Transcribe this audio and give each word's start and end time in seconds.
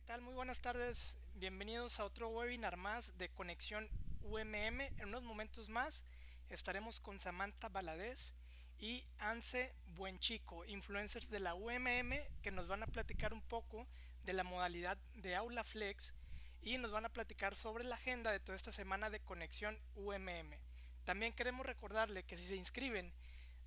tal? 0.00 0.22
Muy 0.22 0.32
buenas 0.32 0.60
tardes. 0.60 1.18
Bienvenidos 1.34 2.00
a 2.00 2.04
otro 2.04 2.28
webinar 2.28 2.76
más 2.76 3.16
de 3.18 3.28
Conexión 3.28 3.88
UMM. 4.22 4.80
En 4.80 5.08
unos 5.08 5.22
momentos 5.22 5.68
más 5.68 6.02
estaremos 6.48 6.98
con 6.98 7.20
Samantha 7.20 7.68
Baladés 7.68 8.34
y 8.78 9.04
Anse 9.18 9.74
Buenchico, 9.96 10.64
influencers 10.64 11.28
de 11.28 11.40
la 11.40 11.54
UMM, 11.54 12.14
que 12.42 12.50
nos 12.50 12.68
van 12.68 12.82
a 12.82 12.86
platicar 12.86 13.34
un 13.34 13.42
poco 13.42 13.86
de 14.24 14.32
la 14.32 14.44
modalidad 14.44 14.96
de 15.16 15.36
Aula 15.36 15.62
Flex 15.62 16.14
y 16.62 16.78
nos 16.78 16.90
van 16.90 17.04
a 17.04 17.12
platicar 17.12 17.54
sobre 17.54 17.84
la 17.84 17.96
agenda 17.96 18.32
de 18.32 18.40
toda 18.40 18.56
esta 18.56 18.72
semana 18.72 19.10
de 19.10 19.20
Conexión 19.20 19.78
UMM. 19.94 20.56
También 21.04 21.34
queremos 21.34 21.66
recordarle 21.66 22.24
que 22.24 22.38
si 22.38 22.46
se 22.46 22.56
inscriben 22.56 23.12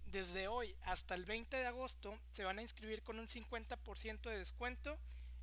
desde 0.08 0.48
hoy 0.48 0.76
hasta 0.84 1.14
el 1.14 1.26
20 1.26 1.56
de 1.56 1.68
agosto 1.68 2.18
se 2.32 2.44
van 2.44 2.58
a 2.58 2.64
inscribir 2.64 3.04
con 3.04 3.20
un 3.20 3.28
50% 3.28 4.22
de 4.30 4.38
descuento 4.38 4.98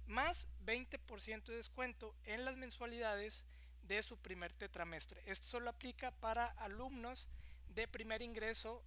más 0.07 0.49
20% 0.65 1.45
de 1.45 1.57
descuento 1.57 2.15
en 2.25 2.45
las 2.45 2.57
mensualidades 2.57 3.45
de 3.85 4.03
su 4.03 4.17
primer 4.17 4.53
tetramestre. 4.53 5.23
Esto 5.27 5.47
solo 5.47 5.71
aplica 5.71 6.11
para 6.11 6.47
alumnos 6.47 7.29
de 7.69 7.89
primer 7.89 8.23
ingreso 8.23 8.83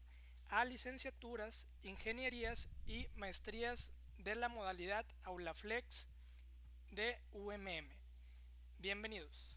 a 0.50 0.65
licenciaturas, 0.65 1.67
ingenierías 1.84 2.69
y 2.86 3.07
maestrías 3.15 3.91
de 4.17 4.36
la 4.36 4.50
modalidad 4.50 5.05
AulaFlex 5.24 6.07
de 6.91 7.19
UMM. 7.34 7.89
Bienvenidos. 8.79 9.54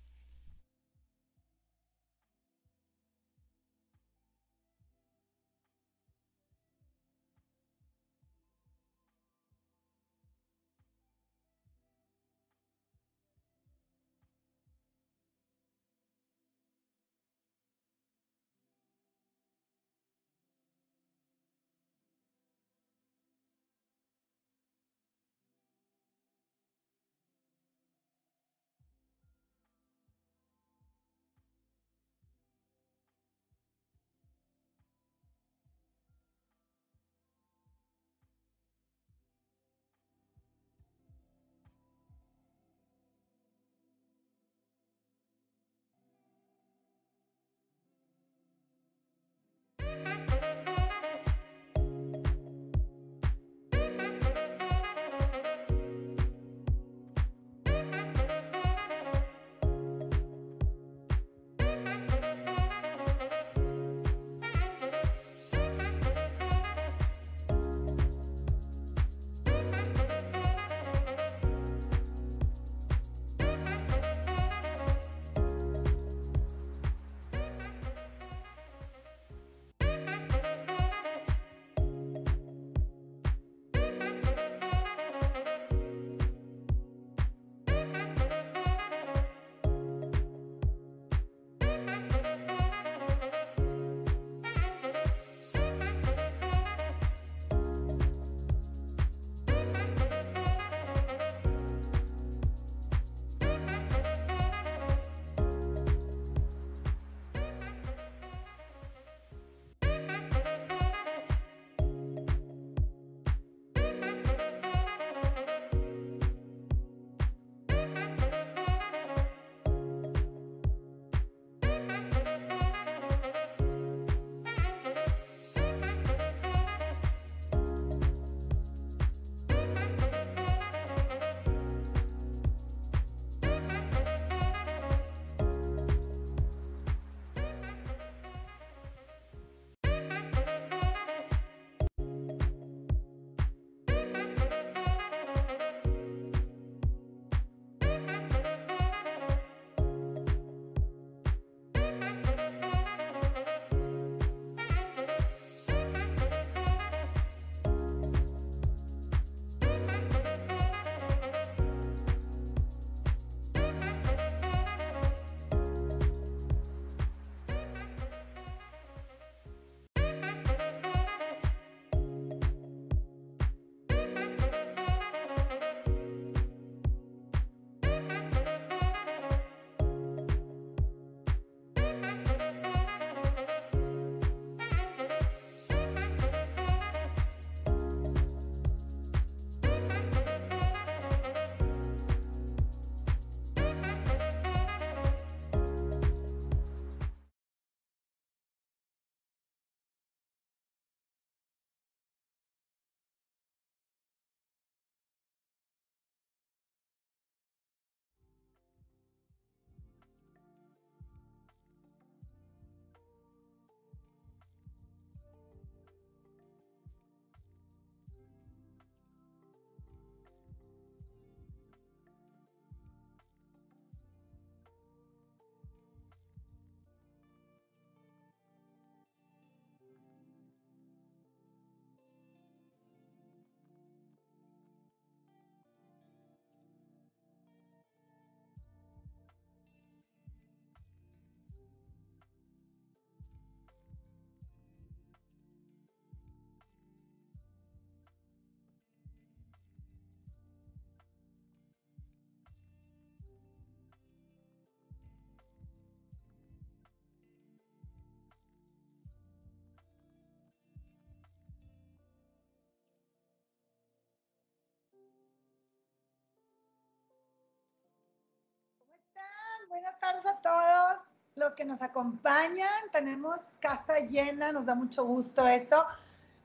Que 271.55 271.65
nos 271.65 271.83
acompañan. 271.83 272.69
Tenemos 272.93 273.57
casa 273.61 274.01
llena, 274.01 274.53
nos 274.53 274.67
da 274.67 274.75
mucho 274.75 275.05
gusto 275.05 275.47
eso. 275.47 275.85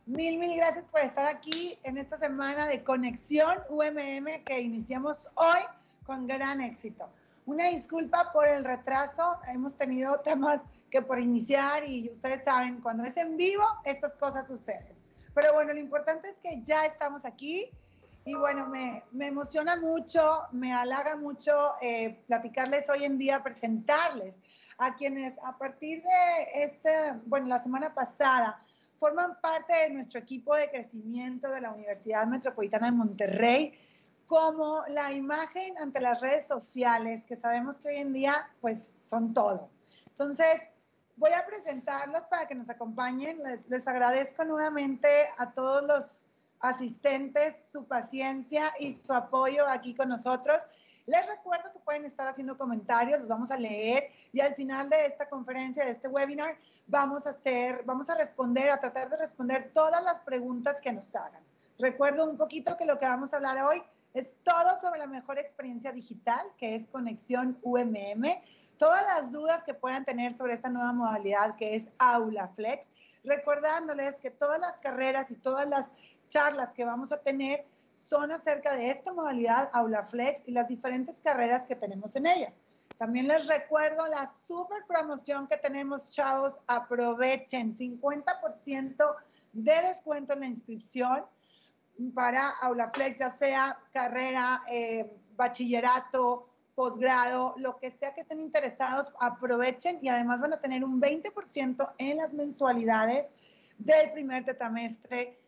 Mil, 0.05 0.37
mil 0.37 0.55
gracias 0.57 0.83
por 0.85 1.01
estar 1.01 1.25
aquí 1.25 1.79
en 1.83 1.97
esta 1.97 2.17
semana 2.17 2.67
de 2.67 2.83
Conexión 2.83 3.57
UMM 3.69 4.43
que 4.43 4.59
iniciamos 4.59 5.29
hoy 5.35 5.61
con 6.05 6.27
gran 6.27 6.59
éxito. 6.61 7.09
Una 7.45 7.69
disculpa 7.69 8.31
por 8.31 8.47
el 8.47 8.63
retraso, 8.63 9.37
hemos 9.47 9.75
tenido 9.75 10.19
temas 10.19 10.61
que 10.89 11.01
por 11.01 11.19
iniciar 11.19 11.87
y 11.87 12.09
ustedes 12.09 12.43
saben, 12.43 12.81
cuando 12.81 13.03
es 13.03 13.17
en 13.17 13.37
vivo, 13.37 13.63
estas 13.85 14.13
cosas 14.15 14.47
suceden. 14.47 14.95
Pero 15.33 15.53
bueno, 15.53 15.73
lo 15.73 15.79
importante 15.79 16.29
es 16.29 16.37
que 16.37 16.61
ya 16.61 16.85
estamos 16.85 17.25
aquí 17.25 17.69
y 18.25 18.33
bueno, 18.35 18.67
me, 18.67 19.03
me 19.11 19.27
emociona 19.27 19.75
mucho, 19.75 20.43
me 20.51 20.73
halaga 20.73 21.17
mucho 21.17 21.73
eh, 21.81 22.23
platicarles 22.27 22.89
hoy 22.89 23.03
en 23.03 23.17
día, 23.17 23.43
presentarles 23.43 24.35
a 24.77 24.95
quienes 24.95 25.37
a 25.43 25.57
partir 25.57 26.01
de 26.01 26.63
este, 26.63 27.13
bueno, 27.25 27.47
la 27.47 27.61
semana 27.61 27.93
pasada, 27.93 28.63
forman 28.99 29.39
parte 29.41 29.73
de 29.73 29.89
nuestro 29.89 30.19
equipo 30.19 30.55
de 30.55 30.69
crecimiento 30.69 31.49
de 31.51 31.61
la 31.61 31.71
Universidad 31.71 32.25
Metropolitana 32.25 32.87
de 32.87 32.97
Monterrey, 32.97 33.79
como 34.25 34.83
la 34.87 35.11
imagen 35.11 35.77
ante 35.77 35.99
las 35.99 36.21
redes 36.21 36.47
sociales, 36.47 37.23
que 37.25 37.35
sabemos 37.35 37.79
que 37.79 37.89
hoy 37.89 37.97
en 37.97 38.13
día 38.13 38.49
pues 38.61 38.89
son 38.99 39.33
todo. 39.33 39.69
Entonces, 40.07 40.61
voy 41.17 41.31
a 41.31 41.45
presentarlos 41.45 42.23
para 42.23 42.47
que 42.47 42.55
nos 42.55 42.69
acompañen. 42.69 43.43
Les, 43.43 43.67
les 43.67 43.87
agradezco 43.87 44.45
nuevamente 44.45 45.09
a 45.37 45.51
todos 45.51 45.83
los 45.83 46.29
asistentes, 46.61 47.65
su 47.69 47.85
paciencia 47.85 48.73
y 48.79 48.93
su 48.93 49.11
apoyo 49.11 49.67
aquí 49.67 49.93
con 49.93 50.09
nosotros. 50.09 50.57
Les 51.05 51.27
recuerdo 51.27 51.71
que 51.73 51.79
pueden 51.79 52.05
estar 52.05 52.27
haciendo 52.27 52.57
comentarios, 52.57 53.19
los 53.19 53.27
vamos 53.27 53.51
a 53.51 53.57
leer 53.57 54.09
y 54.31 54.39
al 54.39 54.55
final 54.55 54.89
de 54.89 55.05
esta 55.05 55.27
conferencia, 55.27 55.83
de 55.83 55.91
este 55.91 56.07
webinar, 56.07 56.57
vamos 56.87 57.27
a 57.27 57.31
hacer, 57.31 57.83
vamos 57.85 58.09
a 58.09 58.15
responder, 58.15 58.69
a 58.69 58.79
tratar 58.79 59.09
de 59.09 59.17
responder 59.17 59.71
todas 59.73 60.01
las 60.03 60.21
preguntas 60.21 60.79
que 60.79 60.93
nos 60.93 61.13
hagan. 61.13 61.43
Recuerdo 61.77 62.29
un 62.29 62.37
poquito 62.37 62.77
que 62.77 62.85
lo 62.85 62.99
que 62.99 63.05
vamos 63.05 63.33
a 63.33 63.37
hablar 63.37 63.57
hoy 63.63 63.83
es 64.13 64.35
todo 64.43 64.79
sobre 64.79 64.99
la 64.99 65.07
mejor 65.07 65.39
experiencia 65.39 65.91
digital, 65.91 66.45
que 66.57 66.75
es 66.75 66.87
Conexión 66.87 67.57
UMM, 67.63 68.23
todas 68.77 69.03
las 69.03 69.31
dudas 69.31 69.63
que 69.63 69.73
puedan 69.73 70.05
tener 70.05 70.33
sobre 70.33 70.53
esta 70.53 70.69
nueva 70.69 70.93
modalidad 70.93 71.55
que 71.57 71.75
es 71.75 71.89
Aula 71.97 72.47
Flex, 72.55 72.87
recordándoles 73.23 74.15
que 74.17 74.31
todas 74.31 74.59
las 74.59 74.77
carreras 74.77 75.31
y 75.31 75.35
todas 75.35 75.67
las 75.67 75.89
charlas 76.29 76.71
que 76.73 76.85
vamos 76.85 77.11
a 77.11 77.21
tener 77.21 77.65
son 78.03 78.31
acerca 78.31 78.75
de 78.75 78.89
esta 78.89 79.13
modalidad 79.13 79.69
Aula 79.73 80.05
Flex 80.05 80.41
y 80.45 80.51
las 80.51 80.67
diferentes 80.67 81.15
carreras 81.23 81.65
que 81.65 81.75
tenemos 81.75 82.15
en 82.15 82.27
ellas. 82.27 82.61
También 82.97 83.27
les 83.27 83.47
recuerdo 83.47 84.05
la 84.07 84.31
super 84.45 84.85
promoción 84.87 85.47
que 85.47 85.57
tenemos, 85.57 86.11
chavos. 86.11 86.59
Aprovechen 86.67 87.77
50% 87.77 89.15
de 89.53 89.81
descuento 89.87 90.33
en 90.33 90.39
la 90.41 90.45
inscripción 90.47 91.25
para 92.13 92.49
Aula 92.61 92.91
Flex, 92.93 93.19
ya 93.19 93.35
sea 93.37 93.77
carrera, 93.91 94.63
eh, 94.69 95.11
bachillerato, 95.35 96.49
posgrado, 96.75 97.55
lo 97.57 97.77
que 97.77 97.91
sea 97.91 98.13
que 98.13 98.21
estén 98.21 98.41
interesados, 98.41 99.13
aprovechen 99.19 99.99
y 100.01 100.09
además 100.09 100.41
van 100.41 100.53
a 100.53 100.59
tener 100.59 100.83
un 100.83 100.99
20% 100.99 101.93
en 101.97 102.17
las 102.17 102.33
mensualidades 102.33 103.35
del 103.77 104.11
primer 104.11 104.43
tetramestre 104.43 105.39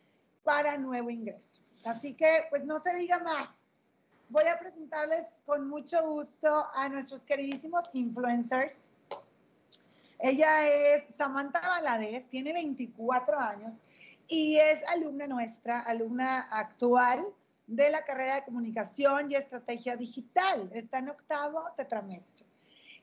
para 0.44 0.78
nuevo 0.78 1.10
ingreso. 1.10 1.65
Así 1.86 2.14
que, 2.14 2.46
pues 2.50 2.64
no 2.64 2.80
se 2.80 2.94
diga 2.96 3.20
más. 3.20 3.88
Voy 4.28 4.44
a 4.46 4.58
presentarles 4.58 5.38
con 5.44 5.68
mucho 5.68 6.04
gusto 6.04 6.66
a 6.74 6.88
nuestros 6.88 7.22
queridísimos 7.22 7.88
influencers. 7.92 8.90
Ella 10.18 10.66
es 10.66 11.04
Samantha 11.14 11.60
Valadez, 11.60 12.28
tiene 12.28 12.52
24 12.52 13.38
años 13.38 13.84
y 14.26 14.56
es 14.56 14.82
alumna 14.88 15.28
nuestra, 15.28 15.80
alumna 15.82 16.48
actual 16.50 17.24
de 17.68 17.90
la 17.90 18.04
carrera 18.04 18.34
de 18.36 18.44
comunicación 18.44 19.30
y 19.30 19.36
estrategia 19.36 19.96
digital. 19.96 20.68
Está 20.72 20.98
en 20.98 21.10
octavo 21.10 21.62
tetramestre. 21.76 22.46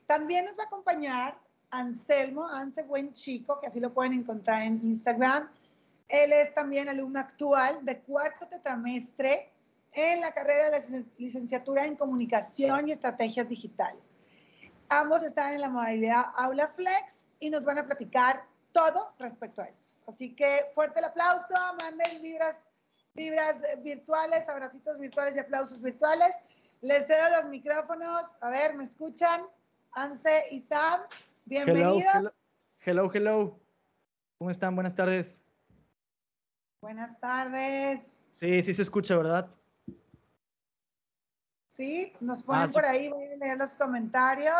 También 0.04 0.44
nos 0.44 0.58
va 0.58 0.64
a 0.64 0.66
acompañar 0.66 1.38
Anselmo, 1.70 2.46
Anse 2.46 2.82
Buen 2.82 3.12
Chico, 3.12 3.58
que 3.60 3.68
así 3.68 3.80
lo 3.80 3.94
pueden 3.94 4.12
encontrar 4.12 4.62
en 4.62 4.78
Instagram 4.82 5.48
él 6.08 6.32
es 6.32 6.54
también 6.54 6.88
alumno 6.88 7.20
actual 7.20 7.84
de 7.84 8.00
cuarto 8.00 8.46
tetramestre 8.46 9.50
en 9.92 10.20
la 10.20 10.32
carrera 10.32 10.70
de 10.70 11.04
licenciatura 11.18 11.86
en 11.86 11.96
comunicación 11.96 12.88
y 12.88 12.92
estrategias 12.92 13.48
digitales. 13.48 14.02
Ambos 14.88 15.22
están 15.22 15.54
en 15.54 15.60
la 15.60 15.68
modalidad 15.68 16.26
Aula 16.36 16.68
Flex 16.68 17.24
y 17.40 17.50
nos 17.50 17.64
van 17.64 17.78
a 17.78 17.86
platicar 17.86 18.44
todo 18.72 19.14
respecto 19.18 19.62
a 19.62 19.66
esto. 19.66 19.94
Así 20.06 20.34
que 20.34 20.66
fuerte 20.74 20.98
el 20.98 21.06
aplauso, 21.06 21.54
manden 21.80 22.20
vibras, 22.20 22.56
vibras 23.14 23.60
virtuales, 23.82 24.48
abracitos 24.48 24.98
virtuales 24.98 25.36
y 25.36 25.38
aplausos 25.38 25.80
virtuales. 25.80 26.34
Les 26.82 27.06
cedo 27.06 27.30
los 27.40 27.46
micrófonos. 27.46 28.36
A 28.40 28.50
ver, 28.50 28.74
¿me 28.74 28.84
escuchan? 28.84 29.42
Anse 29.92 30.44
y 30.50 30.60
Sam, 30.62 31.00
bienvenidos. 31.44 32.02
Hello, 32.12 32.32
hello, 32.84 33.10
hello. 33.14 33.60
¿Cómo 34.38 34.50
están? 34.50 34.74
Buenas 34.74 34.94
tardes. 34.94 35.43
Buenas 36.84 37.18
tardes. 37.18 38.00
Sí, 38.30 38.62
sí 38.62 38.74
se 38.74 38.82
escucha, 38.82 39.16
¿verdad? 39.16 39.48
Sí, 41.66 42.12
nos 42.20 42.42
ponen 42.42 42.68
ah, 42.68 42.70
por 42.70 42.84
ahí, 42.84 43.08
voy 43.08 43.24
a 43.24 43.36
leer 43.36 43.56
los 43.56 43.70
comentarios. 43.70 44.54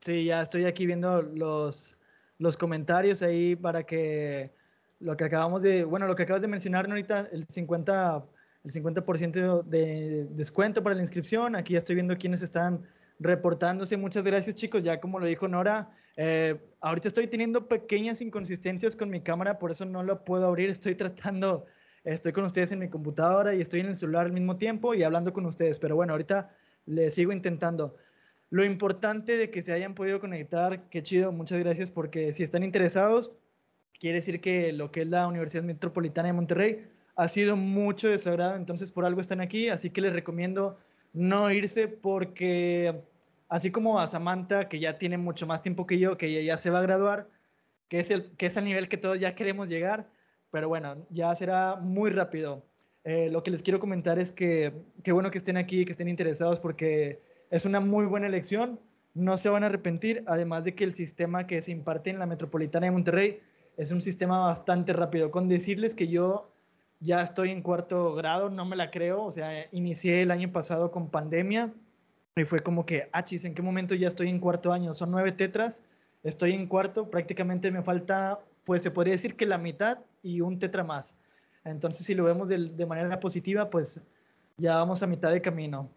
Sí, 0.00 0.26
ya 0.26 0.42
estoy 0.42 0.66
aquí 0.66 0.84
viendo 0.84 1.22
los, 1.22 1.96
los 2.36 2.58
comentarios 2.58 3.22
ahí 3.22 3.56
para 3.56 3.82
que 3.84 4.52
lo 5.00 5.16
que 5.16 5.24
acabamos 5.24 5.62
de, 5.62 5.84
bueno, 5.84 6.06
lo 6.06 6.14
que 6.14 6.24
acabas 6.24 6.42
de 6.42 6.48
mencionar 6.48 6.84
ahorita, 6.86 7.20
el 7.32 7.46
50, 7.46 8.26
el 8.64 8.70
50% 8.70 9.62
de 9.62 10.26
descuento 10.32 10.82
para 10.82 10.94
la 10.94 11.00
inscripción. 11.00 11.56
Aquí 11.56 11.72
ya 11.72 11.78
estoy 11.78 11.94
viendo 11.94 12.18
quiénes 12.18 12.42
están 12.42 12.86
reportándose. 13.22 13.96
Muchas 13.96 14.24
gracias, 14.24 14.56
chicos. 14.56 14.84
Ya 14.84 15.00
como 15.00 15.18
lo 15.18 15.26
dijo 15.26 15.48
Nora, 15.48 15.90
eh, 16.16 16.60
ahorita 16.80 17.08
estoy 17.08 17.26
teniendo 17.26 17.68
pequeñas 17.68 18.20
inconsistencias 18.20 18.96
con 18.96 19.10
mi 19.10 19.20
cámara, 19.20 19.58
por 19.58 19.70
eso 19.70 19.84
no 19.84 20.02
lo 20.02 20.24
puedo 20.24 20.46
abrir. 20.46 20.70
Estoy 20.70 20.94
tratando, 20.94 21.66
estoy 22.04 22.32
con 22.32 22.44
ustedes 22.44 22.72
en 22.72 22.80
mi 22.80 22.88
computadora 22.88 23.54
y 23.54 23.60
estoy 23.60 23.80
en 23.80 23.86
el 23.86 23.96
celular 23.96 24.26
al 24.26 24.32
mismo 24.32 24.56
tiempo 24.56 24.94
y 24.94 25.02
hablando 25.02 25.32
con 25.32 25.46
ustedes. 25.46 25.78
Pero 25.78 25.96
bueno, 25.96 26.12
ahorita 26.12 26.50
le 26.86 27.10
sigo 27.10 27.32
intentando. 27.32 27.96
Lo 28.50 28.64
importante 28.64 29.38
de 29.38 29.50
que 29.50 29.62
se 29.62 29.72
hayan 29.72 29.94
podido 29.94 30.20
conectar, 30.20 30.88
qué 30.90 31.02
chido, 31.02 31.32
muchas 31.32 31.58
gracias, 31.60 31.88
porque 31.88 32.34
si 32.34 32.42
están 32.42 32.62
interesados, 32.62 33.32
quiere 33.98 34.16
decir 34.16 34.40
que 34.42 34.72
lo 34.72 34.90
que 34.90 35.02
es 35.02 35.06
la 35.06 35.26
Universidad 35.26 35.62
Metropolitana 35.62 36.26
de 36.26 36.32
Monterrey 36.34 36.86
ha 37.16 37.28
sido 37.28 37.56
mucho 37.56 38.08
de 38.08 38.18
su 38.18 38.28
agrado, 38.28 38.56
entonces 38.56 38.90
por 38.90 39.06
algo 39.06 39.20
están 39.22 39.40
aquí, 39.40 39.68
así 39.68 39.88
que 39.88 40.02
les 40.02 40.12
recomiendo 40.12 40.78
no 41.12 41.50
irse 41.50 41.88
porque 41.88 43.02
así 43.52 43.70
como 43.70 44.00
a 44.00 44.06
Samantha, 44.06 44.70
que 44.70 44.80
ya 44.80 44.96
tiene 44.96 45.18
mucho 45.18 45.46
más 45.46 45.60
tiempo 45.60 45.86
que 45.86 45.98
yo, 45.98 46.16
que 46.16 46.42
ya 46.42 46.56
se 46.56 46.70
va 46.70 46.78
a 46.78 46.82
graduar, 46.82 47.28
que 47.88 48.00
es, 48.00 48.10
el, 48.10 48.34
que 48.38 48.46
es 48.46 48.56
el 48.56 48.64
nivel 48.64 48.88
que 48.88 48.96
todos 48.96 49.20
ya 49.20 49.34
queremos 49.34 49.68
llegar, 49.68 50.08
pero 50.50 50.70
bueno, 50.70 51.06
ya 51.10 51.34
será 51.34 51.76
muy 51.76 52.10
rápido. 52.10 52.64
Eh, 53.04 53.28
lo 53.30 53.42
que 53.42 53.50
les 53.50 53.62
quiero 53.62 53.78
comentar 53.78 54.18
es 54.18 54.32
que 54.32 54.72
qué 55.04 55.12
bueno 55.12 55.30
que 55.30 55.36
estén 55.36 55.58
aquí, 55.58 55.84
que 55.84 55.92
estén 55.92 56.08
interesados, 56.08 56.60
porque 56.60 57.20
es 57.50 57.66
una 57.66 57.78
muy 57.80 58.06
buena 58.06 58.26
elección, 58.26 58.80
no 59.12 59.36
se 59.36 59.50
van 59.50 59.64
a 59.64 59.66
arrepentir, 59.66 60.24
además 60.26 60.64
de 60.64 60.74
que 60.74 60.84
el 60.84 60.94
sistema 60.94 61.46
que 61.46 61.60
se 61.60 61.72
imparte 61.72 62.08
en 62.08 62.20
la 62.20 62.24
Metropolitana 62.24 62.86
de 62.86 62.92
Monterrey 62.92 63.40
es 63.76 63.92
un 63.92 64.00
sistema 64.00 64.46
bastante 64.46 64.94
rápido. 64.94 65.30
Con 65.30 65.50
decirles 65.50 65.94
que 65.94 66.08
yo 66.08 66.50
ya 67.00 67.20
estoy 67.20 67.50
en 67.50 67.60
cuarto 67.60 68.14
grado, 68.14 68.48
no 68.48 68.64
me 68.64 68.76
la 68.76 68.90
creo, 68.90 69.22
o 69.22 69.30
sea, 69.30 69.66
inicié 69.72 70.22
el 70.22 70.30
año 70.30 70.52
pasado 70.52 70.90
con 70.90 71.10
pandemia, 71.10 71.74
y 72.36 72.44
fue 72.44 72.60
como 72.60 72.86
que, 72.86 73.10
ah, 73.12 73.24
chis, 73.24 73.44
¿en 73.44 73.54
qué 73.54 73.60
momento 73.60 73.94
ya 73.94 74.08
estoy 74.08 74.28
en 74.28 74.40
cuarto 74.40 74.72
año? 74.72 74.94
Son 74.94 75.10
nueve 75.10 75.32
tetras, 75.32 75.82
estoy 76.22 76.52
en 76.52 76.66
cuarto, 76.66 77.10
prácticamente 77.10 77.70
me 77.70 77.82
falta, 77.82 78.40
pues 78.64 78.82
se 78.82 78.90
podría 78.90 79.12
decir 79.12 79.36
que 79.36 79.44
la 79.44 79.58
mitad 79.58 79.98
y 80.22 80.40
un 80.40 80.58
tetra 80.58 80.82
más. 80.82 81.14
Entonces, 81.64 82.06
si 82.06 82.14
lo 82.14 82.24
vemos 82.24 82.48
de, 82.48 82.70
de 82.70 82.86
manera 82.86 83.20
positiva, 83.20 83.68
pues 83.68 84.00
ya 84.56 84.76
vamos 84.76 85.02
a 85.02 85.06
mitad 85.06 85.30
de 85.30 85.42
camino. 85.42 85.90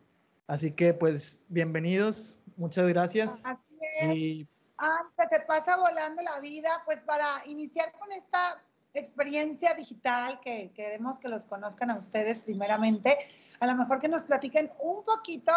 Así 0.45 0.71
que, 0.71 0.93
pues, 0.93 1.41
bienvenidos, 1.48 2.38
muchas 2.58 2.88
gracias. 2.88 3.41
Así 3.45 3.80
es. 4.02 4.15
Y... 4.15 4.48
Ah, 4.78 5.04
se 5.15 5.28
te 5.28 5.39
pasa 5.45 5.78
volando 5.78 6.21
la 6.21 6.39
vida, 6.41 6.82
pues 6.84 7.00
para 7.04 7.41
iniciar 7.45 7.93
con 7.98 8.12
esta 8.12 8.62
experiencia 8.93 9.74
digital 9.74 10.41
que 10.41 10.71
queremos 10.76 11.17
que 11.17 11.30
los 11.30 11.45
conozcan 11.45 11.91
a 11.91 11.98
ustedes 11.98 12.39
primeramente, 12.39 13.17
a 13.62 13.67
lo 13.67 13.76
mejor 13.76 14.02
que 14.02 14.10
nos 14.10 14.24
platiquen 14.24 14.69
un 14.80 15.06
poquito 15.06 15.54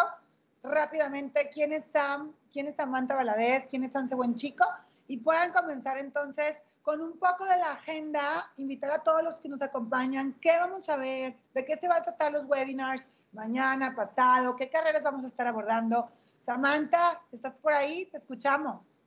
rápidamente 0.63 1.49
quién 1.53 1.73
es 1.73 1.85
Sam, 1.91 2.33
quién 2.51 2.67
es 2.67 2.75
Samantha 2.75 3.15
Valadez, 3.15 3.67
quién 3.67 3.83
es 3.83 3.91
Sanse 3.91 4.15
Buen 4.15 4.35
Chico 4.35 4.65
y 5.07 5.17
puedan 5.17 5.51
comenzar 5.51 5.97
entonces 5.97 6.61
con 6.81 7.01
un 7.01 7.17
poco 7.19 7.45
de 7.45 7.57
la 7.57 7.73
agenda, 7.73 8.51
invitar 8.57 8.91
a 8.91 9.03
todos 9.03 9.23
los 9.23 9.41
que 9.41 9.49
nos 9.49 9.61
acompañan, 9.61 10.33
qué 10.41 10.57
vamos 10.57 10.89
a 10.89 10.97
ver, 10.97 11.35
de 11.53 11.65
qué 11.65 11.77
se 11.77 11.87
va 11.87 11.97
a 11.97 12.03
tratar 12.03 12.31
los 12.31 12.45
webinars 12.45 13.05
mañana, 13.31 13.95
pasado, 13.95 14.55
qué 14.55 14.69
carreras 14.69 15.03
vamos 15.03 15.25
a 15.25 15.27
estar 15.27 15.47
abordando. 15.47 16.09
Samantha, 16.45 17.21
¿estás 17.31 17.53
por 17.55 17.73
ahí? 17.73 18.05
Te 18.07 18.17
escuchamos. 18.17 19.03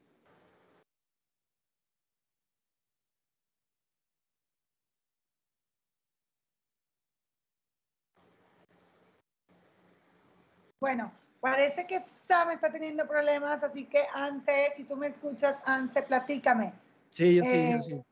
Bueno, 10.79 11.13
parece 11.43 11.87
que 11.89 12.05
Sam 12.29 12.53
está 12.53 12.71
teniendo 12.71 13.07
problemas, 13.07 13.63
así 13.65 13.85
que 13.85 14.05
Anse, 14.15 14.73
si 14.77 14.85
tú 14.85 14.97
me 14.97 15.09
escuchas, 15.09 15.57
Anse, 15.65 16.01
platícame. 16.03 16.73
Sí, 17.11 17.35
yo 17.35 17.43
sí, 17.43 17.51
yo 17.51 17.57
eh, 17.57 17.83
sí. 17.83 18.03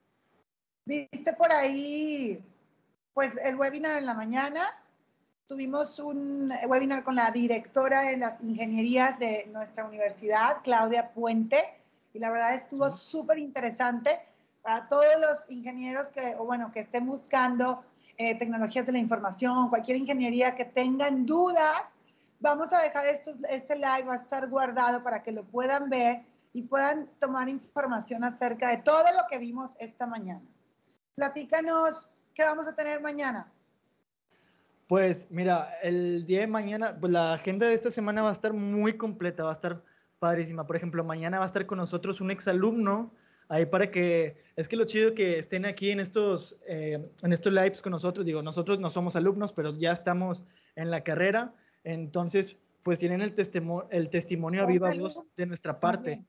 Viste 0.85 1.33
por 1.35 1.53
ahí, 1.53 2.43
pues, 3.15 3.37
el 3.45 3.55
webinar 3.55 3.99
en 3.99 4.07
la 4.07 4.15
mañana. 4.15 4.77
Tuvimos 5.47 6.01
un 6.01 6.53
webinar 6.67 7.05
con 7.05 7.15
la 7.15 7.31
directora 7.31 8.03
de 8.03 8.17
las 8.17 8.41
ingenierías 8.43 9.17
de 9.21 9.49
nuestra 9.53 9.85
universidad, 9.85 10.57
Claudia 10.65 11.11
Puente, 11.11 11.65
y 12.13 12.19
la 12.19 12.31
verdad 12.31 12.57
estuvo 12.57 12.91
súper 12.91 13.39
interesante 13.39 14.19
para 14.63 14.89
todos 14.89 15.21
los 15.21 15.49
ingenieros 15.51 16.09
que, 16.09 16.35
o 16.37 16.45
bueno, 16.45 16.73
que 16.73 16.81
estén 16.81 17.07
buscando 17.07 17.85
eh, 18.19 18.35
tecnologías 18.37 18.87
de 18.87 18.93
la 18.93 18.99
información, 18.99 19.69
cualquier 19.69 19.99
ingeniería 19.99 20.57
que 20.57 20.65
tengan 20.65 21.27
dudas, 21.27 22.00
vamos 22.41 22.73
a 22.73 22.83
dejar 22.83 23.07
esto, 23.07 23.33
este 23.49 23.77
live, 23.77 24.05
va 24.09 24.15
a 24.15 24.23
estar 24.23 24.49
guardado 24.49 25.03
para 25.03 25.23
que 25.23 25.31
lo 25.33 25.45
puedan 25.45 25.89
ver 25.89 26.23
y 26.53 26.63
puedan 26.63 27.09
tomar 27.21 27.49
información 27.49 28.25
acerca 28.25 28.71
de 28.71 28.79
todo 28.79 29.05
lo 29.05 29.29
que 29.31 29.39
vimos 29.39 29.77
esta 29.79 30.07
mañana. 30.07 30.43
Platícanos 31.15 32.19
qué 32.35 32.43
vamos 32.43 32.67
a 32.67 32.75
tener 32.75 33.01
mañana. 33.01 33.53
Pues 34.89 35.31
mira, 35.31 35.79
el 35.83 36.27
día 36.27 36.41
de 36.41 36.47
mañana, 36.49 36.97
pues 36.99 37.13
la 37.13 37.35
agenda 37.35 37.67
de 37.67 37.75
esta 37.75 37.93
semana 37.93 38.23
va 38.23 38.31
a 38.31 38.33
estar 38.33 38.53
muy 38.53 38.95
completa, 38.95 39.45
va 39.45 39.51
a 39.51 39.53
estar 39.53 39.85
padrísima. 40.19 40.67
Por 40.67 40.75
ejemplo, 40.75 41.05
mañana 41.05 41.39
va 41.39 41.45
a 41.45 41.47
estar 41.47 41.65
con 41.67 41.79
nosotros 41.79 42.21
un 42.21 42.33
exalumno 42.33 43.15
ahí 43.49 43.67
para 43.67 43.91
que, 43.91 44.43
es 44.57 44.69
que 44.69 44.77
lo 44.77 44.85
chido 44.85 45.15
que 45.15 45.39
estén 45.39 45.65
aquí 45.65 45.91
en 45.91 46.01
estos, 46.01 46.57
eh, 46.67 47.13
en 47.23 47.33
estos 47.33 47.53
lives 47.53 47.83
con 47.83 47.93
nosotros, 47.93 48.27
digo, 48.27 48.43
nosotros 48.43 48.81
no 48.81 48.91
somos 48.91 49.15
alumnos, 49.15 49.53
pero 49.53 49.77
ya 49.77 49.93
estamos 49.93 50.45
en 50.75 50.91
la 50.91 51.03
carrera, 51.03 51.53
entonces, 51.85 52.57
pues 52.83 52.99
tienen 52.99 53.23
el, 53.23 53.35
testimonio, 53.35 53.89
el 53.91 54.09
testimonio 54.09 54.63
a 54.63 54.67
viva 54.67 54.93
voz 54.95 55.25
de 55.37 55.47
nuestra 55.47 55.81
parte. 55.81 56.25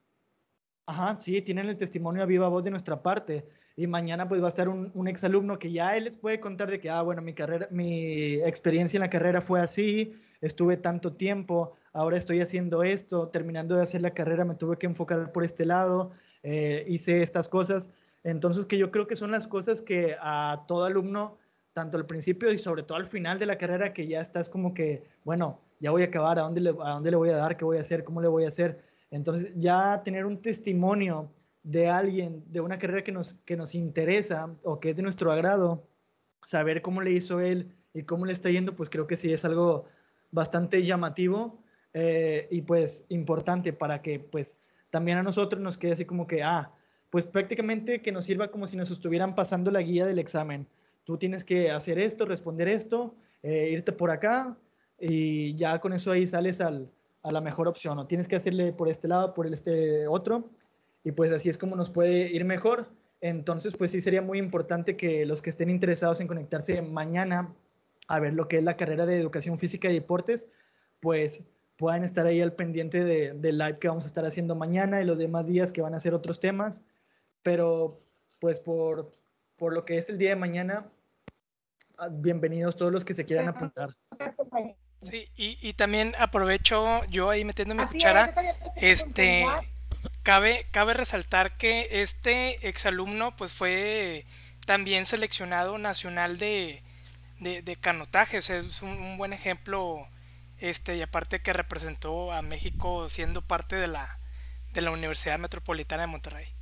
Ajá, 0.86 1.18
sí, 1.22 1.42
tienen 1.42 1.70
el 1.70 1.78
testimonio 1.78 2.24
a 2.24 2.26
viva 2.26 2.48
voz 2.48 2.64
de 2.64 2.72
nuestra 2.72 3.02
parte. 3.02 3.46
Y 3.76 3.88
mañana 3.88 4.28
pues 4.28 4.42
va 4.42 4.48
a 4.48 4.50
estar 4.50 4.68
un, 4.68 4.92
un 4.94 5.08
exalumno 5.08 5.58
que 5.58 5.72
ya 5.72 5.96
él 5.96 6.04
les 6.04 6.18
puede 6.18 6.40
contar 6.40 6.70
de 6.70 6.80
que, 6.80 6.90
ah, 6.90 7.02
bueno, 7.02 7.22
mi 7.22 7.34
carrera, 7.34 7.68
mi 7.72 8.36
experiencia 8.36 8.98
en 8.98 9.02
la 9.02 9.10
carrera 9.10 9.42
fue 9.42 9.62
así, 9.62 10.14
estuve 10.42 10.76
tanto 10.76 11.14
tiempo, 11.14 11.78
ahora 11.94 12.18
estoy 12.18 12.42
haciendo 12.42 12.84
esto, 12.84 13.30
terminando 13.30 13.76
de 13.76 13.84
hacer 13.84 14.02
la 14.02 14.14
carrera 14.14 14.44
me 14.44 14.56
tuve 14.56 14.78
que 14.78 14.88
enfocar 14.88 15.32
por 15.32 15.44
este 15.44 15.66
lado, 15.66 16.12
eh, 16.44 16.84
hice 16.88 17.22
estas 17.22 17.48
cosas. 17.48 17.92
Entonces, 18.24 18.66
que 18.66 18.78
yo 18.78 18.92
creo 18.92 19.08
que 19.08 19.16
son 19.16 19.32
las 19.32 19.48
cosas 19.48 19.82
que 19.82 20.16
a 20.20 20.66
todo 20.68 20.86
alumno, 20.86 21.38
tanto 21.74 21.98
al 21.98 22.06
principio 22.06 22.52
y 22.52 22.58
sobre 22.58 22.84
todo 22.84 22.98
al 22.98 23.06
final 23.06 23.40
de 23.40 23.46
la 23.46 23.58
carrera, 23.58 23.94
que 23.94 24.08
ya 24.08 24.22
estás 24.22 24.50
como 24.50 24.74
que, 24.74 25.04
bueno, 25.24 25.60
ya 25.80 25.92
voy 25.92 26.04
a 26.04 26.06
acabar, 26.06 26.38
¿a 26.40 26.44
dónde 26.44 26.62
le, 26.62 26.70
a 26.70 26.90
dónde 26.92 27.12
le 27.12 27.18
voy 27.18 27.30
a 27.30 27.38
dar? 27.38 27.58
¿Qué 27.58 27.66
voy 27.66 27.78
a 27.78 27.82
hacer? 27.82 28.04
¿Cómo 28.04 28.22
le 28.22 28.28
voy 28.28 28.46
a 28.46 28.50
hacer? 28.50 28.84
Entonces, 29.10 29.56
ya 29.58 30.02
tener 30.04 30.26
un 30.26 30.42
testimonio 30.42 31.32
de 31.64 31.90
alguien, 31.90 32.44
de 32.48 32.62
una 32.62 32.80
carrera 32.80 33.04
que 33.04 33.12
nos, 33.12 33.34
que 33.46 33.56
nos 33.56 33.76
interesa 33.76 34.56
o 34.64 34.80
que 34.80 34.92
es 34.92 34.96
de 34.96 35.04
nuestro 35.04 35.32
agrado, 35.32 35.88
saber 36.44 36.82
cómo 36.82 37.02
le 37.02 37.12
hizo 37.12 37.40
él 37.40 37.76
y 37.94 38.04
cómo 38.04 38.26
le 38.26 38.34
está 38.34 38.50
yendo, 38.50 38.76
pues 38.76 38.90
creo 38.90 39.08
que 39.08 39.18
sí 39.18 39.32
es 39.32 39.46
algo 39.46 39.86
bastante 40.32 40.84
llamativo 40.84 41.62
eh, 41.94 42.48
y 42.50 42.62
pues 42.62 43.06
importante 43.10 43.74
para 43.74 44.02
que 44.02 44.20
pues 44.20 44.58
también 44.90 45.18
a 45.18 45.24
nosotros 45.24 45.62
nos 45.62 45.78
quede 45.78 45.94
así 45.94 46.06
como 46.06 46.26
que, 46.26 46.42
ah, 46.44 46.72
pues 47.10 47.26
prácticamente 47.26 48.02
que 48.02 48.12
nos 48.12 48.26
sirva 48.26 48.50
como 48.50 48.68
si 48.68 48.78
nos 48.78 48.90
estuvieran 48.90 49.36
pasando 49.36 49.72
la 49.72 49.82
guía 49.82 50.06
del 50.06 50.20
examen. 50.20 50.68
Tú 51.04 51.18
tienes 51.18 51.44
que 51.44 51.72
hacer 51.72 52.00
esto, 52.00 52.26
responder 52.26 52.68
esto, 52.68 53.16
eh, 53.44 53.70
irte 53.72 53.92
por 53.92 54.12
acá 54.12 54.58
y 55.00 55.56
ya 55.56 55.80
con 55.80 55.94
eso 55.94 56.12
ahí 56.12 56.28
sales 56.28 56.62
al, 56.62 56.90
a 57.24 57.32
la 57.32 57.42
mejor 57.42 57.68
opción. 57.68 57.98
O 58.00 58.08
tienes 58.08 58.28
que 58.28 58.36
hacerle 58.36 58.74
por 58.74 58.88
este 58.88 59.08
lado, 59.08 59.34
por 59.34 59.48
este 59.48 60.08
otro 60.08 60.50
y 61.04 61.12
pues 61.12 61.32
así 61.32 61.50
es 61.50 61.58
como 61.58 61.76
nos 61.76 61.90
puede 61.90 62.32
ir 62.32 62.46
mejor. 62.46 62.90
Entonces, 63.22 63.76
pues 63.78 63.92
sí 63.92 64.02
sería 64.02 64.22
muy 64.22 64.40
importante 64.40 64.96
que 64.98 65.26
los 65.26 65.42
que 65.42 65.50
estén 65.52 65.70
interesados 65.70 66.20
en 66.22 66.28
conectarse 66.28 66.82
mañana 66.82 67.54
a 68.08 68.20
ver 68.20 68.34
lo 68.34 68.48
que 68.48 68.58
es 68.58 68.64
la 68.64 68.76
carrera 68.76 69.06
de 69.06 69.20
educación 69.20 69.58
física 69.58 69.90
y 69.90 69.94
deportes, 69.94 70.48
pues 71.00 71.44
puedan 71.78 72.04
estar 72.04 72.26
ahí 72.26 72.42
al 72.42 72.54
pendiente 72.54 73.04
del 73.04 73.42
de 73.42 73.52
live 73.54 73.80
que 73.80 73.88
vamos 73.88 74.04
a 74.04 74.08
estar 74.08 74.26
haciendo 74.26 74.56
mañana 74.56 75.02
y 75.02 75.06
los 75.06 75.18
demás 75.18 75.46
días 75.46 75.72
que 75.72 75.82
van 75.82 75.96
a 75.96 76.00
ser 76.00 76.14
otros 76.14 76.40
temas. 76.40 76.82
Pero 77.44 78.02
pues 78.40 78.60
por, 78.60 79.12
por 79.62 79.76
lo 79.76 79.86
que 79.86 80.00
es 80.00 80.10
el 80.10 80.18
día 80.18 80.30
de 80.30 80.38
mañana, 80.38 80.88
ah, 82.00 82.10
bienvenidos 82.12 82.76
todos 82.76 82.92
los 82.92 83.06
que 83.06 83.14
se 83.14 83.26
quieran 83.26 83.48
apuntar. 83.48 83.96
Sí, 85.04 85.30
y, 85.36 85.56
y 85.62 85.74
también 85.74 86.16
aprovecho 86.18 87.06
yo 87.06 87.30
ahí 87.30 87.46
metiendo 87.46 87.76
mi 87.76 87.86
cuchara, 87.86 88.34
este, 88.76 89.46
cabe, 90.24 90.66
cabe 90.72 90.94
resaltar 90.94 91.58
que 91.58 92.02
este 92.02 92.68
exalumno 92.68 93.36
pues 93.36 93.54
fue 93.54 94.26
también 94.66 95.06
seleccionado 95.06 95.78
nacional 95.78 96.40
de, 96.40 96.82
de, 97.40 97.78
canotaje, 97.80 98.40
o 98.40 98.42
sea, 98.42 98.58
es 98.58 98.82
un 98.82 99.20
buen 99.20 99.32
ejemplo 99.32 100.08
este, 100.58 100.98
y 100.98 101.04
aparte 101.04 101.44
que 101.44 101.54
representó 101.54 102.32
a 102.32 102.42
México 102.42 103.10
siendo 103.10 103.44
parte 103.44 103.76
de 103.76 103.88
la, 103.88 104.18
de 104.74 104.82
la 104.82 104.90
Universidad 104.90 105.38
Metropolitana 105.38 106.02
de 106.02 106.08
Monterrey. 106.08 106.61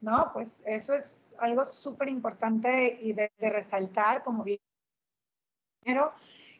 No, 0.00 0.30
pues 0.32 0.62
eso 0.64 0.94
es 0.94 1.24
algo 1.38 1.64
súper 1.64 2.08
importante 2.08 2.98
y 3.00 3.12
de, 3.12 3.30
resaltar 3.38 4.22
como 4.22 4.44
bien. 4.44 4.58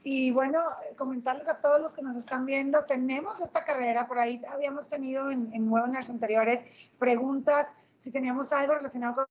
Y 0.02 0.30
bueno, 0.30 0.64
comentarles 0.96 1.48
a 1.48 1.60
todos 1.60 1.80
los 1.80 1.94
que 1.94 2.02
nos 2.02 2.16
están 2.16 2.46
viendo, 2.46 2.84
tenemos 2.86 3.40
esta 3.40 3.64
carrera, 3.64 4.08
por 4.08 4.18
ahí 4.18 4.40
habíamos 4.48 4.88
tenido 4.88 5.30
en, 5.30 5.52
en 5.52 5.70
webinars 5.70 6.08
anteriores 6.08 6.64
preguntas 6.98 7.66
si 8.00 8.10
teníamos 8.10 8.50
algo 8.52 8.74
relacionado 8.74 9.14
con 9.14 9.26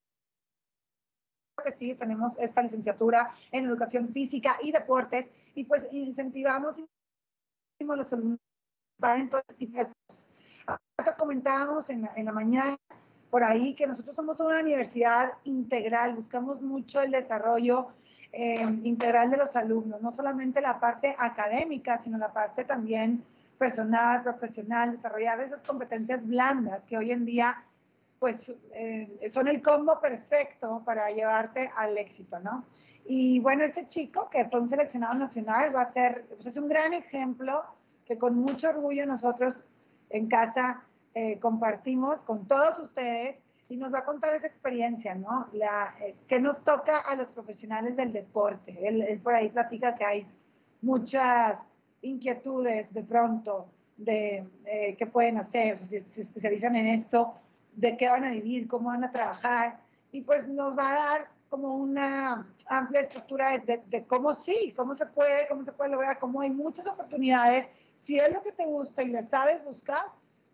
que 1.65 1.71
sí, 1.73 1.95
tenemos 1.95 2.37
esta 2.37 2.61
licenciatura 2.61 3.33
en 3.51 3.65
educación 3.65 4.13
física 4.13 4.57
y 4.61 4.71
deportes 4.71 5.29
y 5.55 5.65
pues 5.65 5.87
incentivamos 5.91 6.81
los 7.79 8.13
alumnos 8.13 8.39
comentábamos 11.17 11.89
en 11.89 12.03
la, 12.03 12.13
en 12.15 12.25
la 12.25 12.31
mañana 12.31 12.77
por 13.29 13.43
ahí 13.43 13.75
que 13.75 13.87
nosotros 13.87 14.15
somos 14.15 14.39
una 14.39 14.59
universidad 14.59 15.33
integral, 15.43 16.15
buscamos 16.15 16.61
mucho 16.61 17.01
el 17.01 17.11
desarrollo 17.11 17.89
eh, 18.31 18.61
integral 18.83 19.29
de 19.29 19.37
los 19.37 19.55
alumnos, 19.55 20.01
no 20.01 20.11
solamente 20.11 20.61
la 20.61 20.79
parte 20.79 21.15
académica, 21.17 21.99
sino 21.99 22.17
la 22.17 22.31
parte 22.31 22.63
también 22.63 23.23
personal, 23.57 24.23
profesional, 24.23 24.93
desarrollar 24.93 25.41
esas 25.41 25.63
competencias 25.63 26.25
blandas 26.25 26.85
que 26.85 26.97
hoy 26.97 27.11
en 27.11 27.25
día 27.25 27.63
pues 28.19 28.53
eh, 28.73 29.29
son 29.29 29.47
el 29.47 29.61
combo 29.61 29.99
perfecto 29.99 30.81
para 30.85 31.09
llevarte 31.09 31.71
al 31.75 31.97
éxito, 31.97 32.39
¿no? 32.39 32.65
Y 33.05 33.39
bueno, 33.39 33.63
este 33.63 33.85
chico 33.85 34.29
que 34.29 34.45
fue 34.45 34.59
un 34.59 34.69
seleccionado 34.69 35.17
nacional 35.17 35.73
va 35.75 35.81
a 35.81 35.89
ser, 35.89 36.25
pues 36.35 36.47
es 36.47 36.57
un 36.57 36.67
gran 36.67 36.93
ejemplo 36.93 37.63
que 38.05 38.17
con 38.17 38.35
mucho 38.35 38.69
orgullo 38.69 39.05
nosotros 39.05 39.69
en 40.09 40.27
casa 40.27 40.83
eh, 41.21 41.39
compartimos 41.39 42.21
con 42.21 42.47
todos 42.47 42.79
ustedes 42.79 43.37
y 43.69 43.77
nos 43.77 43.93
va 43.93 43.99
a 43.99 44.05
contar 44.05 44.33
esa 44.33 44.47
experiencia, 44.47 45.15
¿no? 45.15 45.47
La, 45.53 45.93
eh, 45.99 46.15
que 46.27 46.39
nos 46.39 46.63
toca 46.63 46.99
a 46.99 47.15
los 47.15 47.27
profesionales 47.27 47.95
del 47.95 48.11
deporte. 48.13 48.77
Él, 48.87 49.01
él, 49.01 49.19
por 49.19 49.35
ahí 49.35 49.49
platica 49.49 49.95
que 49.95 50.05
hay 50.05 50.27
muchas 50.81 51.75
inquietudes 52.01 52.93
de 52.93 53.03
pronto 53.03 53.67
de 53.97 54.45
qué 54.97 55.05
pueden 55.07 55.37
hacer, 55.37 55.73
o 55.73 55.77
sea, 55.79 55.85
si 55.85 55.99
se 55.99 56.21
especializan 56.21 56.73
en 56.77 56.87
esto, 56.87 57.33
de 57.75 57.97
qué 57.97 58.07
van 58.07 58.23
a 58.23 58.31
vivir, 58.31 58.65
cómo 58.65 58.87
van 58.87 59.03
a 59.03 59.11
trabajar, 59.11 59.81
y 60.13 60.21
pues 60.21 60.47
nos 60.47 60.77
va 60.77 60.89
a 60.89 60.93
dar 60.93 61.27
como 61.49 61.75
una 61.75 62.47
amplia 62.67 63.01
estructura 63.01 63.57
de, 63.57 64.05
cómo 64.05 64.33
sí, 64.33 64.73
cómo 64.75 64.95
se 64.95 65.05
puede, 65.07 65.47
cómo 65.47 65.63
se 65.63 65.71
puede 65.71 65.91
lograr, 65.91 66.19
cómo 66.19 66.41
hay 66.41 66.51
muchas 66.51 66.85
oportunidades. 66.87 67.69
Si 67.97 68.19
es 68.19 68.31
lo 68.31 68.41
que 68.43 68.51
te 68.51 68.65
gusta 68.65 69.03
y 69.03 69.07
le 69.09 69.27
sabes 69.27 69.63
buscar, 69.65 70.05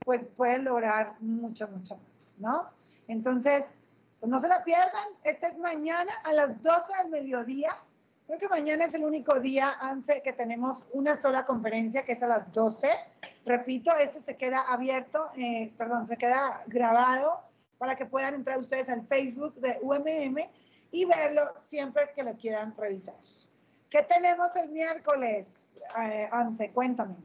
pues 0.04 0.26
puedes 0.36 0.62
lograr 0.62 1.16
mucho, 1.20 1.68
mucho 1.68 1.96
más, 1.96 2.32
¿no? 2.38 2.70
Entonces, 3.08 3.66
pues 4.20 4.30
no 4.30 4.40
se 4.40 4.48
la 4.48 4.64
pierdan. 4.64 5.06
Esta 5.24 5.48
es 5.48 5.58
mañana 5.58 6.12
a 6.24 6.34
las 6.34 6.62
12 6.62 6.94
del 7.04 7.12
mediodía. 7.12 7.76
Creo 8.28 8.40
que 8.40 8.50
mañana 8.50 8.86
es 8.86 8.94
el 8.96 9.04
único 9.04 9.40
día, 9.40 9.76
Anse, 9.80 10.22
que 10.24 10.34
tenemos 10.34 10.84
una 10.94 11.16
sola 11.16 11.46
conferencia, 11.46 12.06
que 12.06 12.14
es 12.14 12.24
a 12.24 12.28
las 12.28 12.52
12. 12.52 12.90
Repito, 13.46 13.96
esto 13.96 14.20
se 14.20 14.36
queda 14.36 14.62
abierto, 14.62 15.30
eh, 15.38 15.72
perdón, 15.78 16.08
se 16.08 16.18
queda 16.18 16.64
grabado 16.66 17.42
para 17.78 17.96
que 17.96 18.06
puedan 18.06 18.34
entrar 18.34 18.58
ustedes 18.58 18.90
al 18.90 19.06
Facebook 19.06 19.54
de 19.56 19.78
UMM 19.82 20.50
y 20.92 21.06
verlo 21.06 21.54
siempre 21.60 22.10
que 22.16 22.24
lo 22.24 22.34
quieran 22.36 22.74
revisar. 22.76 23.16
¿Qué 23.92 24.02
tenemos 24.02 24.56
el 24.56 24.70
miércoles, 24.72 25.46
eh, 26.00 26.28
Anse? 26.32 26.72
Cuéntame. 26.72 27.16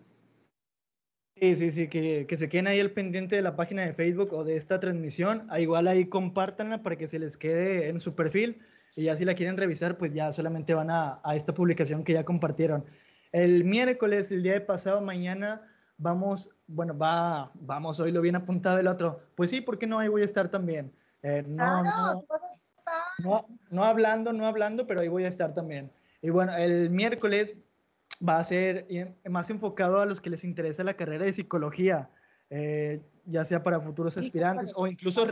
Sí, 1.36 1.56
sí, 1.56 1.70
sí, 1.70 1.88
que, 1.88 2.26
que, 2.26 2.36
se 2.36 2.48
queden 2.48 2.66
ahí 2.66 2.80
al 2.80 2.90
pendiente 2.90 3.36
de 3.36 3.42
la 3.42 3.56
página 3.56 3.82
de 3.82 3.94
Facebook 3.94 4.32
o 4.32 4.44
de 4.44 4.56
esta 4.56 4.78
transmisión. 4.78 5.46
Ah, 5.48 5.60
igual 5.60 5.88
ahí 5.88 6.06
compártanla 6.06 6.82
para 6.82 6.96
que 6.96 7.08
se 7.08 7.18
les 7.18 7.36
quede 7.36 7.88
en 7.88 7.98
su 7.98 8.14
perfil. 8.14 8.60
y 8.96 9.04
ya 9.04 9.16
si 9.16 9.24
la 9.24 9.34
quieren 9.34 9.56
revisar, 9.56 9.96
pues 9.96 10.12
ya 10.12 10.32
solamente 10.32 10.74
van 10.74 10.90
a, 10.90 11.20
a 11.24 11.36
esta 11.36 11.54
publicación 11.54 12.04
que 12.04 12.12
ya 12.12 12.24
compartieron. 12.24 12.84
El 13.32 13.64
miércoles, 13.64 14.30
el 14.32 14.42
día 14.42 14.54
de 14.54 14.60
pasado, 14.60 15.00
mañana, 15.00 15.62
vamos, 15.96 16.50
bueno, 16.66 16.96
va, 16.96 17.52
vamos, 17.54 18.00
hoy 18.00 18.10
lo 18.10 18.20
bien 18.20 18.36
apuntado 18.36 18.78
el 18.78 18.86
otro. 18.86 19.20
Pues 19.36 19.50
sí, 19.50 19.60
¿por 19.60 19.78
qué 19.78 19.86
no? 19.86 19.98
Ahí 19.98 20.08
voy 20.08 20.22
a 20.22 20.26
estar 20.26 20.50
también. 20.50 20.92
Eh, 21.22 21.44
no, 21.46 21.82
no, 21.84 22.24
no, 23.18 23.46
no 23.70 23.84
hablando, 23.84 24.32
no 24.32 24.46
hablando, 24.46 24.86
pero 24.86 25.00
ahí 25.00 25.08
voy 25.08 25.24
a 25.24 25.28
estar 25.28 25.54
también. 25.54 25.92
Y 26.22 26.30
bueno, 26.30 26.54
el 26.56 26.90
miércoles 26.90 27.54
va 28.26 28.38
a 28.38 28.44
ser 28.44 28.86
más 29.28 29.50
enfocado 29.50 30.00
a 30.00 30.06
los 30.06 30.20
que 30.20 30.30
les 30.30 30.44
interesa 30.44 30.84
la 30.84 30.94
carrera 30.94 31.24
de 31.24 31.32
psicología, 31.32 32.10
eh, 32.50 33.02
ya 33.24 33.44
sea 33.44 33.62
para 33.62 33.80
futuros 33.80 34.16
aspirantes 34.16 34.72
o 34.76 34.86
incluso, 34.86 35.26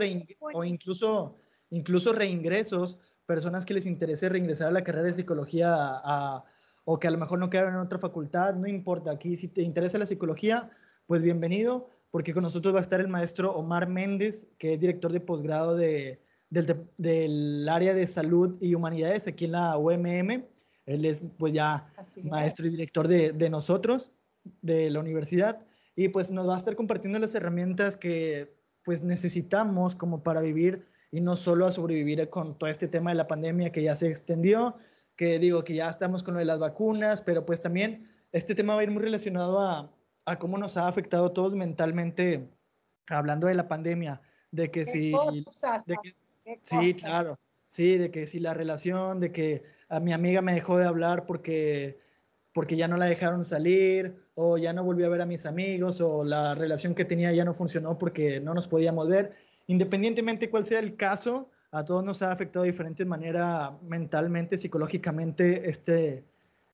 o 0.53 0.63
incluso, 0.63 1.35
incluso 1.69 2.13
reingresos, 2.13 2.97
personas 3.25 3.65
que 3.65 3.73
les 3.73 3.85
interese 3.85 4.29
reingresar 4.29 4.69
a 4.69 4.71
la 4.71 4.83
carrera 4.83 5.07
de 5.07 5.13
psicología 5.13 5.69
a 5.71 6.43
o 6.91 6.99
que 6.99 7.07
a 7.07 7.11
lo 7.11 7.19
mejor 7.19 7.37
no 7.37 7.51
quedaron 7.51 7.75
en 7.75 7.81
otra 7.81 7.99
facultad, 7.99 8.55
no 8.55 8.67
importa. 8.67 9.11
Aquí 9.11 9.35
si 9.35 9.47
te 9.47 9.61
interesa 9.61 9.99
la 9.99 10.07
psicología, 10.07 10.71
pues 11.05 11.21
bienvenido, 11.21 11.87
porque 12.09 12.33
con 12.33 12.41
nosotros 12.41 12.73
va 12.73 12.79
a 12.79 12.81
estar 12.81 12.99
el 12.99 13.07
maestro 13.07 13.53
Omar 13.53 13.87
Méndez, 13.87 14.47
que 14.57 14.73
es 14.73 14.79
director 14.79 15.11
de 15.11 15.19
posgrado 15.19 15.75
de, 15.75 16.19
del, 16.49 17.69
área 17.69 17.93
de 17.93 18.07
salud 18.07 18.57
y 18.59 18.73
humanidades 18.73 19.27
aquí 19.27 19.45
en 19.45 19.51
la 19.51 19.77
UMM. 19.77 20.45
Él 20.89 21.05
es 21.05 21.23
pues 21.37 21.53
ya 21.53 21.93
maestro 22.23 22.65
y 22.65 22.71
director 22.71 23.07
de, 23.07 23.31
de 23.31 23.49
nosotros, 23.49 24.11
de 24.61 24.89
la 24.89 24.99
universidad, 24.99 25.65
y 25.95 26.07
pues 26.07 26.31
nos 26.31 26.47
va 26.47 26.55
a 26.55 26.57
estar 26.57 26.75
compartiendo 26.75 27.19
las 27.19 27.35
herramientas 27.35 27.95
que 27.95 28.55
pues 28.83 29.03
necesitamos 29.03 29.95
como 29.95 30.23
para 30.23 30.41
vivir 30.41 30.87
y 31.11 31.21
no 31.21 31.35
solo 31.35 31.67
a 31.67 31.71
sobrevivir 31.71 32.27
con 32.29 32.57
todo 32.57 32.69
este 32.69 32.87
tema 32.87 33.11
de 33.11 33.17
la 33.17 33.27
pandemia 33.27 33.71
que 33.71 33.83
ya 33.83 33.95
se 33.95 34.07
extendió, 34.07 34.77
que 35.15 35.37
digo 35.37 35.63
que 35.63 35.75
ya 35.75 35.89
estamos 35.89 36.23
con 36.23 36.33
lo 36.33 36.39
de 36.39 36.45
las 36.45 36.57
vacunas, 36.57 37.21
pero 37.21 37.45
pues 37.45 37.61
también 37.61 38.09
este 38.31 38.55
tema 38.55 38.73
va 38.73 38.81
a 38.81 38.83
ir 38.83 38.91
muy 38.91 39.03
relacionado 39.03 39.59
a, 39.59 39.91
a 40.25 40.39
cómo 40.39 40.57
nos 40.57 40.75
ha 40.77 40.87
afectado 40.87 41.27
a 41.27 41.33
todos 41.33 41.53
mentalmente, 41.53 42.49
hablando 43.07 43.45
de 43.45 43.53
la 43.53 43.67
pandemia, 43.67 44.21
de 44.51 44.71
que 44.71 44.85
si... 44.85 45.11
de 45.85 45.97
que, 46.01 46.13
sí, 46.63 46.95
claro, 46.95 47.37
sí, 47.65 47.97
de 47.97 48.09
que 48.09 48.25
si 48.25 48.39
la 48.39 48.55
relación, 48.55 49.19
de 49.19 49.31
que 49.31 49.77
a 49.89 49.99
mi 49.99 50.13
amiga 50.13 50.41
me 50.41 50.53
dejó 50.53 50.77
de 50.77 50.85
hablar 50.85 51.25
porque, 51.25 51.99
porque 52.53 52.77
ya 52.77 52.87
no 52.87 52.97
la 52.97 53.07
dejaron 53.07 53.43
salir, 53.43 54.23
o 54.35 54.57
ya 54.57 54.71
no 54.71 54.83
volvió 54.83 55.07
a 55.07 55.09
ver 55.09 55.21
a 55.21 55.25
mis 55.25 55.45
amigos, 55.45 55.99
o 55.99 56.23
la 56.23 56.55
relación 56.55 56.95
que 56.95 57.05
tenía 57.05 57.31
ya 57.33 57.43
no 57.43 57.53
funcionó 57.53 57.97
porque 57.97 58.39
no 58.39 58.53
nos 58.53 58.67
podíamos 58.67 59.07
ver. 59.07 59.33
Independientemente 59.67 60.49
cuál 60.49 60.65
sea 60.65 60.79
el 60.79 60.95
caso, 60.95 61.49
a 61.71 61.83
todos 61.83 62.03
nos 62.03 62.21
ha 62.21 62.31
afectado 62.31 62.63
de 62.63 62.71
diferente 62.71 63.05
manera 63.05 63.77
mentalmente, 63.81 64.57
psicológicamente, 64.57 65.69
este, 65.69 66.23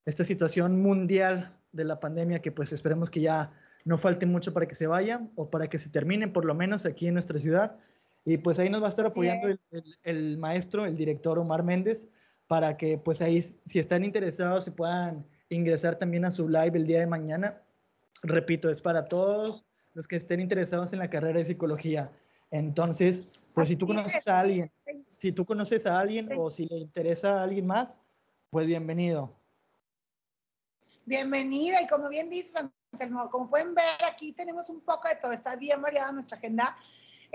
esta 0.05 0.23
situación 0.23 0.81
mundial 0.81 1.57
de 1.71 1.85
la 1.85 1.99
pandemia 1.99 2.41
que 2.41 2.51
pues 2.51 2.71
esperemos 2.71 3.09
que 3.09 3.21
ya 3.21 3.51
no 3.83 3.97
falte 3.97 4.25
mucho 4.25 4.53
para 4.53 4.67
que 4.67 4.75
se 4.75 4.87
vaya 4.87 5.27
o 5.35 5.49
para 5.49 5.67
que 5.67 5.77
se 5.77 5.89
termine 5.89 6.27
por 6.27 6.45
lo 6.45 6.55
menos 6.55 6.85
aquí 6.85 7.07
en 7.07 7.13
nuestra 7.13 7.39
ciudad. 7.39 7.77
Y 8.23 8.37
pues 8.37 8.57
ahí 8.57 8.69
nos 8.69 8.81
va 8.81 8.87
a 8.87 8.89
estar 8.89 9.05
apoyando 9.05 9.49
el, 9.49 9.59
el, 10.03 10.37
maestro, 10.37 10.85
el 10.85 10.97
director 10.97 11.37
Omar 11.37 11.63
Méndez, 11.63 12.07
para 12.47 12.77
que 12.77 12.97
pues 12.97 13.21
ahí 13.21 13.41
si 13.41 13.79
están 13.79 14.03
interesados 14.03 14.65
se 14.65 14.71
puedan 14.71 15.25
ingresar 15.49 15.95
también 15.95 16.25
a 16.25 16.31
su 16.31 16.47
live 16.47 16.77
el 16.77 16.87
día 16.87 16.99
de 16.99 17.07
mañana. 17.07 17.61
Repito, 18.23 18.69
es 18.69 18.81
para 18.81 19.05
todos 19.05 19.65
los 19.93 20.07
que 20.07 20.15
estén 20.15 20.39
interesados 20.39 20.93
en 20.93 20.99
la 20.99 21.09
carrera 21.09 21.39
de 21.39 21.45
psicología. 21.45 22.11
Entonces, 22.51 23.29
pues 23.53 23.69
si 23.69 23.75
tú 23.75 23.87
conoces 23.87 24.27
a 24.27 24.39
alguien, 24.39 24.71
si 25.07 25.31
tú 25.31 25.45
conoces 25.45 25.85
a 25.85 25.99
alguien 25.99 26.29
o 26.37 26.49
si 26.49 26.65
le 26.65 26.77
interesa 26.77 27.39
a 27.39 27.43
alguien 27.43 27.65
más, 27.65 27.99
pues 28.49 28.67
bienvenido. 28.67 29.33
Bienvenida 31.05 31.81
y 31.81 31.87
como 31.87 32.09
bien 32.09 32.29
dices, 32.29 32.53
como 33.31 33.49
pueden 33.49 33.75
ver 33.75 34.03
aquí 34.05 34.33
tenemos 34.33 34.69
un 34.69 34.81
poco 34.81 35.07
de 35.07 35.15
todo, 35.15 35.31
está 35.31 35.55
bien 35.55 35.81
variada 35.81 36.11
nuestra 36.11 36.37
agenda. 36.37 36.75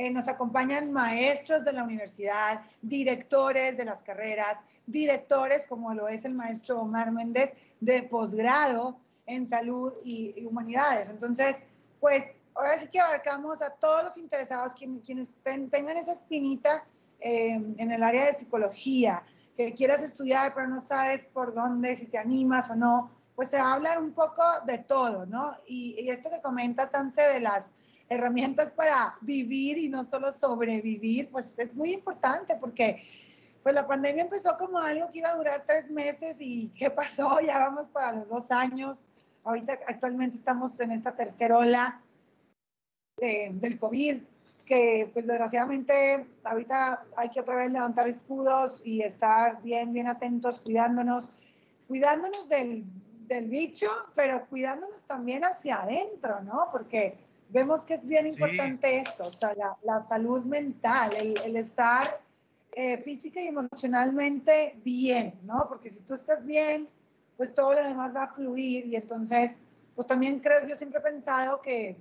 Eh, 0.00 0.10
nos 0.10 0.28
acompañan 0.28 0.90
maestros 0.90 1.62
de 1.62 1.74
la 1.74 1.84
universidad, 1.84 2.62
directores 2.80 3.76
de 3.76 3.84
las 3.84 4.00
carreras, 4.00 4.56
directores 4.86 5.66
como 5.66 5.92
lo 5.92 6.08
es 6.08 6.24
el 6.24 6.32
maestro 6.32 6.80
Omar 6.80 7.12
Méndez 7.12 7.52
de 7.80 8.04
posgrado 8.04 8.96
en 9.26 9.46
salud 9.46 9.92
y 10.02 10.42
humanidades. 10.46 11.10
Entonces, 11.10 11.62
pues 12.00 12.32
ahora 12.54 12.78
sí 12.78 12.88
que 12.88 12.98
abarcamos 12.98 13.60
a 13.60 13.74
todos 13.74 14.04
los 14.04 14.16
interesados, 14.16 14.72
quienes, 14.72 15.34
tengan 15.44 15.98
esa 15.98 16.14
espinita 16.14 16.82
eh, 17.20 17.60
en 17.76 17.92
el 17.92 18.02
área 18.02 18.24
de 18.24 18.38
psicología, 18.38 19.22
que 19.54 19.74
quieras 19.74 20.02
estudiar 20.02 20.54
pero 20.54 20.66
no 20.66 20.80
sabes 20.80 21.26
por 21.26 21.52
dónde, 21.52 21.94
si 21.94 22.06
te 22.06 22.16
animas 22.16 22.70
o 22.70 22.74
no, 22.74 23.10
pues 23.36 23.50
se 23.50 23.58
va 23.58 23.72
a 23.72 23.74
hablar 23.74 23.98
un 23.98 24.12
poco 24.12 24.42
de 24.64 24.78
todo, 24.78 25.26
¿no? 25.26 25.58
Y, 25.66 26.08
esto 26.08 26.30
que 26.30 26.40
comentas, 26.40 26.94
Anse, 26.94 27.20
de 27.20 27.40
las 27.40 27.64
herramientas 28.10 28.72
para 28.72 29.16
vivir 29.20 29.78
y 29.78 29.88
no 29.88 30.04
solo 30.04 30.32
sobrevivir, 30.32 31.30
pues 31.30 31.54
es 31.56 31.72
muy 31.74 31.92
importante 31.92 32.56
porque 32.56 33.04
pues 33.62 33.74
la 33.74 33.86
pandemia 33.86 34.24
empezó 34.24 34.58
como 34.58 34.78
algo 34.78 35.10
que 35.12 35.18
iba 35.20 35.30
a 35.30 35.36
durar 35.36 35.64
tres 35.66 35.88
meses 35.90 36.34
y 36.40 36.68
¿qué 36.76 36.90
pasó? 36.90 37.38
Ya 37.46 37.60
vamos 37.60 37.88
para 37.88 38.12
los 38.12 38.28
dos 38.28 38.50
años. 38.50 39.04
Ahorita 39.44 39.78
actualmente 39.86 40.38
estamos 40.38 40.78
en 40.80 40.90
esta 40.90 41.14
tercera 41.14 41.56
ola 41.56 42.00
del 43.16 43.78
COVID, 43.78 44.22
que 44.64 45.10
pues 45.12 45.26
desgraciadamente 45.26 46.26
ahorita 46.42 47.04
hay 47.16 47.28
que 47.28 47.40
otra 47.40 47.56
vez 47.56 47.70
levantar 47.70 48.08
escudos 48.08 48.82
y 48.84 49.02
estar 49.02 49.62
bien, 49.62 49.90
bien 49.92 50.08
atentos, 50.08 50.60
cuidándonos, 50.60 51.32
cuidándonos 51.86 52.48
del, 52.48 52.84
del 53.28 53.48
bicho, 53.48 53.88
pero 54.14 54.46
cuidándonos 54.46 55.02
también 55.04 55.44
hacia 55.44 55.82
adentro, 55.82 56.40
¿no? 56.42 56.68
Porque 56.72 57.18
vemos 57.50 57.82
que 57.82 57.94
es 57.94 58.06
bien 58.06 58.26
importante 58.26 58.98
eso, 58.98 59.26
o 59.26 59.32
sea, 59.32 59.54
la, 59.54 59.76
la 59.82 60.06
salud 60.08 60.44
mental, 60.44 61.14
el, 61.16 61.34
el 61.44 61.56
estar 61.56 62.20
eh, 62.72 62.98
física 62.98 63.40
y 63.40 63.48
emocionalmente 63.48 64.78
bien, 64.84 65.34
¿no? 65.42 65.66
Porque 65.68 65.90
si 65.90 66.02
tú 66.02 66.14
estás 66.14 66.44
bien, 66.44 66.88
pues 67.36 67.54
todo 67.54 67.74
lo 67.74 67.82
demás 67.82 68.14
va 68.14 68.24
a 68.24 68.34
fluir 68.34 68.86
y 68.86 68.96
entonces, 68.96 69.60
pues 69.94 70.06
también 70.06 70.40
creo, 70.40 70.66
yo 70.66 70.76
siempre 70.76 71.00
he 71.00 71.02
pensado 71.02 71.60
que 71.60 71.96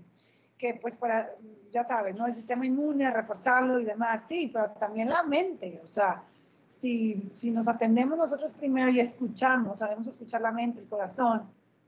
que 0.60 0.74
pues 0.76 0.96
para, 0.98 1.32
ya 1.72 1.86
sabes, 1.86 2.20
¿no? 2.20 2.28
El 2.28 2.36
sistema 2.36 2.66
inmune, 2.66 3.10
reforzarlo 3.10 3.80
y 3.80 3.86
demás, 3.86 4.26
sí, 4.28 4.52
pero 4.54 4.70
también 4.72 5.10
la 5.10 5.24
mente, 5.24 5.82
o 5.84 5.88
sea, 5.88 6.22
si, 6.68 7.32
si 7.34 7.50
nos 7.50 7.68
atendemos 7.68 8.18
nosotros 8.18 8.52
primero 8.52 8.92
y 8.92 9.00
escuchamos, 9.00 9.80
sabemos 9.80 10.08
escuchar 10.08 10.42
la 10.42 10.52
mente, 10.52 10.82
el 10.82 10.88
corazón, 10.88 11.44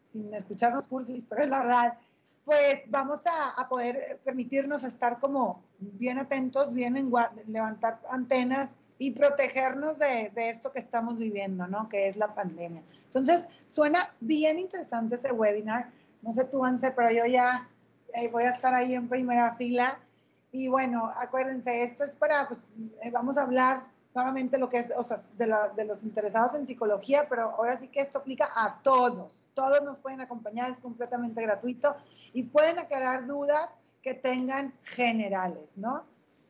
sin 0.06 0.34
escuchar 0.34 0.74
los 0.74 0.88
cursos, 0.88 1.24
pero 1.30 1.44
es 1.44 1.50
la 1.50 1.60
verdad, 1.60 1.98
pues 2.46 2.82
vamos 2.88 3.22
a, 3.26 3.68
poder 3.70 4.20
permitirnos 4.24 4.84
estar 4.84 5.20
como 5.20 5.64
bien 5.80 6.18
atentos, 6.18 6.74
bien 6.74 6.98
en 6.98 7.12
levantar 7.48 8.00
antenas 8.10 8.76
y 8.98 9.12
protegernos 9.12 10.00
de, 10.00 10.32
esto 10.36 10.72
que 10.72 10.80
estamos 10.80 11.18
viviendo, 11.18 11.68
¿no? 11.68 11.90
Que 11.90 12.08
es 12.08 12.18
la 12.18 12.34
pandemia. 12.34 12.84
Entonces, 13.06 13.48
suena 13.68 14.14
bien 14.20 14.60
interesante 14.60 15.16
ese 15.16 15.32
webinar. 15.32 15.90
No 16.22 16.32
sé 16.34 16.46
tú, 16.46 16.64
Anse, 16.64 16.92
pero 16.92 17.12
yo 17.12 17.26
ya 17.26 17.68
eh, 18.14 18.30
voy 18.30 18.44
a 18.44 18.52
estar 18.52 18.74
ahí 18.74 18.94
en 18.94 19.08
primera 19.08 19.56
fila. 19.56 20.00
Y 20.52 20.68
bueno, 20.68 21.12
acuérdense, 21.16 21.84
esto 21.84 22.04
es 22.04 22.12
para, 22.12 22.48
pues, 22.48 22.62
eh, 23.02 23.10
vamos 23.12 23.38
a 23.38 23.42
hablar 23.42 23.84
nuevamente 24.14 24.58
lo 24.58 24.70
que 24.70 24.80
es, 24.80 24.94
o 24.96 25.04
sea, 25.04 25.18
de, 25.38 25.54
de, 25.76 25.86
los 25.86 26.04
interesados 26.04 26.54
en 26.56 26.68
psicología, 26.68 27.28
pero 27.30 27.52
ahora 27.52 27.78
sí 27.78 27.88
que 27.88 28.02
esto 28.02 28.20
aplica 28.20 28.50
a 28.56 28.82
todos. 28.82 29.42
Todos 29.54 29.82
nos 29.84 29.98
pueden 29.98 30.22
acompañar, 30.22 30.72
es 30.72 30.82
completamente 30.82 31.42
gratuito 31.42 31.96
y 32.34 32.44
pueden 32.44 32.80
aclarar 32.80 33.26
dudas 33.26 33.80
que 34.02 34.14
tengan 34.14 34.74
generales, 34.84 35.70
¿no? 35.76 36.04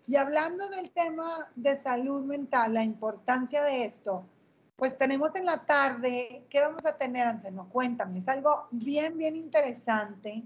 Y 0.07 0.15
hablando 0.15 0.67
del 0.69 0.89
tema 0.91 1.49
de 1.55 1.77
salud 1.81 2.23
mental, 2.23 2.73
la 2.73 2.83
importancia 2.83 3.63
de 3.63 3.85
esto, 3.85 4.25
pues 4.75 4.97
tenemos 4.97 5.35
en 5.35 5.45
la 5.45 5.65
tarde, 5.65 6.43
¿qué 6.49 6.59
vamos 6.59 6.85
a 6.85 6.97
tener, 6.97 7.27
Anselmo? 7.27 7.69
Cuéntame, 7.69 8.19
es 8.19 8.27
algo 8.27 8.67
bien, 8.71 9.17
bien 9.17 9.35
interesante 9.35 10.43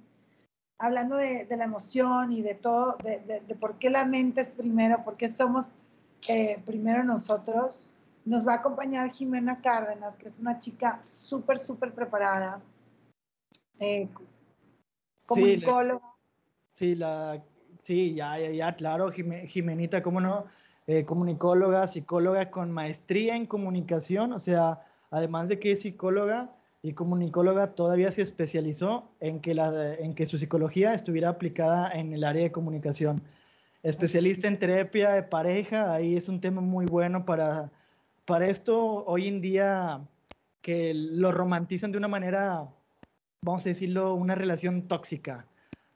hablando 0.77 1.15
de, 1.15 1.47
la 1.49 1.63
emoción 1.63 2.31
y 2.31 2.41
de 2.41 2.55
todo, 2.55 2.97
de, 3.03 3.41
por 3.59 3.77
qué 3.77 3.89
la 3.89 4.05
mente 4.05 4.41
es 4.41 4.53
primero, 4.53 5.03
por 5.03 5.15
qué 5.15 5.29
somos 5.29 5.71
eh, 6.27 6.61
primero 6.65 7.03
nosotros, 7.03 7.87
nos 8.25 8.45
va 8.47 8.53
a 8.53 8.57
acompañar 8.57 9.09
Jimena 9.09 9.61
Cárdenas, 9.61 10.15
que 10.15 10.27
es 10.27 10.39
una 10.39 10.59
chica 10.59 10.99
súper, 11.01 11.59
súper 11.59 11.93
preparada, 11.93 12.61
eh, 13.79 14.07
comunicóloga. 15.27 16.05
Sí, 16.69 16.95
la, 16.95 17.43
sí, 17.79 18.15
ya, 18.15 18.37
ya, 18.39 18.49
ya, 18.49 18.75
claro, 18.75 19.11
Jimenita, 19.11 20.01
cómo 20.01 20.19
no, 20.21 20.45
eh, 20.87 21.05
comunicóloga, 21.05 21.87
psicóloga 21.87 22.49
con 22.51 22.71
maestría 22.71 23.35
en 23.35 23.45
comunicación, 23.45 24.33
o 24.33 24.39
sea, 24.39 24.85
además 25.11 25.49
de 25.49 25.59
que 25.59 25.71
es 25.71 25.81
psicóloga, 25.81 26.51
y 26.85 26.93
comunicóloga 26.93 27.73
todavía 27.73 28.11
se 28.11 28.21
especializó 28.21 29.09
en 29.19 29.39
que, 29.39 29.55
la, 29.55 29.95
en 29.95 30.13
que 30.13 30.27
su 30.27 30.37
psicología 30.37 30.93
estuviera 30.93 31.29
aplicada 31.29 31.89
en 31.89 32.13
el 32.13 32.23
área 32.23 32.43
de 32.43 32.51
comunicación. 32.51 33.23
Especialista 33.85 34.47
en 34.47 34.57
terapia 34.57 35.11
de 35.11 35.21
pareja, 35.21 35.93
ahí 35.93 36.17
es 36.17 36.27
un 36.27 36.41
tema 36.41 36.59
muy 36.59 36.87
bueno 36.87 37.23
para, 37.23 37.71
para 38.25 38.47
esto 38.47 39.05
hoy 39.05 39.27
en 39.27 39.41
día 39.41 40.01
que 40.63 40.95
lo 40.95 41.31
romantizan 41.31 41.91
de 41.91 41.99
una 41.99 42.07
manera, 42.07 42.67
vamos 43.43 43.63
a 43.63 43.69
decirlo, 43.69 44.15
una 44.15 44.33
relación 44.33 44.87
tóxica. 44.87 45.45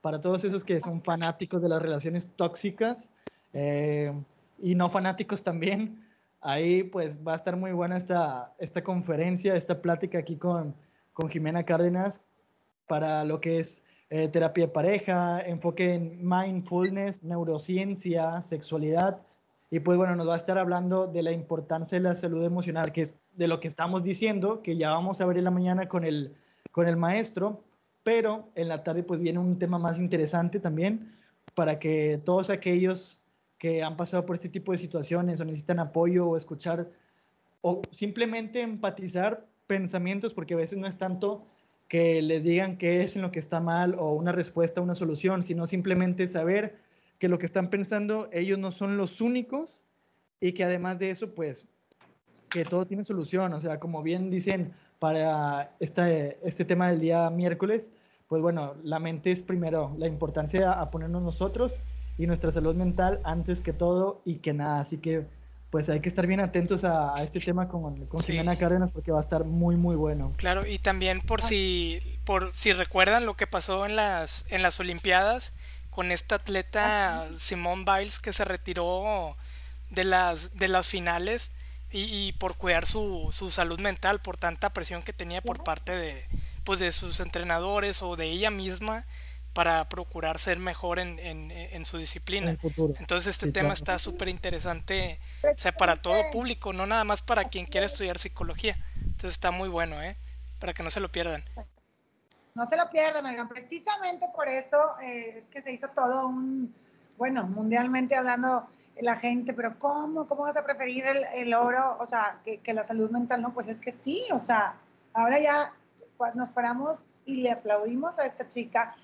Para 0.02 0.22
todos 0.22 0.44
esos 0.44 0.64
que 0.64 0.80
son 0.80 1.02
fanáticos 1.02 1.64
de 1.64 1.70
las 1.70 1.82
relaciones 1.82 2.28
tóxicas 2.36 3.10
eh, 3.54 4.14
y 4.60 4.76
no 4.76 4.92
fanáticos 4.92 5.42
también, 5.42 6.06
ahí 6.42 6.84
pues 6.84 7.26
va 7.28 7.34
a 7.34 7.38
estar 7.38 7.58
muy 7.58 7.72
buena 7.72 7.98
esta, 7.98 8.54
esta 8.60 8.84
conferencia, 8.84 9.56
esta 9.56 9.82
plática 9.82 10.20
aquí 10.20 10.36
con, 10.36 10.76
con 11.12 11.28
Jimena 11.28 11.64
Cárdenas 11.64 12.22
para 12.86 13.24
lo 13.24 13.42
que 13.42 13.58
es 13.58 13.82
eh, 14.10 14.28
terapia 14.28 14.66
de 14.66 14.72
pareja, 14.72 15.40
enfoque 15.42 15.94
en 15.94 16.28
mindfulness, 16.28 17.24
neurociencia, 17.24 18.42
sexualidad. 18.42 19.22
Y 19.70 19.82
pues 19.82 19.98
bueno, 19.98 20.16
nos 20.16 20.28
va 20.28 20.34
a 20.34 20.38
estar 20.38 20.58
hablando 20.58 21.06
de 21.06 21.22
la 21.22 21.32
importancia 21.32 21.98
de 21.98 22.04
la 22.04 22.16
salud 22.16 22.44
emocional, 22.44 22.92
que 22.92 23.04
es 23.04 23.14
de 23.36 23.48
lo 23.48 23.60
que 23.60 23.68
estamos 23.68 24.04
diciendo, 24.04 24.64
que 24.64 24.78
ya 24.78 24.90
vamos 24.90 25.22
a 25.22 25.26
ver 25.26 25.38
en 25.38 25.44
la 25.44 25.52
mañana 25.52 25.88
con 25.88 26.04
el, 26.06 26.36
con 26.72 26.88
el 26.88 26.98
maestro, 26.98 27.64
pero 28.04 28.50
en 28.56 28.68
la 28.68 28.84
tarde 28.84 29.04
pues 29.04 29.20
viene 29.20 29.40
un 29.40 29.60
tema 29.60 29.78
más 29.78 30.00
interesante 30.00 30.60
también 30.60 31.16
para 31.54 31.78
que 31.78 32.20
todos 32.24 32.50
aquellos 32.50 33.20
que 33.60 33.84
han 33.84 33.96
pasado 33.98 34.26
por 34.26 34.36
este 34.36 34.50
tipo 34.50 34.72
de 34.72 34.80
situaciones 34.80 35.40
o 35.40 35.46
necesitan 35.46 35.80
apoyo 35.80 36.28
o 36.28 36.38
escuchar 36.38 36.90
o 37.62 37.82
simplemente 37.92 38.62
empatizar 38.62 39.46
pensamientos, 39.68 40.34
porque 40.34 40.56
a 40.56 40.58
veces 40.58 40.80
no 40.80 40.88
es 40.88 40.98
tanto 40.98 41.46
que 41.90 42.22
les 42.22 42.44
digan 42.44 42.78
qué 42.78 43.04
es 43.04 43.16
en 43.16 43.24
lo 43.24 43.32
que 43.32 43.40
está 43.40 43.60
mal 43.60 43.96
o 43.98 44.14
una 44.14 44.32
respuesta, 44.32 44.80
una 44.80 44.96
solución, 44.96 45.42
sino 45.44 45.66
simplemente 45.68 46.28
saber 46.28 46.78
que 47.18 47.28
lo 47.28 47.40
que 47.40 47.48
están 47.48 47.70
pensando 47.70 48.30
ellos 48.32 48.60
no 48.60 48.72
son 48.72 48.96
los 48.96 49.20
únicos 49.20 49.82
y 50.40 50.54
que 50.54 50.64
además 50.64 51.00
de 51.00 51.10
eso, 51.10 51.34
pues, 51.34 51.66
que 52.50 52.64
todo 52.64 52.86
tiene 52.86 53.04
solución. 53.04 53.54
O 53.54 53.60
sea, 53.60 53.80
como 53.80 54.04
bien 54.04 54.30
dicen 54.30 54.72
para 55.00 55.76
este, 55.80 56.38
este 56.48 56.64
tema 56.64 56.90
del 56.90 57.00
día 57.00 57.30
miércoles, 57.32 57.92
pues 58.28 58.42
bueno, 58.42 58.76
la 58.84 59.00
mente 59.00 59.32
es 59.32 59.42
primero, 59.42 59.96
la 59.98 60.08
importancia 60.08 60.74
a 60.74 60.92
ponernos 60.92 61.24
nosotros 61.24 61.82
y 62.20 62.28
nuestra 62.28 62.52
salud 62.52 62.76
mental 62.76 63.20
antes 63.24 63.62
que 63.62 63.74
todo 63.74 64.22
y 64.26 64.36
que 64.36 64.54
nada. 64.54 64.82
Así 64.82 65.00
que 65.00 65.26
pues 65.70 65.90
hay 65.90 66.00
que 66.00 66.10
estar 66.10 66.26
bien 66.26 66.40
atentos 66.40 66.84
a, 66.84 67.14
este 67.22 67.40
tema 67.40 67.68
con, 67.68 68.06
con 68.08 68.22
Cárdenas 68.58 68.92
porque 68.92 69.12
va 69.12 69.20
a 69.20 69.22
estar 69.22 69.44
muy 69.44 69.76
muy 69.76 69.96
bueno. 69.96 70.34
Claro, 70.38 70.66
y 70.66 70.80
también 70.80 71.22
por 71.22 71.42
si 71.42 72.00
por 72.26 72.52
si 72.56 72.74
recuerdan 72.74 73.26
lo 73.26 73.36
que 73.36 73.48
pasó 73.48 73.86
en 73.86 73.96
las 73.96 74.46
en 74.50 74.64
las 74.64 74.80
Olimpiadas 74.80 75.54
con 75.90 76.12
esta 76.12 76.36
atleta 76.36 77.28
Simone 77.38 77.86
Biles 77.86 78.20
que 78.20 78.34
se 78.34 78.46
retiró 78.46 79.36
de 79.90 80.04
las 80.04 80.58
de 80.58 80.68
las 80.68 80.88
finales 80.88 81.52
y, 81.92 82.34
por 82.34 82.56
cuidar 82.56 82.86
su, 82.86 83.30
su, 83.32 83.50
salud 83.50 83.80
mental 83.80 84.22
por 84.22 84.38
tanta 84.38 84.70
presión 84.70 85.02
que 85.02 85.12
tenía 85.12 85.42
por 85.42 85.64
parte 85.64 85.92
de 85.92 86.24
pues 86.64 86.80
de 86.80 86.92
sus 86.92 87.20
entrenadores 87.20 88.04
o 88.04 88.16
de 88.16 88.28
ella 88.28 88.52
misma 88.52 89.06
para 89.60 89.90
procurar 89.90 90.40
ser 90.40 90.58
mejor 90.58 91.00
en, 91.00 91.20
en, 91.20 91.84
su 91.84 91.98
disciplina. 91.98 92.56
Entonces 92.98 93.28
este 93.28 93.52
tema 93.52 93.74
está 93.74 94.00
súper 94.00 94.30
interesante, 94.30 95.20
o 95.44 95.60
sea, 95.60 95.74
para 95.74 96.02
todo 96.02 96.32
público, 96.32 96.72
no 96.72 96.86
nada 96.86 97.04
más 97.04 97.24
para 97.24 97.44
quien 97.44 97.66
quiera 97.66 97.86
estudiar 97.86 98.20
psicología. 98.20 98.78
Entonces 99.02 99.32
está 99.32 99.52
muy 99.52 99.68
bueno, 99.68 100.02
¿eh? 100.02 100.16
Para 100.62 100.74
que 100.74 100.82
no 100.82 100.90
se 100.90 101.02
lo 101.02 101.12
pierdan. 101.12 101.44
No 102.56 102.68
se 102.68 102.78
lo 102.78 102.90
pierdan, 102.90 103.26
oigan. 103.26 103.50
Precisamente 103.50 104.28
por 104.34 104.48
eso 104.48 104.98
eh, 105.02 105.40
es 105.40 105.50
que 105.50 105.62
se 105.62 105.74
hizo 105.74 105.90
todo 105.90 106.28
un, 106.28 106.74
bueno, 107.18 107.46
mundialmente 107.46 108.16
hablando 108.16 108.66
la 109.02 109.18
gente, 109.18 109.54
pero 109.54 109.78
¿cómo? 109.78 110.26
¿Cómo 110.26 110.44
vas 110.44 110.56
a 110.56 110.64
preferir 110.64 111.06
el, 111.06 111.26
el 111.34 111.54
oro? 111.54 111.98
O 112.00 112.08
sea, 112.08 112.40
que, 112.46 112.60
que 112.60 112.74
la 112.74 112.86
salud 112.86 113.12
mental, 113.12 113.42
no, 113.42 113.54
pues 113.54 113.68
es 113.68 113.80
que 113.80 113.92
sí, 113.92 114.24
o 114.32 114.40
sea, 114.46 114.76
ahora 115.12 115.38
ya 115.38 115.74
nos 116.34 116.48
paramos 116.48 117.04
y 117.26 117.42
le 117.42 117.52
aplaudimos 117.52 118.18
a 118.20 118.26
esta 118.26 118.48
chica 118.48 118.96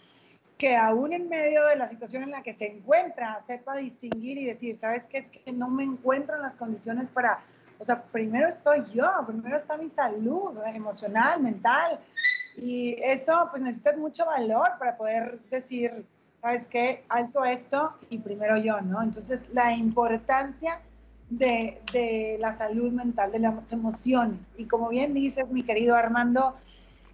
que 0.57 0.75
aún 0.75 1.11
en 1.13 1.27
medio 1.27 1.65
de 1.65 1.75
la 1.75 1.89
situación 1.89 2.23
en 2.23 2.31
la 2.31 2.41
que 2.41 2.53
se 2.53 2.71
encuentra, 2.71 3.39
sepa 3.45 3.75
distinguir 3.75 4.37
y 4.37 4.45
decir, 4.45 4.77
¿sabes 4.77 5.03
qué? 5.09 5.19
Es 5.19 5.29
que 5.29 5.51
no 5.51 5.69
me 5.69 5.83
encuentro 5.83 6.35
en 6.35 6.41
las 6.41 6.55
condiciones 6.55 7.09
para, 7.09 7.39
o 7.77 7.83
sea, 7.83 8.03
primero 8.03 8.47
estoy 8.47 8.83
yo, 8.93 9.05
primero 9.27 9.57
está 9.57 9.75
mi 9.75 9.89
salud 9.89 10.57
emocional, 10.73 11.41
mental, 11.41 11.99
y 12.57 12.95
eso 13.03 13.49
pues 13.51 13.61
necesitas 13.61 13.97
mucho 13.97 14.25
valor 14.25 14.69
para 14.79 14.95
poder 14.95 15.39
decir, 15.51 16.05
¿sabes 16.41 16.65
qué? 16.67 17.03
Alto 17.09 17.43
esto 17.43 17.93
y 18.09 18.19
primero 18.19 18.55
yo, 18.57 18.79
¿no? 18.79 19.03
Entonces, 19.03 19.41
la 19.51 19.73
importancia 19.73 20.79
de, 21.29 21.81
de 21.91 22.37
la 22.39 22.55
salud 22.55 22.93
mental, 22.93 23.33
de 23.33 23.39
las 23.39 23.55
emociones, 23.71 24.39
y 24.57 24.65
como 24.65 24.87
bien 24.87 25.13
dices, 25.13 25.49
mi 25.49 25.63
querido 25.63 25.95
Armando, 25.97 26.55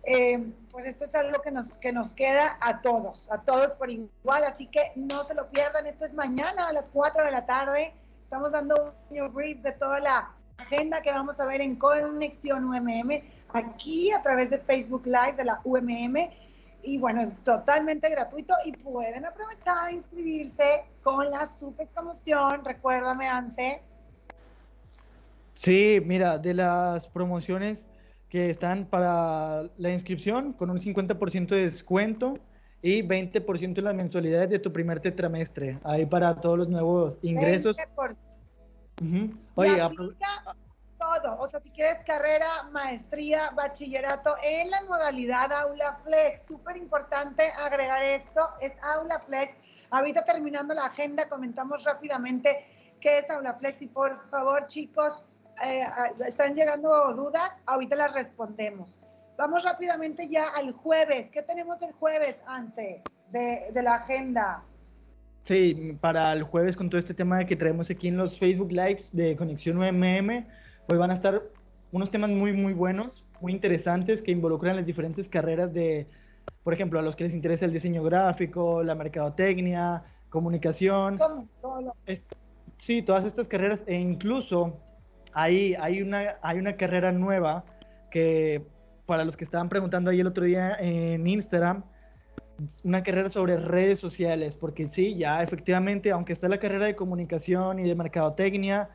eh, 0.04 0.44
pues 0.72 0.86
esto 0.86 1.06
es 1.06 1.16
algo 1.16 1.42
que 1.42 1.52
nos, 1.52 1.68
que 1.78 1.92
nos 1.92 2.14
queda 2.14 2.58
a 2.62 2.82
todos, 2.82 3.30
a 3.32 3.42
todos 3.42 3.74
por 3.74 3.90
igual, 3.90 4.44
así 4.46 4.68
que 4.68 4.92
no 4.96 5.24
se 5.24 5.36
lo 5.36 5.50
pierdan, 5.50 5.86
esto 5.88 6.06
es 6.06 6.14
mañana 6.14 6.68
a 6.68 6.74
las 6.74 6.90
4 6.90 7.26
de 7.26 7.32
la 7.32 7.46
tarde, 7.46 7.94
estamos 8.24 8.52
dando 8.52 8.96
un 9.10 9.34
brief 9.34 9.62
de 9.62 9.74
toda 9.74 10.00
la 10.00 10.32
agenda 10.58 11.02
que 11.02 11.12
vamos 11.12 11.40
a 11.40 11.46
ver 11.46 11.62
en 11.62 11.76
Conexión 11.76 12.66
UMM, 12.66 13.22
aquí 13.54 14.12
a 14.12 14.22
través 14.22 14.50
de 14.50 14.60
Facebook 14.60 15.06
Live 15.06 15.34
de 15.38 15.46
la 15.46 15.60
UMM, 15.64 16.30
y 16.84 16.98
bueno, 16.98 17.22
es 17.22 17.32
totalmente 17.44 18.10
gratuito 18.10 18.54
y 18.66 18.72
pueden 18.72 19.26
aprovechar 19.26 19.78
a 19.78 19.92
inscribirse 19.92 20.86
con 21.04 21.30
la 21.30 21.48
super 21.48 21.88
promoción, 21.88 22.66
recuérdame, 22.66 23.28
Ante. 23.28 23.84
Sí, 25.54 26.02
mira, 26.04 26.38
de 26.40 26.54
las 26.54 27.08
promociones 27.08 27.86
que 28.32 28.50
están 28.50 28.86
para 28.86 29.64
la 29.78 29.92
inscripción 29.92 30.54
con 30.54 30.70
un 30.70 30.80
50% 30.80 31.50
de 31.50 31.64
descuento 31.64 32.36
y 32.82 33.04
20% 33.04 33.78
en 33.78 33.84
las 33.84 33.94
mensualidades 33.94 34.50
de 34.50 34.58
tu 34.58 34.72
primer 34.72 35.02
tetramestre. 35.02 35.80
Ahí 35.84 36.06
para 36.06 36.40
todos 36.40 36.60
los 36.60 36.70
nuevos 36.70 37.20
ingresos. 37.24 37.76
Oye, 39.56 39.78
todo. 40.98 41.40
O 41.40 41.50
sea, 41.50 41.60
si 41.60 41.72
quieres 41.72 42.00
carrera, 42.06 42.70
maestría, 42.72 43.50
bachillerato 43.52 44.36
en 44.42 44.70
la 44.70 44.82
modalidad 44.84 45.52
Aula 45.52 45.98
Flex. 46.02 46.46
Súper 46.46 46.78
importante 46.78 47.52
agregar 47.62 48.02
esto. 48.02 48.48
Es 48.62 48.72
Aula 48.82 49.20
Flex. 49.20 49.58
Ahorita 49.90 50.24
terminando 50.24 50.74
la 50.74 50.86
agenda, 50.86 51.28
comentamos 51.28 51.84
rápidamente 51.84 52.66
qué 53.02 53.20
es 53.20 53.30
Aula 53.30 53.56
Flex. 53.56 53.82
Y 53.82 53.88
por 53.88 54.30
favor, 54.30 54.68
chicos, 54.68 55.22
eh, 55.64 55.84
están 56.28 56.56
llegando 56.56 57.14
dudas, 57.14 57.52
ahorita 57.66 57.96
las 57.96 58.14
respondemos. 58.14 58.96
Vamos 59.38 59.64
rápidamente 59.64 60.28
ya 60.28 60.50
al 60.50 60.72
jueves. 60.72 61.30
¿Qué 61.32 61.42
tenemos 61.42 61.82
el 61.82 61.92
jueves, 61.94 62.38
Anse, 62.46 63.02
de, 63.32 63.72
de 63.74 63.82
la 63.84 63.96
agenda? 63.96 64.64
Sí, 65.44 65.98
para 66.00 66.34
el 66.34 66.44
jueves 66.44 66.78
con 66.78 66.90
todo 66.90 67.00
este 67.00 67.14
tema 67.14 67.44
que 67.46 67.56
traemos 67.56 67.90
aquí 67.90 68.10
en 68.10 68.18
los 68.18 68.38
Facebook 68.38 68.72
Lives 68.72 69.12
de 69.16 69.36
Conexión 69.36 69.78
UMM, 69.78 70.46
pues 70.88 71.00
van 71.00 71.10
a 71.10 71.14
estar 71.14 71.42
unos 71.92 72.10
temas 72.12 72.30
muy, 72.30 72.54
muy 72.54 72.74
buenos, 72.74 73.26
muy 73.40 73.52
interesantes 73.52 74.22
que 74.22 74.32
involucran 74.32 74.76
las 74.76 74.86
diferentes 74.86 75.28
carreras 75.28 75.74
de, 75.74 76.08
por 76.64 76.74
ejemplo, 76.74 77.00
a 77.00 77.02
los 77.02 77.16
que 77.16 77.24
les 77.24 77.34
interesa 77.34 77.66
el 77.66 77.74
diseño 77.74 78.04
gráfico, 78.04 78.84
la 78.84 78.96
mercadotecnia, 78.96 80.04
comunicación. 80.30 81.18
¿Cómo? 81.18 81.96
sí, 82.78 83.02
todas 83.02 83.26
estas 83.26 83.48
carreras 83.48 83.84
e 83.88 83.96
incluso 83.96 84.80
hay, 85.34 85.76
hay, 85.76 86.02
una, 86.02 86.36
hay 86.42 86.58
una 86.58 86.76
carrera 86.78 87.12
nueva 87.12 87.66
que 88.10 88.66
para 89.06 89.26
los 89.26 89.38
que 89.38 89.44
estaban 89.44 89.70
preguntando 89.70 90.10
ahí 90.10 90.20
el 90.20 90.28
otro 90.28 90.46
día 90.46 90.76
en 90.80 91.26
Instagram, 91.28 91.84
una 92.84 93.02
carrera 93.04 93.30
sobre 93.30 93.58
redes 93.58 94.00
sociales, 94.00 94.56
porque 94.56 94.88
sí, 94.88 95.16
ya 95.16 95.42
efectivamente, 95.42 96.12
aunque 96.12 96.34
está 96.34 96.48
la 96.48 96.60
carrera 96.60 96.86
de 96.86 96.96
comunicación 96.96 97.80
y 97.80 97.84
de 97.84 97.96
mercadotecnia, 97.96 98.90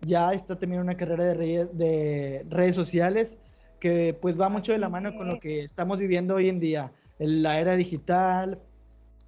ya 0.00 0.32
está 0.32 0.58
también 0.58 0.80
una 0.80 0.96
carrera 0.96 1.24
de, 1.24 1.66
de 1.66 2.46
redes 2.48 2.76
sociales 2.76 3.36
que 3.80 4.16
pues 4.20 4.40
va 4.40 4.48
mucho 4.48 4.72
de 4.72 4.78
la 4.78 4.88
mano 4.88 5.14
con 5.16 5.28
lo 5.28 5.38
que 5.38 5.60
estamos 5.60 5.98
viviendo 5.98 6.36
hoy 6.36 6.48
en 6.48 6.58
día, 6.58 6.92
la 7.18 7.58
era 7.58 7.76
digital, 7.76 8.60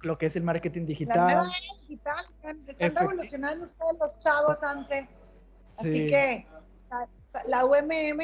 lo 0.01 0.17
que 0.17 0.27
es 0.27 0.35
el 0.35 0.43
marketing 0.43 0.85
digital. 0.85 1.27
La 1.27 1.33
era 1.33 1.51
digital, 1.81 2.25
están 2.67 3.07
revolucionando 3.07 3.65
ustedes 3.65 3.99
los 3.99 4.19
chavos, 4.19 4.63
Anse. 4.63 5.07
Así 5.65 6.07
que 6.07 6.47
la 7.47 7.65
UMM, 7.65 8.19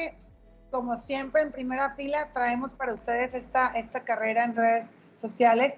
como 0.72 0.98
siempre, 0.98 1.42
en 1.42 1.52
primera 1.52 1.96
fila, 1.96 2.30
traemos 2.34 2.74
para 2.74 2.94
ustedes 2.94 3.34
esta, 3.34 3.68
esta 3.70 4.04
carrera 4.04 4.44
en 4.44 4.56
redes 4.56 4.88
sociales. 5.18 5.76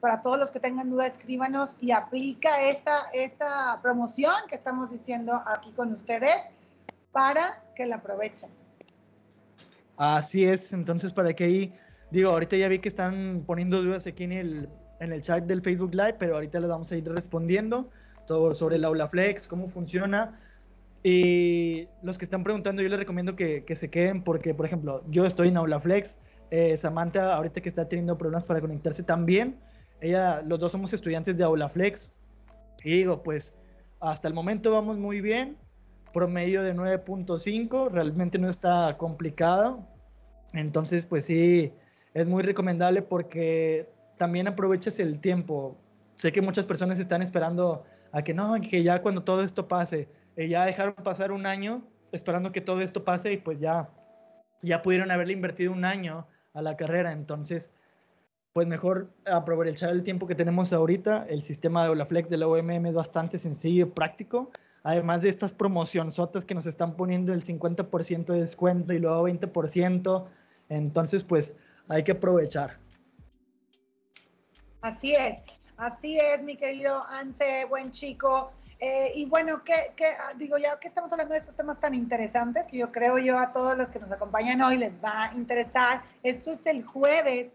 Para 0.00 0.22
todos 0.22 0.38
los 0.38 0.50
que 0.50 0.60
tengan 0.60 0.90
dudas, 0.90 1.12
escríbanos 1.12 1.74
y 1.80 1.90
aplica 1.90 2.62
esta, 2.62 3.08
esta 3.12 3.80
promoción 3.82 4.34
que 4.48 4.54
estamos 4.54 4.90
diciendo 4.90 5.42
aquí 5.46 5.72
con 5.72 5.92
ustedes 5.92 6.44
para 7.12 7.62
que 7.74 7.86
la 7.86 7.96
aprovechen. 7.96 8.50
Así 9.96 10.44
es, 10.44 10.74
entonces 10.74 11.12
para 11.12 11.32
que 11.32 11.44
ahí, 11.44 11.74
digo, 12.10 12.30
ahorita 12.30 12.56
ya 12.56 12.68
vi 12.68 12.78
que 12.78 12.88
están 12.90 13.42
poniendo 13.46 13.82
dudas 13.82 14.06
aquí 14.06 14.24
en 14.24 14.32
el, 14.32 14.68
en 15.00 15.12
el 15.12 15.22
chat 15.22 15.44
del 15.44 15.62
Facebook 15.62 15.94
Live, 15.94 16.16
pero 16.18 16.34
ahorita 16.34 16.60
les 16.60 16.68
vamos 16.68 16.92
a 16.92 16.96
ir 16.96 17.10
respondiendo 17.10 17.88
todo 18.26 18.52
sobre 18.52 18.76
el 18.76 18.84
Aula 18.84 19.08
Flex, 19.08 19.48
cómo 19.48 19.68
funciona 19.68 20.38
Y 21.08 21.86
los 22.02 22.18
que 22.18 22.24
están 22.24 22.42
preguntando, 22.42 22.82
yo 22.82 22.88
les 22.88 22.98
recomiendo 22.98 23.36
que, 23.36 23.64
que 23.64 23.76
se 23.76 23.90
queden 23.90 24.24
porque, 24.24 24.54
por 24.54 24.66
ejemplo, 24.66 25.04
yo 25.06 25.24
estoy 25.24 25.46
en 25.46 25.56
AulaFlex, 25.56 26.18
eh, 26.50 26.76
Samantha 26.76 27.36
ahorita 27.36 27.60
que 27.60 27.68
está 27.68 27.88
teniendo 27.88 28.18
problemas 28.18 28.44
para 28.44 28.60
conectarse 28.60 29.04
también, 29.04 29.56
ella, 30.00 30.42
los 30.42 30.58
dos 30.58 30.72
somos 30.72 30.92
estudiantes 30.92 31.36
de 31.36 31.44
AulaFlex. 31.44 32.12
Y 32.82 32.90
digo, 32.90 33.22
pues 33.22 33.54
hasta 34.00 34.26
el 34.26 34.34
momento 34.34 34.72
vamos 34.72 34.98
muy 34.98 35.20
bien, 35.20 35.56
promedio 36.12 36.64
de 36.64 36.74
9.5, 36.74 37.88
realmente 37.88 38.40
no 38.40 38.50
está 38.50 38.96
complicado. 38.98 39.86
Entonces, 40.54 41.06
pues 41.06 41.26
sí, 41.26 41.72
es 42.14 42.26
muy 42.26 42.42
recomendable 42.42 43.02
porque 43.02 43.88
también 44.16 44.48
aprovechas 44.48 44.98
el 44.98 45.20
tiempo. 45.20 45.76
Sé 46.16 46.32
que 46.32 46.42
muchas 46.42 46.66
personas 46.66 46.98
están 46.98 47.22
esperando 47.22 47.84
a 48.10 48.22
que 48.22 48.34
no, 48.34 48.60
que 48.60 48.82
ya 48.82 49.02
cuando 49.02 49.22
todo 49.22 49.42
esto 49.42 49.68
pase, 49.68 50.08
eh, 50.36 50.48
ya 50.48 50.64
dejaron 50.64 50.94
pasar 50.94 51.32
un 51.32 51.46
año 51.46 51.82
esperando 52.12 52.52
que 52.52 52.60
todo 52.60 52.80
esto 52.80 53.04
pase 53.04 53.32
y 53.32 53.36
pues 53.38 53.58
ya, 53.60 53.90
ya 54.62 54.82
pudieron 54.82 55.10
haberle 55.10 55.32
invertido 55.32 55.72
un 55.72 55.84
año 55.84 56.26
a 56.54 56.62
la 56.62 56.76
carrera. 56.76 57.12
Entonces, 57.12 57.72
pues 58.52 58.66
mejor 58.66 59.10
aprovechar 59.26 59.90
el 59.90 60.02
tiempo 60.02 60.26
que 60.26 60.34
tenemos 60.34 60.72
ahorita. 60.72 61.26
El 61.28 61.42
sistema 61.42 61.84
de 61.84 61.90
Olaflex 61.90 62.28
de 62.28 62.38
la 62.38 62.48
OMM 62.48 62.86
es 62.86 62.94
bastante 62.94 63.38
sencillo 63.38 63.86
y 63.86 63.90
práctico. 63.90 64.50
Además 64.82 65.22
de 65.22 65.28
estas 65.28 65.52
promocionzotas 65.52 66.44
que 66.44 66.54
nos 66.54 66.66
están 66.66 66.96
poniendo 66.96 67.32
el 67.32 67.42
50% 67.42 68.26
de 68.26 68.40
descuento 68.40 68.94
y 68.94 68.98
luego 68.98 69.28
20%. 69.28 70.26
Entonces, 70.68 71.24
pues 71.24 71.56
hay 71.88 72.04
que 72.04 72.12
aprovechar. 72.12 72.78
Así 74.80 75.14
es, 75.14 75.40
así 75.76 76.18
es, 76.18 76.42
mi 76.42 76.56
querido 76.56 77.04
Ance, 77.08 77.64
buen 77.68 77.90
chico. 77.90 78.52
Eh, 78.78 79.12
y 79.14 79.24
bueno, 79.24 79.64
que, 79.64 79.72
ah, 80.18 80.32
digo, 80.36 80.58
ya 80.58 80.78
que 80.78 80.88
estamos 80.88 81.10
hablando 81.10 81.32
de 81.32 81.40
estos 81.40 81.56
temas 81.56 81.80
tan 81.80 81.94
interesantes, 81.94 82.66
que 82.66 82.76
yo 82.76 82.92
creo 82.92 83.18
yo 83.18 83.38
a 83.38 83.52
todos 83.52 83.76
los 83.76 83.90
que 83.90 83.98
nos 83.98 84.12
acompañan 84.12 84.60
hoy 84.60 84.76
les 84.76 84.92
va 85.02 85.24
a 85.24 85.34
interesar, 85.34 86.02
esto 86.22 86.50
es 86.50 86.66
el 86.66 86.84
jueves, 86.84 87.48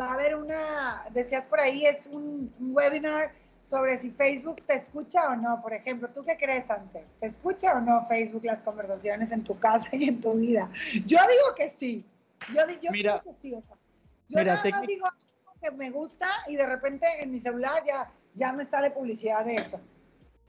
va 0.00 0.06
a 0.06 0.14
haber 0.14 0.34
una, 0.34 1.04
decías 1.10 1.44
por 1.44 1.60
ahí, 1.60 1.84
es 1.84 2.06
un, 2.06 2.54
webinar 2.58 3.32
sobre 3.62 3.98
si 3.98 4.10
Facebook 4.10 4.62
te 4.66 4.74
escucha 4.74 5.28
o 5.28 5.36
no. 5.36 5.60
Por 5.60 5.74
ejemplo, 5.74 6.08
¿tú 6.08 6.24
qué 6.24 6.36
crees, 6.36 6.68
Ance? 6.70 7.04
¿Te 7.20 7.26
escucha 7.26 7.74
o 7.74 7.80
no 7.80 8.06
Facebook 8.08 8.44
las 8.44 8.62
conversaciones 8.62 9.30
en 9.30 9.44
tu 9.44 9.58
casa 9.58 9.88
y 9.92 10.08
en 10.08 10.20
tu 10.20 10.32
vida? 10.32 10.70
Yo 11.04 11.18
digo 11.18 11.54
que 11.56 11.68
sí. 11.68 12.04
Yo, 12.48 12.62
yo 12.80 12.90
mira, 12.90 13.20
que 13.20 13.34
sí. 13.40 13.50
yo 13.50 14.42
nada 14.42 14.62
más 14.70 14.86
digo 14.86 15.06
que 15.60 15.70
me 15.70 15.90
gusta 15.90 16.28
y 16.48 16.56
de 16.56 16.66
repente 16.66 17.06
en 17.20 17.30
mi 17.30 17.38
celular 17.38 17.84
ya, 17.86 18.10
ya 18.34 18.52
me 18.52 18.64
sale 18.64 18.90
publicidad 18.90 19.44
de 19.44 19.56
eso. 19.56 19.80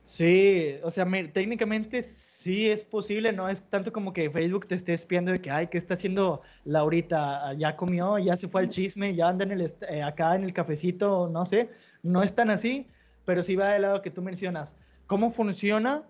Sí, 0.04 0.76
o 0.82 0.90
sea, 0.90 1.06
técnicamente 1.32 2.02
sí 2.02 2.68
es 2.70 2.84
posible, 2.84 3.32
no 3.32 3.48
es 3.48 3.62
tanto 3.62 3.90
como 3.90 4.12
que 4.12 4.30
Facebook 4.30 4.66
te 4.66 4.74
esté 4.74 4.92
espiando 4.92 5.32
de 5.32 5.40
que, 5.40 5.50
ay, 5.50 5.68
¿qué 5.68 5.78
está 5.78 5.94
haciendo 5.94 6.42
Laurita? 6.64 7.54
Ya 7.54 7.74
comió, 7.74 8.18
ya 8.18 8.36
se 8.36 8.48
fue 8.48 8.60
al 8.60 8.68
chisme, 8.68 9.14
ya 9.14 9.28
anda 9.28 9.44
en 9.44 9.52
el 9.52 9.62
eh, 9.88 10.02
acá 10.02 10.34
en 10.36 10.44
el 10.44 10.52
cafecito, 10.52 11.30
no 11.30 11.46
sé, 11.46 11.70
no 12.02 12.22
es 12.22 12.34
tan 12.34 12.50
así, 12.50 12.86
pero 13.24 13.42
sí 13.42 13.56
va 13.56 13.72
del 13.72 13.82
lado 13.82 14.02
que 14.02 14.10
tú 14.10 14.20
mencionas. 14.20 14.76
¿Cómo 15.06 15.30
funciona? 15.30 16.02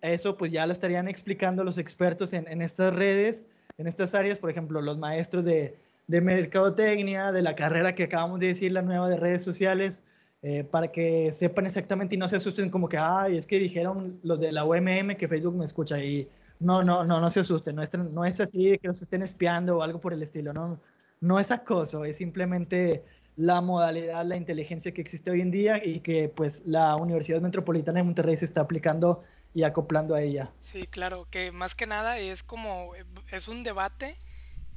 Eso 0.00 0.36
pues 0.36 0.52
ya 0.52 0.64
lo 0.66 0.72
estarían 0.72 1.08
explicando 1.08 1.64
los 1.64 1.76
expertos 1.76 2.32
en, 2.32 2.46
en 2.46 2.62
estas 2.62 2.94
redes, 2.94 3.46
en 3.78 3.88
estas 3.88 4.14
áreas, 4.14 4.38
por 4.38 4.50
ejemplo, 4.50 4.80
los 4.80 4.96
maestros 4.96 5.44
de, 5.44 5.76
de 6.06 6.20
mercadotecnia, 6.20 7.32
de 7.32 7.42
la 7.42 7.56
carrera 7.56 7.96
que 7.96 8.04
acabamos 8.04 8.38
de 8.38 8.48
decir, 8.48 8.70
la 8.70 8.82
nueva 8.82 9.08
de 9.08 9.16
redes 9.16 9.42
sociales, 9.42 10.04
eh, 10.42 10.64
para 10.64 10.88
que 10.88 11.32
sepan 11.32 11.66
exactamente 11.66 12.14
y 12.14 12.18
no 12.18 12.28
se 12.28 12.36
asusten 12.36 12.70
como 12.70 12.88
que, 12.88 12.98
ay, 12.98 13.36
es 13.36 13.46
que 13.46 13.58
dijeron 13.58 14.18
los 14.22 14.40
de 14.40 14.52
la 14.52 14.64
OMM 14.64 15.16
que 15.16 15.28
Facebook 15.28 15.56
me 15.56 15.64
escucha 15.64 15.98
y 16.02 16.28
no, 16.58 16.82
no, 16.82 17.04
no, 17.04 17.20
no 17.20 17.30
se 17.30 17.40
asusten, 17.40 17.76
no 17.76 17.82
es, 17.82 17.92
no 17.92 18.24
es 18.24 18.40
así 18.40 18.78
que 18.78 18.88
los 18.88 19.02
estén 19.02 19.22
espiando 19.22 19.78
o 19.78 19.82
algo 19.82 20.00
por 20.00 20.12
el 20.12 20.22
estilo, 20.22 20.52
no, 20.52 20.80
no 21.20 21.40
es 21.40 21.50
acoso, 21.50 22.04
es 22.04 22.16
simplemente 22.16 23.04
la 23.36 23.60
modalidad, 23.60 24.24
la 24.24 24.36
inteligencia 24.36 24.92
que 24.92 25.00
existe 25.00 25.30
hoy 25.30 25.40
en 25.40 25.50
día 25.50 25.82
y 25.82 26.00
que 26.00 26.28
pues 26.28 26.66
la 26.66 26.96
Universidad 26.96 27.40
Metropolitana 27.40 28.00
de 28.00 28.04
Monterrey 28.04 28.36
se 28.36 28.44
está 28.44 28.60
aplicando 28.60 29.22
y 29.54 29.62
acoplando 29.62 30.14
a 30.14 30.22
ella. 30.22 30.52
Sí, 30.60 30.86
claro, 30.86 31.26
que 31.30 31.50
más 31.52 31.74
que 31.74 31.86
nada 31.86 32.18
es 32.18 32.42
como, 32.42 32.92
es 33.32 33.48
un 33.48 33.64
debate 33.64 34.16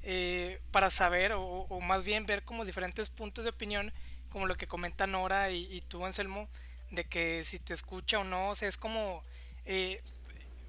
eh, 0.02 0.60
para 0.72 0.90
saber 0.90 1.34
o, 1.36 1.68
más 1.82 2.04
bien 2.04 2.26
ver 2.26 2.44
como 2.44 2.66
diferentes 2.66 3.10
puntos 3.10 3.44
de 3.46 3.52
opinión 3.52 3.94
como 4.34 4.48
lo 4.48 4.58
que 4.58 4.68
comenta 4.68 5.06
Nora 5.06 5.52
y, 5.52 5.82
tú, 5.88 6.04
Anselmo, 6.04 6.50
de 6.90 7.06
que 7.06 7.44
si 7.44 7.60
te 7.60 7.76
escucha 7.76 8.20
o 8.20 8.24
no, 8.24 8.50
o 8.50 8.56
sea, 8.56 8.68
es 8.68 8.78
como 8.78 9.24
eh, 9.64 10.02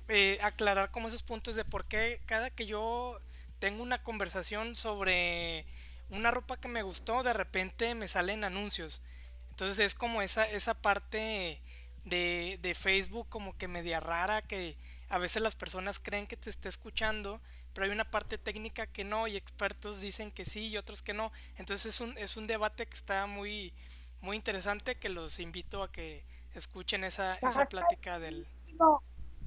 eh, 0.09 0.39
aclarar 0.43 0.91
como 0.91 1.09
esos 1.09 1.23
puntos 1.23 1.55
de 1.55 1.65
por 1.65 1.87
qué 1.87 2.21
cada 2.27 2.51
que 2.51 2.67
yo 2.67 3.19
tengo 3.61 3.83
una 3.83 4.03
conversación 4.03 4.77
sobre 4.77 5.65
una 6.11 6.31
ropa 6.31 6.59
que 6.59 6.69
me 6.69 6.83
gustó, 6.83 7.23
de 7.23 7.33
repente 7.33 7.95
me 7.95 8.07
salen 8.07 8.45
anuncios. 8.45 9.01
Entonces 9.49 9.79
es 9.79 9.95
como 9.95 10.21
esa, 10.21 10.45
esa 10.45 10.75
parte 10.75 11.59
de, 12.05 12.59
de 12.61 12.75
Facebook 12.75 13.31
como 13.31 13.57
que 13.57 13.67
media 13.67 13.99
rara 13.99 14.43
que 14.43 14.77
a 15.09 15.17
veces 15.17 15.41
las 15.41 15.57
personas 15.57 15.99
creen 15.99 16.27
que 16.27 16.37
te 16.37 16.51
está 16.51 16.69
escuchando 16.69 17.41
pero 17.75 17.87
hay 17.87 17.93
una 17.93 18.05
parte 18.05 18.39
técnica 18.39 18.87
que 18.87 19.05
no 19.05 19.27
y 19.27 19.37
expertos 19.37 20.01
dicen 20.01 20.31
que 20.31 20.45
sí 20.45 20.69
y 20.69 20.77
otros 20.77 21.03
que 21.03 21.13
no. 21.13 21.33
Entonces 21.59 21.95
es 21.95 22.01
un, 22.01 22.17
es 22.17 22.37
un 22.37 22.47
debate 22.47 22.87
que 22.87 22.95
está 22.95 23.27
muy, 23.27 23.73
muy 24.21 24.37
interesante 24.37 24.95
que 24.95 25.09
los 25.09 25.41
invito 25.41 25.83
a 25.83 25.91
que 25.91 26.25
escuchen 26.55 27.05
esa, 27.05 27.35
esa 27.37 27.67
plática 27.67 28.19
del... 28.19 28.47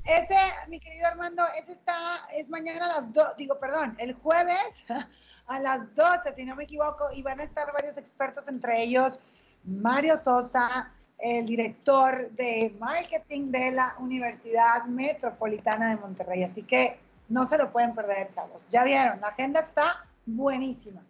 ese, 0.04 0.38
mi 0.68 0.80
querido 0.80 1.08
Armando, 1.08 1.44
ese 1.58 1.72
está, 1.72 2.28
es 2.34 2.50
mañana 2.50 2.86
a 2.86 3.02
las 3.02 3.14
2, 3.14 3.38
digo, 3.38 3.58
perdón, 3.60 3.96
el 3.98 4.14
jueves 4.14 4.86
a 5.48 5.60
las 5.60 5.96
12, 5.96 6.36
si 6.36 6.46
no 6.46 6.56
me 6.56 6.66
equivoco, 6.66 7.12
y 7.14 7.22
van 7.22 7.40
a 7.40 7.44
estar 7.44 7.72
varios 7.72 7.98
expertos, 7.98 8.48
entre 8.50 8.84
ellos 8.84 9.20
Mario 9.64 10.18
Sosa, 10.18 10.92
el 11.18 11.46
director 11.46 12.30
de 12.32 12.76
marketing 12.80 13.52
de 13.52 13.72
la 13.72 13.96
Universidad 14.00 14.86
Metropolitana 14.86 15.90
de 15.90 15.96
Monterrey. 15.98 16.44
Así 16.44 16.62
que 16.64 17.00
no 17.30 17.46
se 17.46 17.58
lo 17.58 17.72
pueden 17.72 17.94
perder, 17.94 18.30
chavos. 18.30 18.68
Ya 18.70 18.84
vieron, 18.84 19.20
la 19.22 19.28
agenda 19.28 19.62
está 19.62 20.06
buenísima. 20.26 21.02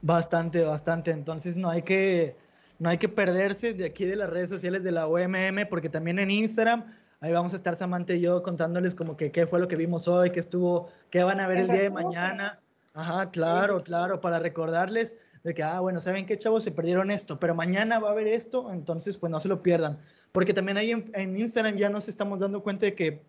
Bastante, 0.00 0.62
bastante. 0.62 1.10
Entonces 1.10 1.56
no 1.56 1.70
hay 1.70 1.82
que, 1.82 2.36
no 2.78 2.90
hay 2.90 2.98
que 2.98 3.08
perderse 3.08 3.72
de 3.72 3.86
aquí 3.86 4.04
de 4.04 4.16
las 4.16 4.30
redes 4.30 4.50
sociales 4.50 4.82
de 4.82 4.92
la 4.92 5.06
OMM, 5.06 5.66
porque 5.68 5.88
también 5.88 6.18
en 6.18 6.30
Instagram, 6.30 6.84
ahí 7.20 7.32
vamos 7.32 7.52
a 7.54 7.56
estar 7.56 7.74
Samantha 7.74 8.12
y 8.12 8.20
yo 8.20 8.42
contándoles 8.42 8.94
como 8.94 9.16
que 9.16 9.32
qué 9.32 9.46
fue 9.46 9.58
lo 9.60 9.68
que 9.68 9.76
vimos 9.76 10.06
hoy, 10.06 10.30
qué 10.30 10.40
estuvo, 10.40 10.88
qué 11.10 11.24
van 11.24 11.40
a 11.40 11.48
ver 11.48 11.58
el 11.58 11.68
día 11.68 11.82
de 11.82 11.90
mañana. 11.90 12.60
Ajá, 12.92 13.30
claro, 13.30 13.82
claro, 13.82 14.20
para 14.20 14.38
recordarles 14.38 15.16
de 15.42 15.52
que, 15.52 15.62
ah, 15.62 15.80
bueno, 15.80 16.00
¿saben 16.00 16.26
qué, 16.26 16.38
chavos? 16.38 16.62
Se 16.62 16.70
perdieron 16.70 17.10
esto, 17.10 17.40
pero 17.40 17.54
mañana 17.54 17.98
va 17.98 18.10
a 18.10 18.12
haber 18.12 18.28
esto, 18.28 18.70
entonces 18.72 19.18
pues 19.18 19.32
no 19.32 19.40
se 19.40 19.48
lo 19.48 19.62
pierdan. 19.62 19.98
Porque 20.30 20.54
también 20.54 20.76
ahí 20.76 20.92
en, 20.92 21.10
en 21.14 21.36
Instagram 21.36 21.76
ya 21.76 21.88
nos 21.88 22.08
estamos 22.08 22.38
dando 22.38 22.62
cuenta 22.62 22.86
de 22.86 22.94
que 22.94 23.22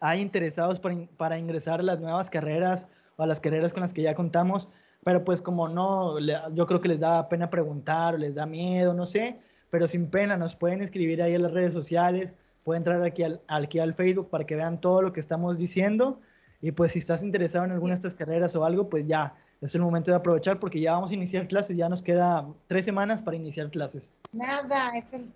hay 0.00 0.20
interesados 0.20 0.80
para, 0.80 1.38
ingresar 1.38 1.80
a 1.80 1.82
las 1.82 2.00
nuevas 2.00 2.30
carreras 2.30 2.88
o 3.16 3.22
a 3.22 3.26
las 3.26 3.40
carreras 3.40 3.72
con 3.72 3.82
las 3.82 3.92
que 3.92 4.02
ya 4.02 4.14
contamos, 4.14 4.68
pero 5.04 5.24
pues 5.24 5.42
como 5.42 5.68
no, 5.68 6.18
yo 6.18 6.66
creo 6.66 6.80
que 6.80 6.88
les 6.88 7.00
da 7.00 7.28
pena 7.28 7.50
preguntar 7.50 8.14
o 8.14 8.18
les 8.18 8.34
da 8.34 8.46
miedo, 8.46 8.94
no 8.94 9.06
sé, 9.06 9.40
pero 9.70 9.88
sin 9.88 10.10
pena 10.10 10.36
nos 10.36 10.56
pueden 10.56 10.80
escribir 10.82 11.22
ahí 11.22 11.34
en 11.34 11.42
las 11.42 11.52
redes 11.52 11.72
sociales, 11.72 12.36
pueden 12.64 12.80
entrar 12.80 13.02
aquí 13.02 13.22
al, 13.22 13.40
aquí 13.48 13.78
al 13.78 13.94
Facebook 13.94 14.30
para 14.30 14.44
que 14.44 14.56
vean 14.56 14.80
todo 14.80 15.02
lo 15.02 15.12
que 15.12 15.20
estamos 15.20 15.58
diciendo 15.58 16.20
y 16.60 16.72
pues 16.72 16.92
si 16.92 16.98
estás 16.98 17.22
interesado 17.22 17.64
en 17.64 17.72
alguna 17.72 17.94
de 17.94 17.96
estas 17.96 18.14
carreras 18.14 18.56
o 18.56 18.64
algo, 18.64 18.88
pues 18.88 19.06
ya 19.06 19.34
es 19.60 19.74
el 19.74 19.82
momento 19.82 20.10
de 20.10 20.16
aprovechar 20.16 20.58
porque 20.58 20.80
ya 20.80 20.92
vamos 20.92 21.10
a 21.10 21.14
iniciar 21.14 21.48
clases, 21.48 21.76
ya 21.76 21.88
nos 21.88 22.02
queda 22.02 22.46
tres 22.66 22.84
semanas 22.84 23.22
para 23.22 23.36
iniciar 23.36 23.70
clases. 23.70 24.14
Nada, 24.32 24.96
es 24.96 25.12
el 25.12 25.26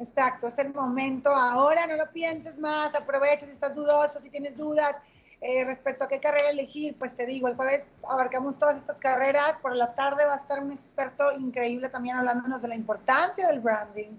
Exacto, 0.00 0.48
es 0.48 0.58
el 0.58 0.72
momento. 0.72 1.28
Ahora 1.28 1.86
no 1.86 1.94
lo 1.94 2.10
pienses 2.10 2.56
más, 2.58 2.94
aprovecha 2.94 3.44
si 3.44 3.52
estás 3.52 3.74
dudoso, 3.74 4.18
si 4.18 4.30
tienes 4.30 4.56
dudas 4.56 4.96
eh, 5.42 5.62
respecto 5.64 6.04
a 6.04 6.08
qué 6.08 6.18
carrera 6.18 6.48
elegir. 6.48 6.96
Pues 6.98 7.14
te 7.14 7.26
digo, 7.26 7.48
el 7.48 7.54
jueves 7.54 7.90
abarcamos 8.08 8.58
todas 8.58 8.78
estas 8.78 8.96
carreras. 8.96 9.58
Por 9.58 9.76
la 9.76 9.94
tarde 9.94 10.24
va 10.24 10.34
a 10.34 10.36
estar 10.38 10.64
un 10.64 10.72
experto 10.72 11.32
increíble 11.32 11.90
también 11.90 12.16
hablándonos 12.16 12.62
de 12.62 12.68
la 12.68 12.76
importancia 12.76 13.46
del 13.48 13.60
branding. 13.60 14.16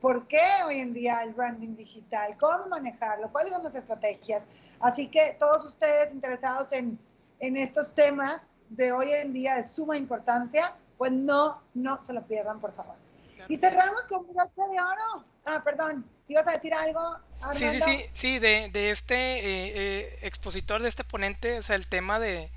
¿Por 0.00 0.26
qué 0.26 0.42
hoy 0.66 0.80
en 0.80 0.92
día 0.92 1.22
el 1.22 1.32
branding 1.32 1.76
digital? 1.76 2.36
¿Cómo 2.36 2.66
manejarlo? 2.66 3.30
¿Cuáles 3.30 3.52
son 3.52 3.62
las 3.62 3.76
estrategias? 3.76 4.46
Así 4.80 5.06
que 5.06 5.36
todos 5.38 5.64
ustedes 5.64 6.12
interesados 6.12 6.72
en, 6.72 6.98
en 7.38 7.56
estos 7.56 7.94
temas 7.94 8.60
de 8.68 8.90
hoy 8.90 9.12
en 9.12 9.32
día 9.32 9.54
de 9.54 9.62
suma 9.62 9.96
importancia, 9.96 10.74
pues 10.98 11.12
no, 11.12 11.62
no 11.74 12.02
se 12.02 12.12
lo 12.12 12.22
pierdan, 12.22 12.58
por 12.58 12.74
favor. 12.74 12.99
Y 13.48 13.56
cerramos 13.56 14.02
con 14.08 14.26
broche 14.32 14.62
de 14.72 14.80
oro. 14.80 15.24
Ah, 15.44 15.62
perdón, 15.64 16.08
ibas 16.28 16.46
a 16.46 16.52
decir 16.52 16.74
algo? 16.74 17.18
Sí, 17.54 17.68
sí, 17.70 17.80
sí, 17.80 18.04
sí, 18.12 18.38
de, 18.38 18.68
de 18.72 18.90
este 18.90 19.14
eh, 19.14 19.72
eh, 19.74 20.18
expositor, 20.22 20.82
de 20.82 20.88
este 20.88 21.04
ponente, 21.04 21.58
o 21.58 21.62
sea, 21.62 21.76
el 21.76 21.86
tema 21.86 22.18
de, 22.18 22.50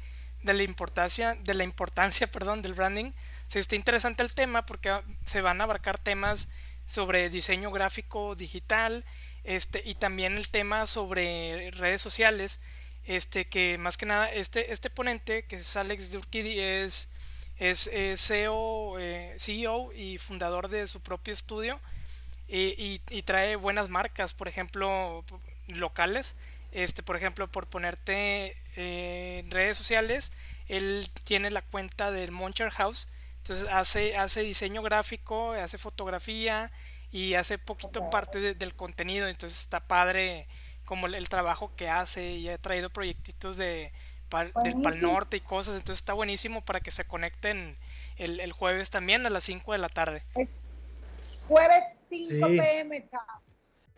de 0.43 0.53
la 0.53 0.63
importancia, 0.63 1.35
de 1.35 1.53
la 1.53 1.63
importancia, 1.63 2.27
perdón, 2.31 2.61
del 2.61 2.73
branding. 2.73 3.11
Se 3.47 3.59
está 3.59 3.75
interesante 3.75 4.23
el 4.23 4.33
tema 4.33 4.65
porque 4.65 5.01
se 5.25 5.41
van 5.41 5.61
a 5.61 5.63
abarcar 5.65 5.97
temas 5.97 6.49
sobre 6.85 7.29
diseño 7.29 7.71
gráfico 7.71 8.35
digital, 8.35 9.05
este, 9.43 9.81
y 9.85 9.95
también 9.95 10.37
el 10.37 10.49
tema 10.49 10.85
sobre 10.85 11.71
redes 11.71 12.01
sociales, 12.01 12.59
este, 13.05 13.45
que 13.45 13.77
más 13.77 13.97
que 13.97 14.05
nada, 14.05 14.31
este, 14.31 14.71
este 14.71 14.89
ponente, 14.89 15.45
que 15.45 15.57
es 15.57 15.75
Alex 15.75 16.11
Durkidi, 16.11 16.59
es, 16.59 17.09
es, 17.57 17.89
CEO, 18.17 18.99
eh, 18.99 19.35
CEO 19.37 19.91
y 19.93 20.17
fundador 20.17 20.69
de 20.69 20.87
su 20.87 21.01
propio 21.01 21.33
estudio, 21.33 21.79
y, 22.47 22.99
trae 23.23 23.55
buenas 23.55 23.89
marcas, 23.89 24.33
por 24.33 24.47
ejemplo, 24.47 25.23
locales, 25.67 26.35
este, 26.71 27.01
por 27.01 27.15
ejemplo, 27.15 27.47
por 27.47 27.67
ponerte 27.67 28.55
eh, 28.75 29.39
en 29.43 29.49
redes 29.49 29.77
sociales, 29.77 30.31
él 30.67 31.09
tiene 31.23 31.49
la 31.51 31.61
cuenta 31.61 32.11
del 32.11 32.31
Moncher 32.31 32.69
House, 32.71 33.07
entonces 33.43 33.67
hace, 33.69 34.15
hace 34.15 34.41
diseño 34.41 34.81
gráfico, 34.81 35.51
hace 35.51 35.77
fotografía 35.77 36.71
y 37.11 37.33
hace 37.33 37.57
poquito 37.57 38.09
parte 38.09 38.55
del 38.55 38.73
contenido. 38.73 39.27
Entonces 39.27 39.59
está 39.59 39.81
padre 39.81 40.47
como 40.85 41.07
el, 41.07 41.27
trabajo 41.27 41.75
que 41.75 41.89
hace 41.89 42.35
y 42.35 42.47
ha 42.47 42.57
traído 42.57 42.89
proyectitos 42.89 43.57
de, 43.57 43.91
del 44.41 44.81
Pal 44.81 45.01
Norte 45.01 45.37
y 45.37 45.41
cosas. 45.41 45.75
Entonces 45.75 46.01
está 46.01 46.13
buenísimo 46.13 46.61
para 46.61 46.79
que 46.79 46.91
se 46.91 47.03
conecten 47.05 47.77
el, 48.17 48.51
jueves 48.51 48.89
también 48.89 49.25
a 49.25 49.29
las 49.29 49.43
5 49.43 49.71
de 49.71 49.77
la 49.77 49.89
tarde. 49.89 50.23
Jueves 51.47 51.83
5 52.09 52.47
pm, 52.47 53.09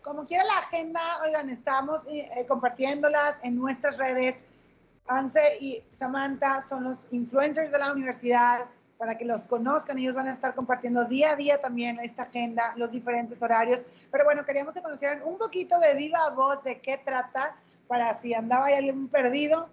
Como 0.02 0.26
quiera 0.26 0.44
la 0.44 0.58
agenda, 0.58 1.00
oigan, 1.24 1.50
estamos 1.50 2.02
eh, 2.08 2.44
compartiéndolas 2.46 3.36
en 3.42 3.56
nuestras 3.56 3.96
redes. 3.98 4.44
Anse 5.08 5.58
y 5.60 5.84
Samantha 5.90 6.64
son 6.68 6.84
los 6.84 7.06
influencers 7.12 7.70
de 7.70 7.78
la 7.78 7.92
universidad 7.92 8.66
para 8.98 9.16
que 9.16 9.24
los 9.24 9.42
conozcan. 9.42 9.98
Ellos 9.98 10.14
van 10.14 10.28
a 10.28 10.32
estar 10.32 10.54
compartiendo 10.54 11.04
día 11.04 11.32
a 11.32 11.36
día 11.36 11.60
también 11.60 12.00
esta 12.00 12.24
agenda, 12.24 12.72
los 12.76 12.90
diferentes 12.90 13.40
horarios. 13.40 13.82
Pero 14.10 14.24
bueno, 14.24 14.44
queríamos 14.44 14.74
que 14.74 14.82
conocieran 14.82 15.22
un 15.24 15.38
poquito 15.38 15.78
de 15.78 15.94
viva 15.94 16.28
voz 16.30 16.64
de 16.64 16.80
qué 16.80 16.98
trata, 16.98 17.56
para 17.86 18.20
si 18.20 18.34
andaba 18.34 18.66
ahí 18.66 18.74
alguien 18.74 19.08
perdido, 19.08 19.68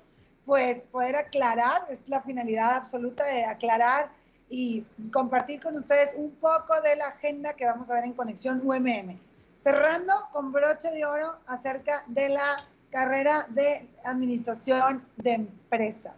pues 0.46 0.82
poder 0.92 1.16
aclarar, 1.16 1.86
es 1.90 2.08
la 2.08 2.22
finalidad 2.22 2.76
absoluta 2.76 3.26
de 3.26 3.46
aclarar 3.46 4.10
y 4.50 4.84
compartir 5.12 5.62
con 5.62 5.78
ustedes 5.78 6.14
un 6.16 6.32
poco 6.32 6.80
de 6.82 6.96
la 6.96 7.08
agenda 7.08 7.54
que 7.54 7.66
vamos 7.66 7.90
a 7.90 7.96
ver 7.96 8.04
en 8.04 8.14
Conexión 8.14 8.62
UMM. 8.64 9.20
Cerrando 9.64 10.14
con 10.32 10.52
broche 10.52 10.92
de 10.92 11.06
oro 11.06 11.38
acerca 11.48 12.04
de 12.08 12.30
la 12.30 12.58
carrera 12.92 13.48
de 13.50 13.88
Administración 14.04 15.06
de 15.18 15.34
Empresas 15.34 16.14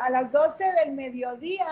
a 0.00 0.10
las 0.10 0.30
12 0.32 0.64
del 0.84 0.94
mediodía 0.94 1.66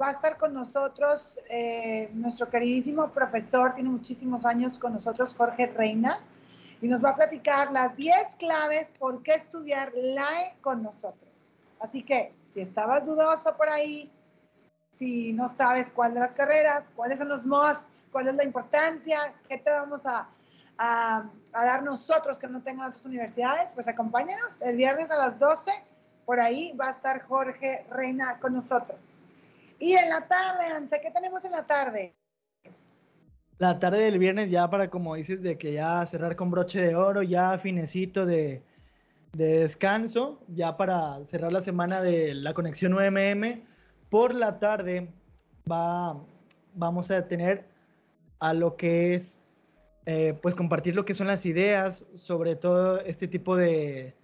va 0.00 0.08
a 0.08 0.12
estar 0.12 0.36
con 0.36 0.54
nosotros 0.54 1.38
eh, 1.48 2.10
nuestro 2.14 2.48
queridísimo 2.48 3.08
profesor, 3.10 3.74
tiene 3.74 3.90
muchísimos 3.90 4.44
años 4.44 4.78
con 4.78 4.92
nosotros, 4.92 5.34
Jorge 5.36 5.66
Reina, 5.66 6.20
y 6.84 6.88
nos 6.88 7.02
va 7.02 7.10
a 7.10 7.16
platicar 7.16 7.72
las 7.72 7.96
10 7.96 8.14
claves 8.38 8.86
por 8.98 9.22
qué 9.22 9.32
estudiar 9.32 9.90
LAE 9.94 10.54
con 10.60 10.82
nosotros. 10.82 11.32
Así 11.80 12.02
que 12.02 12.34
si 12.52 12.60
estabas 12.60 13.06
dudoso 13.06 13.56
por 13.56 13.70
ahí, 13.70 14.12
si 14.92 15.32
no 15.32 15.48
sabes 15.48 15.90
cuál 15.92 16.12
de 16.12 16.20
las 16.20 16.32
carreras, 16.32 16.92
cuáles 16.94 17.18
son 17.18 17.30
los 17.30 17.46
must, 17.46 17.88
cuál 18.12 18.28
es 18.28 18.34
la 18.34 18.44
importancia, 18.44 19.32
qué 19.48 19.56
te 19.56 19.70
vamos 19.70 20.04
a, 20.04 20.28
a, 20.76 21.24
a 21.54 21.64
dar 21.64 21.82
nosotros 21.82 22.38
que 22.38 22.48
no 22.48 22.62
tengan 22.62 22.88
otras 22.88 23.06
universidades, 23.06 23.70
pues 23.74 23.88
acompáñanos 23.88 24.60
el 24.60 24.76
viernes 24.76 25.10
a 25.10 25.16
las 25.16 25.38
12 25.38 25.72
por 26.26 26.38
ahí 26.38 26.72
va 26.72 26.88
a 26.88 26.90
estar 26.90 27.22
Jorge 27.22 27.86
Reina 27.88 28.38
con 28.40 28.52
nosotros. 28.52 29.24
Y 29.78 29.94
en 29.94 30.10
la 30.10 30.28
tarde, 30.28 30.66
Anse, 30.66 31.00
¿qué 31.00 31.10
tenemos 31.10 31.46
en 31.46 31.52
la 31.52 31.66
tarde? 31.66 32.14
La 33.58 33.78
tarde 33.78 34.02
del 34.02 34.18
viernes 34.18 34.50
ya 34.50 34.68
para, 34.68 34.90
como 34.90 35.14
dices, 35.14 35.42
de 35.42 35.56
que 35.56 35.72
ya 35.72 36.04
cerrar 36.06 36.36
con 36.36 36.50
broche 36.50 36.80
de 36.80 36.96
oro, 36.96 37.22
ya 37.22 37.56
finecito 37.58 38.26
de, 38.26 38.62
de 39.32 39.60
descanso, 39.60 40.40
ya 40.48 40.76
para 40.76 41.24
cerrar 41.24 41.52
la 41.52 41.60
semana 41.60 42.00
de 42.00 42.34
la 42.34 42.52
conexión 42.52 42.94
UMM. 42.94 43.62
Por 44.10 44.34
la 44.34 44.58
tarde 44.58 45.08
va, 45.70 46.20
vamos 46.74 47.10
a 47.10 47.26
tener 47.28 47.64
a 48.40 48.54
lo 48.54 48.76
que 48.76 49.14
es, 49.14 49.42
eh, 50.06 50.38
pues 50.42 50.54
compartir 50.54 50.96
lo 50.96 51.04
que 51.04 51.14
son 51.14 51.26
las 51.26 51.46
ideas 51.46 52.04
sobre 52.14 52.56
todo 52.56 53.00
este 53.00 53.28
tipo 53.28 53.56
de, 53.56 54.14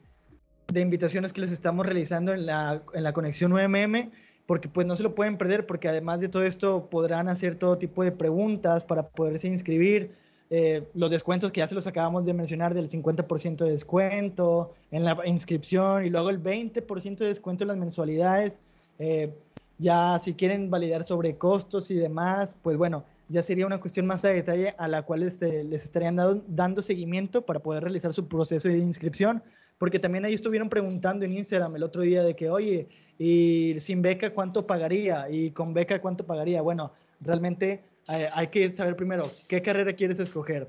de 0.72 0.81
invitaciones 0.81 1.33
que 1.33 1.41
les 1.41 1.51
estamos 1.51 1.87
realizando 1.87 2.33
en 2.33 2.47
la, 2.47 2.83
en 2.93 3.03
la 3.03 3.12
conexión 3.12 3.53
UMM, 3.53 4.11
porque 4.51 4.68
pues 4.68 4.84
no 4.84 4.96
se 4.96 5.05
lo 5.05 5.14
pueden 5.14 5.38
perder, 5.38 5.64
porque 5.64 5.86
además 5.86 6.18
de 6.18 6.28
todo 6.28 6.42
esto 6.42 6.90
podrán 6.90 7.28
hacer 7.28 7.55
todo 7.55 7.78
tipo 7.78 8.03
de 8.03 8.11
preguntas 8.11 8.84
para 8.84 9.07
poderse 9.07 9.46
inscribir. 9.46 10.11
Eh, 10.51 10.88
los 10.92 11.09
descuentos 11.09 11.53
que 11.53 11.61
ya 11.61 11.68
se 11.68 11.76
los 11.76 11.86
acabamos 11.86 12.26
de 12.26 12.34
mencionar 12.34 12.74
del 12.74 12.90
50% 12.90 13.64
de 13.64 13.70
descuento 13.70 14.74
en 14.90 15.05
la 15.05 15.16
inscripción 15.24 16.05
y 16.05 16.11
luego 16.11 16.30
el 16.30 16.42
20% 16.42 17.18
de 17.18 17.26
descuento 17.26 17.62
en 17.62 17.68
las 17.68 17.76
mensualidades. 17.76 18.59
Eh, 18.98 19.32
ya 19.78 20.18
si 20.18 20.34
quieren 20.34 20.68
validar 20.68 21.05
sobre 21.05 21.36
costos 21.36 21.92
y 21.92 21.94
demás, 21.94 22.57
pues 22.61 22.76
bueno, 22.76 23.05
ya 23.28 23.42
sería 23.42 23.66
una 23.66 23.78
cuestión 23.78 24.07
más 24.07 24.24
a 24.24 24.30
detalle 24.30 24.74
a 24.78 24.88
la 24.88 25.03
cual 25.03 25.22
este, 25.22 25.62
les 25.62 25.84
estarían 25.84 26.16
dando, 26.16 26.42
dando 26.48 26.82
seguimiento 26.82 27.42
para 27.42 27.61
poder 27.61 27.84
realizar 27.84 28.12
su 28.12 28.26
proceso 28.26 28.66
de 28.66 28.78
inscripción 28.78 29.44
porque 29.81 29.99
también 29.99 30.26
ahí 30.26 30.35
estuvieron 30.35 30.68
preguntando 30.68 31.24
en 31.24 31.33
Instagram 31.33 31.74
el 31.74 31.83
otro 31.83 32.03
día 32.03 32.22
de 32.22 32.37
que, 32.37 32.51
oye, 32.51 32.87
y 33.16 33.81
sin 33.81 34.03
beca 34.03 34.35
cuánto 34.35 34.66
pagaría 34.66 35.31
y 35.31 35.53
con 35.53 35.72
beca 35.72 36.03
cuánto 36.03 36.26
pagaría. 36.26 36.61
Bueno, 36.61 36.93
realmente 37.18 37.83
eh, 38.11 38.28
hay 38.35 38.49
que 38.49 38.68
saber 38.68 38.95
primero 38.95 39.22
qué 39.49 39.62
carrera 39.62 39.95
quieres 39.95 40.18
escoger 40.18 40.68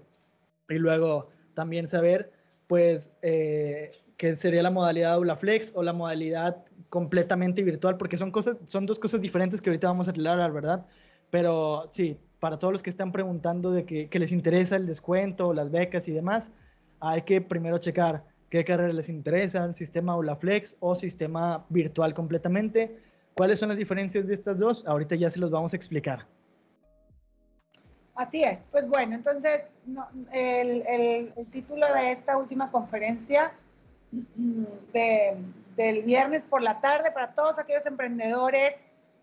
y 0.69 0.75
luego 0.75 1.27
también 1.53 1.89
saber, 1.89 2.31
pues, 2.67 3.11
eh, 3.21 3.91
qué 4.15 4.37
sería 4.37 4.63
la 4.63 4.71
modalidad 4.71 5.15
Aula 5.15 5.35
Flex 5.35 5.73
o 5.75 5.83
la 5.83 5.91
modalidad 5.91 6.63
completamente 6.87 7.63
virtual, 7.63 7.97
porque 7.97 8.15
son, 8.15 8.31
cosas, 8.31 8.55
son 8.65 8.85
dos 8.85 8.97
cosas 8.97 9.19
diferentes 9.19 9.61
que 9.61 9.71
ahorita 9.71 9.87
vamos 9.87 10.07
a 10.07 10.11
aclarar, 10.11 10.53
¿verdad? 10.53 10.85
Pero 11.29 11.85
sí, 11.89 12.17
para 12.39 12.59
todos 12.59 12.71
los 12.71 12.81
que 12.81 12.89
están 12.89 13.11
preguntando 13.11 13.71
de 13.71 13.83
que, 13.83 14.07
que 14.07 14.19
les 14.19 14.31
interesa 14.31 14.77
el 14.77 14.87
descuento, 14.87 15.53
las 15.53 15.69
becas 15.69 16.07
y 16.07 16.13
demás, 16.13 16.53
hay 17.01 17.23
que 17.23 17.41
primero 17.41 17.77
checar 17.77 18.30
qué 18.51 18.65
carreras 18.65 18.93
les 18.93 19.09
interesan, 19.09 19.73
sistema 19.73 20.11
Aula 20.11 20.35
Flex 20.35 20.75
o 20.81 20.93
sistema 20.93 21.65
virtual 21.69 22.13
completamente. 22.13 22.99
¿Cuáles 23.33 23.57
son 23.57 23.69
las 23.69 23.77
diferencias 23.77 24.27
de 24.27 24.33
estas 24.33 24.59
dos? 24.59 24.85
Ahorita 24.85 25.15
ya 25.15 25.31
se 25.31 25.39
los 25.39 25.49
vamos 25.49 25.71
a 25.73 25.77
explicar. 25.77 26.27
Así 28.13 28.43
es. 28.43 28.59
Pues 28.69 28.87
bueno, 28.89 29.15
entonces 29.15 29.63
el, 30.33 31.33
título 31.49 31.91
de 31.93 32.11
esta 32.11 32.37
última 32.37 32.69
conferencia 32.69 33.53
del 34.93 36.03
viernes 36.03 36.43
por 36.43 36.61
la 36.61 36.81
tarde 36.81 37.11
para 37.11 37.33
todos 37.33 37.57
aquellos 37.57 37.85
emprendedores 37.85 38.75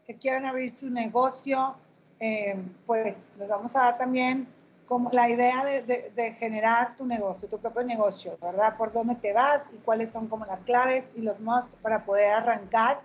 que 0.07 0.15
quieran 0.15 0.47
abrir 0.47 0.71
su 0.71 0.89
negocio, 0.89 1.77
eh, 2.19 2.57
pues 2.87 3.15
les 3.39 3.49
vamos 3.49 3.77
a 3.77 3.81
dar 3.81 3.99
también 3.99 4.49
como 4.89 5.11
la 5.11 5.29
idea 5.29 5.65
de, 5.67 6.35
generar 6.39 6.97
tu 6.97 7.05
negocio, 7.05 7.47
tu 7.47 7.59
propio 7.59 7.83
negocio, 7.83 8.39
¿verdad? 8.41 8.75
Por 8.79 8.91
dónde 8.91 9.17
te 9.17 9.35
vas 9.35 9.69
y 9.75 9.77
cuáles 9.77 10.11
son 10.11 10.29
como 10.29 10.47
las 10.47 10.65
claves 10.65 11.13
y 11.15 11.21
los 11.21 11.39
must 11.41 11.71
para 11.83 12.07
poder 12.07 12.33
arrancar 12.33 13.03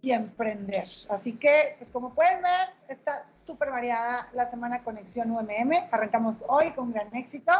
y 0.00 0.12
emprender. 0.12 0.86
Así 1.08 1.32
que, 1.32 1.74
pues 1.78 1.90
como 1.90 2.14
pueden 2.14 2.42
ver, 2.42 2.68
está 2.86 3.26
súper 3.44 3.70
variada 3.70 4.28
la 4.34 4.48
semana 4.48 4.84
Conexión 4.84 5.32
UMM. 5.32 5.88
Arrancamos 5.90 6.44
hoy 6.46 6.70
con 6.70 6.92
gran 6.92 7.14
éxito. 7.16 7.52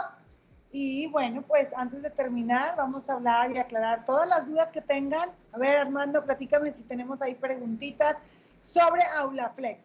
Y 0.71 1.09
bueno, 1.09 1.43
pues 1.43 1.73
antes 1.75 2.03
de 2.03 2.11
terminar, 2.11 2.77
vamos 2.77 3.11
a 3.11 3.15
hablar 3.15 3.51
y 3.51 3.59
aclarar 3.59 4.05
todas 4.05 4.29
las 4.29 4.47
dudas 4.47 4.69
que 4.69 4.81
tengan. 4.81 5.31
A 5.51 5.59
ver, 5.59 5.77
Armando, 5.79 6.25
platícame 6.25 6.71
si 6.71 6.85
tenemos 6.85 7.21
ahí 7.21 7.35
preguntitas 7.35 8.23
sobre 8.63 9.03
Aula 9.17 9.51
Flex. 9.57 9.81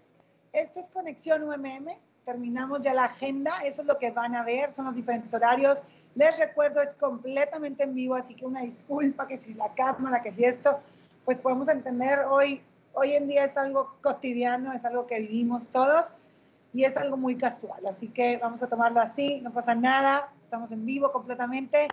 Esto 0.53 0.79
es 0.79 0.87
Conexión 0.89 1.41
UMM 1.41 1.97
terminamos 2.27 2.81
ya 2.81 2.93
la 2.93 3.05
agenda, 3.05 3.61
eso 3.63 3.81
es 3.81 3.87
lo 3.87 3.97
que 3.97 4.11
van 4.11 4.35
a 4.35 4.43
ver, 4.43 4.75
son 4.75 4.83
los 4.83 4.95
diferentes 4.95 5.33
horarios. 5.33 5.81
Les 6.13 6.37
recuerdo, 6.37 6.81
es 6.81 6.89
completamente 6.99 7.83
en 7.83 7.95
vivo, 7.95 8.15
así 8.15 8.35
que 8.35 8.45
una 8.45 8.63
disculpa 8.63 9.25
que 9.29 9.37
si 9.37 9.53
la 9.53 9.73
cámara, 9.73 10.21
que 10.21 10.33
si 10.33 10.43
esto, 10.43 10.81
pues 11.23 11.37
podemos 11.37 11.69
entender 11.69 12.25
hoy, 12.29 12.61
hoy 12.91 13.13
en 13.13 13.29
día 13.29 13.45
es 13.45 13.55
algo 13.55 13.95
cotidiano, 14.01 14.73
es 14.73 14.83
algo 14.83 15.07
que 15.07 15.21
vivimos 15.21 15.69
todos 15.69 16.13
y 16.73 16.83
es 16.83 16.97
algo 16.97 17.15
muy 17.15 17.37
casual, 17.37 17.87
así 17.87 18.09
que 18.09 18.37
vamos 18.37 18.61
a 18.61 18.67
tomarlo 18.67 18.99
así, 18.99 19.39
no 19.39 19.53
pasa 19.53 19.73
nada, 19.73 20.29
estamos 20.43 20.69
en 20.73 20.85
vivo 20.85 21.13
completamente 21.13 21.87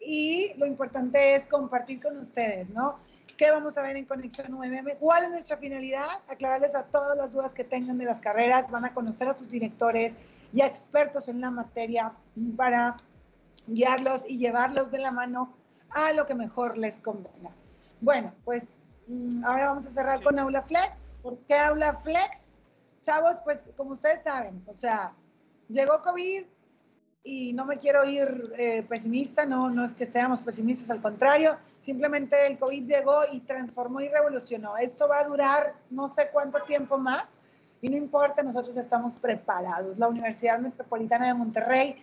y 0.00 0.54
lo 0.56 0.64
importante 0.64 1.34
es 1.34 1.46
compartir 1.46 2.00
con 2.00 2.16
ustedes, 2.16 2.70
¿no? 2.70 2.96
¿Qué 3.36 3.50
vamos 3.50 3.76
a 3.76 3.82
ver 3.82 3.96
en 3.96 4.04
Conexión 4.04 4.54
UMM? 4.54 4.96
¿Cuál 4.98 5.24
es 5.24 5.30
nuestra 5.30 5.56
finalidad? 5.56 6.08
Aclararles 6.28 6.74
a 6.74 6.84
todas 6.84 7.16
las 7.16 7.32
dudas 7.32 7.54
que 7.54 7.64
tengan 7.64 7.98
de 7.98 8.04
las 8.04 8.20
carreras. 8.20 8.70
Van 8.70 8.84
a 8.84 8.94
conocer 8.94 9.28
a 9.28 9.34
sus 9.34 9.50
directores 9.50 10.14
y 10.52 10.62
a 10.62 10.66
expertos 10.66 11.28
en 11.28 11.40
la 11.40 11.50
materia 11.50 12.12
para 12.56 12.96
guiarlos 13.66 14.24
y 14.28 14.38
llevarlos 14.38 14.90
de 14.90 14.98
la 14.98 15.10
mano 15.10 15.52
a 15.90 16.12
lo 16.12 16.26
que 16.26 16.34
mejor 16.34 16.78
les 16.78 16.98
convenga. 17.00 17.50
Bueno, 18.00 18.32
pues 18.44 18.64
mm, 19.06 19.44
ahora 19.44 19.68
vamos 19.68 19.86
a 19.86 19.90
cerrar 19.90 20.22
con 20.22 20.38
Aula 20.38 20.62
Flex. 20.62 20.92
¿Por 21.22 21.38
qué 21.40 21.54
Aula 21.54 21.94
Flex? 21.96 22.60
Chavos, 23.02 23.36
pues 23.44 23.70
como 23.76 23.92
ustedes 23.92 24.22
saben, 24.24 24.64
o 24.66 24.74
sea, 24.74 25.12
llegó 25.68 26.02
COVID 26.02 26.44
y 27.22 27.52
no 27.52 27.64
me 27.64 27.76
quiero 27.76 28.04
ir 28.04 28.52
eh, 28.56 28.84
pesimista, 28.88 29.46
no, 29.46 29.70
no 29.70 29.84
es 29.84 29.94
que 29.94 30.06
seamos 30.06 30.40
pesimistas, 30.40 30.90
al 30.90 31.00
contrario, 31.00 31.56
simplemente 31.86 32.48
el 32.48 32.58
COVID 32.58 32.84
llegó 32.84 33.20
y 33.30 33.38
transformó 33.40 34.00
y 34.00 34.08
revolucionó. 34.08 34.76
Esto 34.76 35.06
va 35.06 35.20
a 35.20 35.24
durar 35.24 35.74
no 35.88 36.08
sé 36.08 36.30
cuánto 36.32 36.60
tiempo 36.64 36.98
más 36.98 37.38
y 37.80 37.88
no 37.88 37.96
importa, 37.96 38.42
nosotros 38.42 38.76
estamos 38.76 39.14
preparados. 39.16 39.96
La 39.96 40.08
Universidad 40.08 40.58
Metropolitana 40.58 41.28
de 41.28 41.34
Monterrey 41.34 42.02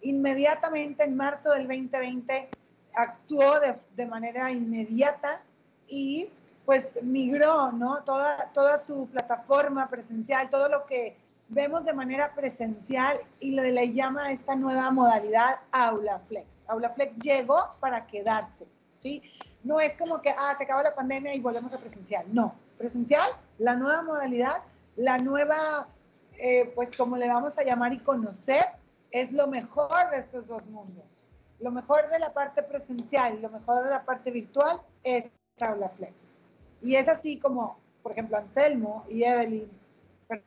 inmediatamente 0.00 1.04
en 1.04 1.14
marzo 1.14 1.50
del 1.50 1.68
2020 1.68 2.48
actuó 2.94 3.60
de, 3.94 4.06
manera 4.06 4.50
inmediata 4.50 5.42
y 5.86 6.30
pues 6.64 6.98
migró, 7.02 7.70
¿no? 7.72 8.02
Toda, 8.04 8.50
toda 8.54 8.78
su 8.78 9.08
plataforma 9.08 9.90
presencial, 9.90 10.48
todo 10.48 10.70
lo 10.70 10.86
que 10.86 11.18
vemos 11.48 11.84
de 11.84 11.92
manera 11.92 12.32
presencial 12.34 13.18
y 13.40 13.50
le, 13.50 13.72
le 13.72 13.92
llama 13.92 14.32
esta 14.32 14.56
nueva 14.56 14.90
modalidad 14.90 15.56
Aula 15.70 16.18
Flex. 16.20 16.60
Aula 16.66 16.88
Flex 16.90 17.16
llegó 17.16 17.58
para 17.80 18.06
quedarse, 18.06 18.66
¿sí? 18.98 19.22
No 19.64 19.80
es 19.80 19.96
como 19.96 20.20
que, 20.20 20.30
ah, 20.30 20.54
se 20.58 20.64
acaba 20.64 20.82
la 20.82 20.94
pandemia 20.94 21.34
y 21.34 21.40
volvemos 21.40 21.72
a 21.72 21.78
presencial. 21.78 22.26
No, 22.32 22.54
presencial, 22.76 23.30
la 23.58 23.74
nueva 23.74 24.02
modalidad, 24.02 24.62
la 24.96 25.16
nueva, 25.16 25.88
eh, 26.36 26.70
pues 26.74 26.94
como 26.94 27.16
le 27.16 27.28
vamos 27.28 27.58
a 27.58 27.64
llamar 27.64 27.94
y 27.94 28.00
conocer, 28.00 28.66
es 29.10 29.32
lo 29.32 29.46
mejor 29.46 30.10
de 30.10 30.18
estos 30.18 30.46
dos 30.46 30.66
mundos. 30.68 31.26
Lo 31.60 31.70
mejor 31.70 32.10
de 32.10 32.18
la 32.18 32.32
parte 32.32 32.62
presencial 32.62 33.40
lo 33.40 33.48
mejor 33.48 33.82
de 33.82 33.90
la 33.90 34.04
parte 34.04 34.30
virtual 34.30 34.80
es 35.02 35.24
Aula 35.60 35.88
Flex. 35.88 36.34
Y 36.82 36.94
es 36.94 37.08
así 37.08 37.38
como, 37.38 37.78
por 38.02 38.12
ejemplo, 38.12 38.36
Anselmo 38.36 39.04
y 39.08 39.24
Evelyn 39.24 39.68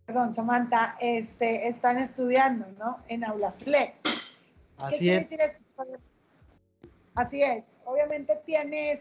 perdón, 0.06 0.36
Samantha, 0.36 0.96
este, 1.00 1.68
están 1.68 1.98
estudiando, 1.98 2.68
¿no? 2.78 3.00
En 3.08 3.24
Aula 3.24 3.52
Flex. 3.52 4.02
Así 4.78 5.10
es. 5.10 5.62
Así 7.16 7.42
es. 7.42 7.64
Obviamente 7.86 8.40
tienes, 8.46 9.00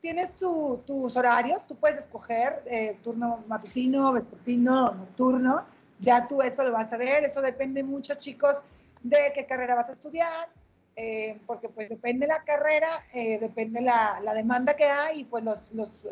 tienes 0.00 0.34
tus 0.34 1.16
horarios, 1.16 1.66
tú 1.66 1.76
puedes 1.76 1.98
escoger 1.98 2.62
eh, 2.66 2.98
turno 3.02 3.44
matutino, 3.46 4.12
vespertino, 4.12 4.92
nocturno. 4.92 5.64
Ya 6.00 6.26
tú 6.26 6.42
eso 6.42 6.64
lo 6.64 6.72
vas 6.72 6.92
a 6.92 6.96
ver. 6.96 7.24
Eso 7.24 7.40
depende 7.40 7.82
mucho, 7.82 8.14
chicos, 8.14 8.64
de 9.02 9.32
qué 9.34 9.46
carrera 9.46 9.74
vas 9.74 9.88
a 9.88 9.92
estudiar. 9.92 10.48
Eh, 10.96 11.40
porque 11.46 11.68
pues 11.68 11.88
depende 11.88 12.24
la 12.28 12.44
carrera, 12.44 13.04
eh, 13.12 13.40
depende 13.40 13.80
la, 13.80 14.20
la, 14.22 14.32
demanda 14.32 14.76
que 14.76 14.84
hay 14.84 15.22
y 15.22 15.24
pues 15.24 15.42
los, 15.42 15.72
los 15.72 16.06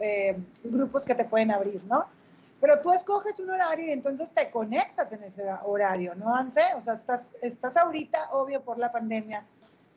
grupos 0.65 1.05
que 1.05 1.15
te 1.15 1.25
pueden 1.25 1.53
abrir, 1.53 1.81
¿no? 1.85 2.07
Pero 2.63 2.81
tú 2.81 2.93
escoges 2.93 3.41
un 3.41 3.51
horario 3.51 3.87
y 3.87 3.91
entonces 3.91 4.31
te 4.31 4.49
conectas 4.49 5.13
en 5.13 5.25
ese 5.25 5.45
horario, 5.65 6.15
¿no, 6.15 6.33
Anse? 6.35 6.63
O 6.77 6.81
sea, 6.81 6.95
estás, 6.95 7.27
estás 7.41 7.77
ahorita, 7.77 8.31
obvio, 8.31 8.63
por 8.63 8.79
la 8.79 8.93
pandemia, 8.93 9.45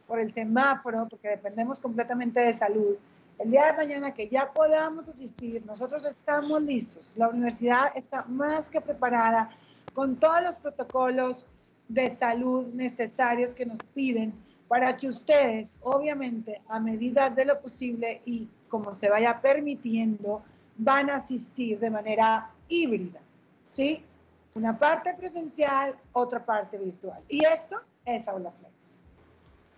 por 0.07 0.19
el 0.19 0.33
semáforo, 0.33 1.07
porque 1.09 1.29
dependemos 1.29 1.79
completamente 1.79 2.39
de 2.39 2.53
salud. 2.53 2.95
El 3.37 3.51
día 3.51 3.71
de 3.71 3.77
mañana 3.77 4.13
que 4.13 4.29
ya 4.29 4.51
podamos 4.51 5.09
asistir, 5.09 5.65
nosotros 5.65 6.05
estamos 6.05 6.61
listos. 6.61 7.11
La 7.15 7.27
universidad 7.27 7.91
está 7.95 8.23
más 8.27 8.69
que 8.69 8.79
preparada 8.79 9.49
con 9.93 10.15
todos 10.15 10.41
los 10.41 10.55
protocolos 10.55 11.45
de 11.87 12.09
salud 12.11 12.67
necesarios 12.73 13.53
que 13.53 13.65
nos 13.65 13.79
piden 13.93 14.33
para 14.67 14.97
que 14.97 15.07
ustedes, 15.07 15.77
obviamente, 15.81 16.61
a 16.67 16.79
medida 16.79 17.29
de 17.29 17.45
lo 17.45 17.59
posible 17.59 18.21
y 18.25 18.47
como 18.69 18.95
se 18.95 19.09
vaya 19.09 19.39
permitiendo, 19.41 20.41
van 20.77 21.09
a 21.09 21.15
asistir 21.15 21.79
de 21.79 21.89
manera 21.89 22.49
híbrida, 22.67 23.19
¿sí? 23.67 24.03
Una 24.55 24.77
parte 24.77 25.13
presencial, 25.13 25.95
otra 26.13 26.43
parte 26.43 26.77
virtual. 26.77 27.21
Y 27.29 27.45
esto 27.45 27.81
es 28.05 28.27
Aula 28.27 28.51
Flex. 28.51 28.74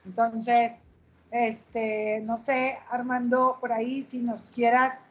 Entonces, 0.07 0.79
este, 1.31 2.21
no 2.21 2.37
sé, 2.37 2.79
Armando, 2.89 3.57
por 3.59 3.73
ahí, 3.73 4.03
si 4.03 4.19
nos 4.19 4.49
quieras, 4.51 5.05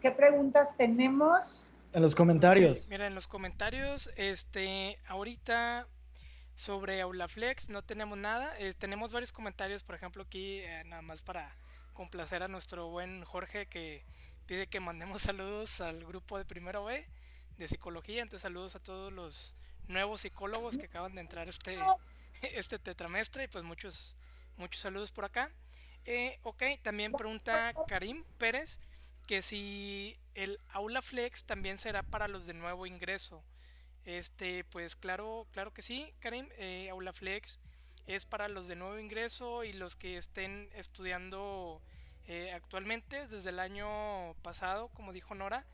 ¿qué 0.00 0.10
preguntas 0.10 0.74
tenemos? 0.76 1.62
En 1.92 2.00
los 2.00 2.14
comentarios. 2.14 2.88
Mira, 2.88 3.06
en 3.06 3.14
los 3.14 3.28
comentarios, 3.28 4.10
este, 4.16 4.98
ahorita 5.06 5.86
sobre 6.54 7.02
AulaFlex 7.02 7.68
no 7.68 7.82
tenemos 7.82 8.16
nada. 8.16 8.58
Eh, 8.58 8.72
tenemos 8.72 9.12
varios 9.12 9.32
comentarios, 9.32 9.84
por 9.84 9.94
ejemplo, 9.94 10.22
aquí, 10.22 10.60
eh, 10.60 10.82
nada 10.86 11.02
más 11.02 11.20
para 11.20 11.54
complacer 11.92 12.42
a 12.42 12.48
nuestro 12.48 12.88
buen 12.88 13.22
Jorge 13.24 13.66
que 13.66 14.04
pide 14.46 14.66
que 14.66 14.80
mandemos 14.80 15.22
saludos 15.22 15.80
al 15.82 16.04
grupo 16.06 16.38
de 16.38 16.46
primero 16.46 16.84
B 16.84 17.06
de 17.58 17.68
psicología. 17.68 18.22
Entonces 18.22 18.42
saludos 18.42 18.74
a 18.76 18.80
todos 18.80 19.12
los 19.12 19.54
nuevos 19.88 20.22
psicólogos 20.22 20.78
que 20.78 20.86
acaban 20.86 21.14
de 21.14 21.20
entrar 21.20 21.48
este, 21.48 21.78
este 22.42 22.78
tetramestre 22.78 23.44
y 23.44 23.48
pues 23.48 23.64
muchos, 23.64 24.14
muchos 24.56 24.80
saludos 24.80 25.12
por 25.12 25.24
acá. 25.24 25.50
Eh, 26.04 26.38
ok, 26.42 26.62
también 26.82 27.12
pregunta 27.12 27.72
Karim 27.86 28.24
Pérez 28.38 28.80
que 29.26 29.42
si 29.42 30.18
el 30.34 30.58
Aula 30.72 31.02
Flex 31.02 31.44
también 31.44 31.78
será 31.78 32.02
para 32.02 32.28
los 32.28 32.46
de 32.46 32.54
nuevo 32.54 32.86
ingreso. 32.86 33.42
Este, 34.04 34.64
pues 34.64 34.96
claro, 34.96 35.46
claro 35.52 35.72
que 35.72 35.82
sí, 35.82 36.12
Karim. 36.18 36.48
Eh, 36.58 36.88
Aula 36.90 37.12
Flex 37.12 37.60
es 38.06 38.24
para 38.24 38.48
los 38.48 38.66
de 38.66 38.76
nuevo 38.76 38.98
ingreso 38.98 39.64
y 39.64 39.72
los 39.72 39.94
que 39.94 40.16
estén 40.16 40.68
estudiando 40.74 41.80
eh, 42.26 42.52
actualmente, 42.52 43.26
desde 43.28 43.50
el 43.50 43.60
año 43.60 44.34
pasado, 44.42 44.88
como 44.88 45.12
dijo 45.12 45.34
Nora, 45.34 45.64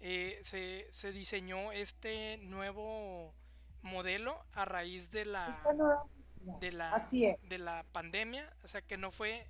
eh, 0.00 0.38
se, 0.42 0.86
se, 0.90 1.12
diseñó 1.12 1.72
este 1.72 2.38
nuevo 2.38 3.34
modelo 3.82 4.44
a 4.52 4.64
raíz 4.64 5.10
de 5.10 5.24
la 5.24 5.60
de 6.60 6.72
la 6.72 7.08
de 7.10 7.58
la 7.58 7.84
pandemia, 7.92 8.52
o 8.64 8.68
sea 8.68 8.82
que 8.82 8.96
no 8.96 9.10
fue, 9.10 9.46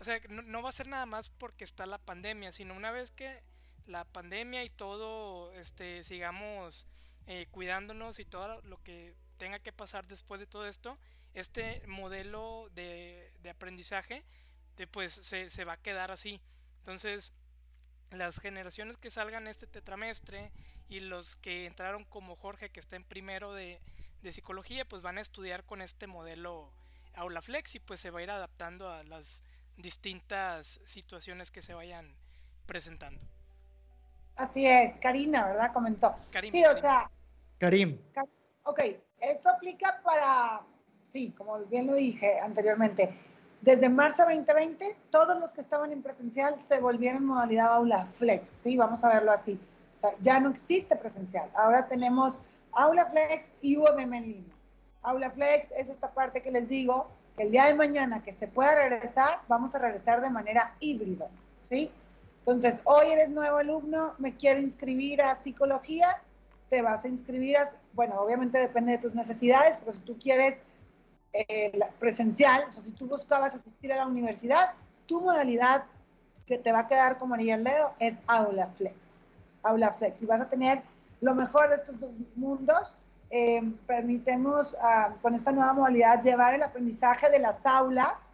o 0.00 0.04
sea 0.04 0.20
no, 0.28 0.42
no, 0.42 0.62
va 0.62 0.68
a 0.68 0.72
ser 0.72 0.88
nada 0.88 1.06
más 1.06 1.30
porque 1.30 1.64
está 1.64 1.86
la 1.86 1.98
pandemia, 1.98 2.52
sino 2.52 2.74
una 2.74 2.90
vez 2.90 3.10
que 3.10 3.42
la 3.86 4.04
pandemia 4.04 4.64
y 4.64 4.70
todo, 4.70 5.52
este, 5.54 6.04
sigamos 6.04 6.86
eh, 7.26 7.46
cuidándonos 7.50 8.18
y 8.18 8.24
todo 8.24 8.60
lo 8.62 8.82
que 8.82 9.14
tenga 9.38 9.58
que 9.58 9.72
pasar 9.72 10.06
después 10.06 10.40
de 10.40 10.46
todo 10.46 10.66
esto, 10.66 10.98
este 11.34 11.82
modelo 11.86 12.68
de, 12.74 13.32
de 13.42 13.50
aprendizaje 13.50 14.24
pues 14.86 15.12
se, 15.12 15.50
se 15.50 15.64
va 15.64 15.74
a 15.74 15.82
quedar 15.82 16.10
así. 16.10 16.40
Entonces, 16.78 17.32
las 18.10 18.38
generaciones 18.38 18.96
que 18.96 19.10
salgan 19.10 19.46
este 19.48 19.66
tetramestre 19.66 20.52
y 20.88 21.00
los 21.00 21.36
que 21.38 21.66
entraron 21.66 22.04
como 22.04 22.36
Jorge, 22.36 22.70
que 22.70 22.80
está 22.80 22.96
en 22.96 23.04
primero 23.04 23.52
de, 23.52 23.80
de 24.22 24.32
psicología, 24.32 24.84
pues 24.84 25.02
van 25.02 25.18
a 25.18 25.20
estudiar 25.20 25.64
con 25.64 25.80
este 25.80 26.06
modelo 26.06 26.72
Aula 27.14 27.42
Flex 27.42 27.74
y 27.74 27.80
pues 27.80 28.00
se 28.00 28.10
va 28.10 28.20
a 28.20 28.22
ir 28.22 28.30
adaptando 28.30 28.90
a 28.90 29.02
las 29.04 29.42
distintas 29.76 30.80
situaciones 30.84 31.50
que 31.50 31.62
se 31.62 31.74
vayan 31.74 32.14
presentando. 32.66 33.20
Así 34.36 34.66
es, 34.66 34.98
Karina, 35.00 35.46
¿verdad? 35.46 35.72
Comentó. 35.72 36.14
Karim, 36.30 36.52
sí, 36.52 36.64
o 36.64 36.80
sea. 36.80 37.10
Karim. 37.58 37.98
Ok, 38.62 38.80
esto 39.20 39.48
aplica 39.48 40.00
para, 40.04 40.60
sí, 41.02 41.32
como 41.32 41.58
bien 41.64 41.86
lo 41.86 41.94
dije 41.94 42.38
anteriormente, 42.38 43.18
desde 43.60 43.88
marzo 43.88 44.22
2020, 44.22 44.96
todos 45.10 45.40
los 45.40 45.52
que 45.52 45.60
estaban 45.60 45.90
en 45.90 46.02
presencial 46.02 46.56
se 46.64 46.78
volvieron 46.78 47.24
modalidad 47.24 47.74
aula 47.74 48.06
flex, 48.18 48.48
¿sí? 48.48 48.76
Vamos 48.76 49.02
a 49.02 49.08
verlo 49.08 49.32
así. 49.32 49.58
O 49.96 50.00
sea, 50.00 50.10
ya 50.20 50.38
no 50.38 50.50
existe 50.50 50.94
presencial. 50.94 51.50
Ahora 51.54 51.88
tenemos 51.88 52.38
aula 52.72 53.06
flex 53.06 53.54
y 53.60 53.76
UMM 53.76 54.14
en 54.14 54.22
línea. 54.22 54.54
Aula 55.02 55.30
flex 55.30 55.70
es 55.72 55.88
esta 55.88 56.10
parte 56.10 56.42
que 56.42 56.50
les 56.50 56.68
digo, 56.68 57.08
que 57.36 57.44
el 57.44 57.50
día 57.50 57.66
de 57.66 57.74
mañana 57.74 58.22
que 58.22 58.32
se 58.32 58.48
pueda 58.48 58.74
regresar, 58.74 59.40
vamos 59.48 59.74
a 59.74 59.78
regresar 59.78 60.20
de 60.20 60.30
manera 60.30 60.74
híbrida, 60.80 61.28
¿sí? 61.68 61.90
Entonces, 62.40 62.80
hoy 62.84 63.08
eres 63.08 63.30
nuevo 63.30 63.58
alumno, 63.58 64.14
me 64.18 64.34
quiero 64.34 64.60
inscribir 64.60 65.22
a 65.22 65.34
psicología, 65.34 66.20
te 66.68 66.82
vas 66.82 67.04
a 67.04 67.08
inscribir 67.08 67.56
a, 67.58 67.70
bueno, 67.92 68.20
obviamente 68.20 68.58
depende 68.58 68.92
de 68.92 68.98
tus 68.98 69.14
necesidades, 69.14 69.76
pero 69.78 69.94
si 69.94 70.00
tú 70.00 70.18
quieres 70.18 70.58
eh, 71.32 71.78
presencial, 71.98 72.64
o 72.68 72.72
sea, 72.72 72.82
si 72.82 72.92
tú 72.92 73.06
buscabas 73.06 73.54
asistir 73.54 73.92
a 73.92 73.96
la 73.96 74.06
universidad, 74.06 74.70
tu 75.06 75.20
modalidad 75.20 75.84
que 76.46 76.58
te 76.58 76.72
va 76.72 76.80
a 76.80 76.86
quedar 76.86 77.18
como 77.18 77.34
anillo 77.34 77.54
al 77.54 77.64
dedo 77.64 77.92
es 77.98 78.16
Aula 78.26 78.68
Flex. 78.78 78.96
Aula 79.62 79.92
Flex. 79.92 80.22
Y 80.22 80.26
vas 80.26 80.40
a 80.40 80.48
tener 80.48 80.82
lo 81.20 81.34
mejor 81.34 81.68
de 81.68 81.76
estos 81.76 81.98
dos 82.00 82.12
mundos. 82.36 82.96
Eh, 83.30 83.60
permitemos 83.86 84.74
ah, 84.80 85.14
con 85.20 85.34
esta 85.34 85.52
nueva 85.52 85.74
modalidad 85.74 86.22
llevar 86.22 86.54
el 86.54 86.62
aprendizaje 86.62 87.28
de 87.28 87.38
las 87.38 87.64
aulas 87.66 88.32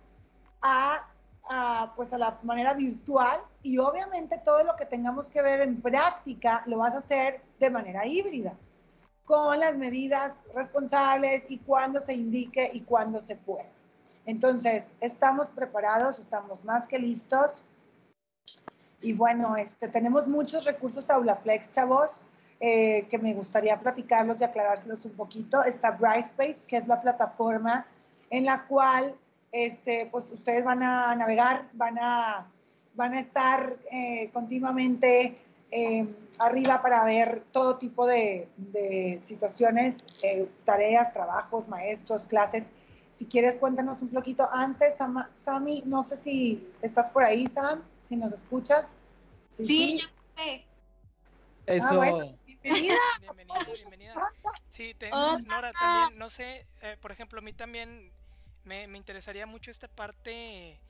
a, 0.62 1.04
a, 1.48 1.92
pues 1.96 2.12
a 2.12 2.18
la 2.18 2.38
manera 2.44 2.74
virtual 2.74 3.40
y 3.60 3.78
obviamente 3.78 4.40
todo 4.44 4.62
lo 4.62 4.76
que 4.76 4.86
tengamos 4.86 5.32
que 5.32 5.42
ver 5.42 5.62
en 5.62 5.82
práctica 5.82 6.62
lo 6.66 6.78
vas 6.78 6.94
a 6.94 6.98
hacer 6.98 7.40
de 7.58 7.70
manera 7.70 8.06
híbrida 8.06 8.54
con 9.24 9.58
las 9.58 9.76
medidas 9.76 10.44
responsables 10.54 11.44
y 11.48 11.58
cuando 11.58 12.00
se 12.00 12.14
indique 12.14 12.70
y 12.72 12.82
cuando 12.82 13.20
se 13.20 13.36
pueda. 13.36 13.66
Entonces, 14.26 14.90
estamos 15.00 15.48
preparados, 15.50 16.18
estamos 16.18 16.62
más 16.64 16.86
que 16.86 16.98
listos. 16.98 17.62
Y 19.00 19.12
bueno, 19.12 19.56
este, 19.56 19.88
tenemos 19.88 20.28
muchos 20.28 20.64
recursos 20.64 21.10
AulaFlex, 21.10 21.72
chavos, 21.72 22.10
eh, 22.66 23.06
que 23.10 23.18
me 23.18 23.34
gustaría 23.34 23.76
platicarlos 23.76 24.40
y 24.40 24.44
aclarárselos 24.44 25.04
un 25.04 25.12
poquito. 25.12 25.62
Está 25.64 25.90
Brightspace, 25.90 26.66
que 26.66 26.78
es 26.78 26.88
la 26.88 26.98
plataforma 26.98 27.86
en 28.30 28.46
la 28.46 28.64
cual 28.64 29.14
este, 29.52 30.08
pues 30.10 30.30
ustedes 30.30 30.64
van 30.64 30.82
a 30.82 31.14
navegar, 31.14 31.68
van 31.74 31.98
a, 31.98 32.46
van 32.94 33.12
a 33.12 33.20
estar 33.20 33.76
eh, 33.92 34.30
continuamente 34.32 35.36
eh, 35.70 36.06
arriba 36.38 36.80
para 36.80 37.04
ver 37.04 37.42
todo 37.52 37.76
tipo 37.76 38.06
de, 38.06 38.48
situaciones, 39.24 40.06
eh, 40.22 40.48
tareas, 40.64 41.12
trabajos, 41.12 41.68
maestros, 41.68 42.22
clases. 42.22 42.64
Si 43.12 43.26
quieres, 43.26 43.58
cuéntanos 43.58 44.00
un 44.00 44.08
poquito. 44.08 44.48
Antes, 44.50 44.94
Sami, 45.44 45.82
no 45.84 46.02
sé 46.02 46.16
si 46.16 46.66
estás 46.80 47.10
por 47.10 47.24
ahí, 47.24 47.46
Sam, 47.46 47.82
si 48.08 48.16
nos 48.16 48.32
escuchas. 48.32 48.96
Sí, 49.52 49.66
sí. 49.66 50.00
sé. 50.34 50.66
Eso. 51.66 52.00
Ah, 52.00 52.24
bienvenida. 52.64 52.96
bienvenida, 53.20 53.64
bienvenida. 53.64 54.32
Sí, 54.70 54.96
Nora, 55.46 55.72
también, 55.72 56.18
no 56.18 56.28
sé, 56.28 56.66
por 57.00 57.12
ejemplo, 57.12 57.38
a 57.38 57.42
mí 57.42 57.52
también 57.52 58.10
me, 58.64 58.88
me 58.88 58.98
interesaría 58.98 59.46
mucho 59.46 59.70
esta 59.70 59.88
parte 59.88 60.80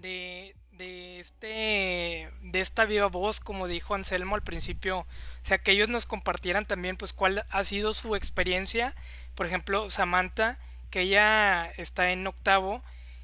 de, 0.00 0.54
de, 0.72 1.20
este 1.20 2.30
de 2.42 2.60
esta 2.60 2.84
viva 2.84 3.06
voz 3.06 3.40
como 3.40 3.66
dijo 3.66 3.94
Anselmo 3.94 4.34
al 4.34 4.42
principio. 4.42 5.00
O 5.00 5.06
sea 5.42 5.58
que 5.58 5.72
ellos 5.72 5.88
nos 5.88 6.06
compartieran 6.06 6.66
también 6.66 6.96
pues 6.96 7.12
cuál 7.12 7.44
ha 7.50 7.64
sido 7.64 7.94
su 7.94 8.16
experiencia. 8.16 8.94
Por 9.34 9.46
ejemplo 9.46 9.90
Samantha 9.90 10.58
que 10.90 11.02
ella 11.02 11.70
está 11.76 12.10
en 12.10 12.26
octavo 12.26 12.82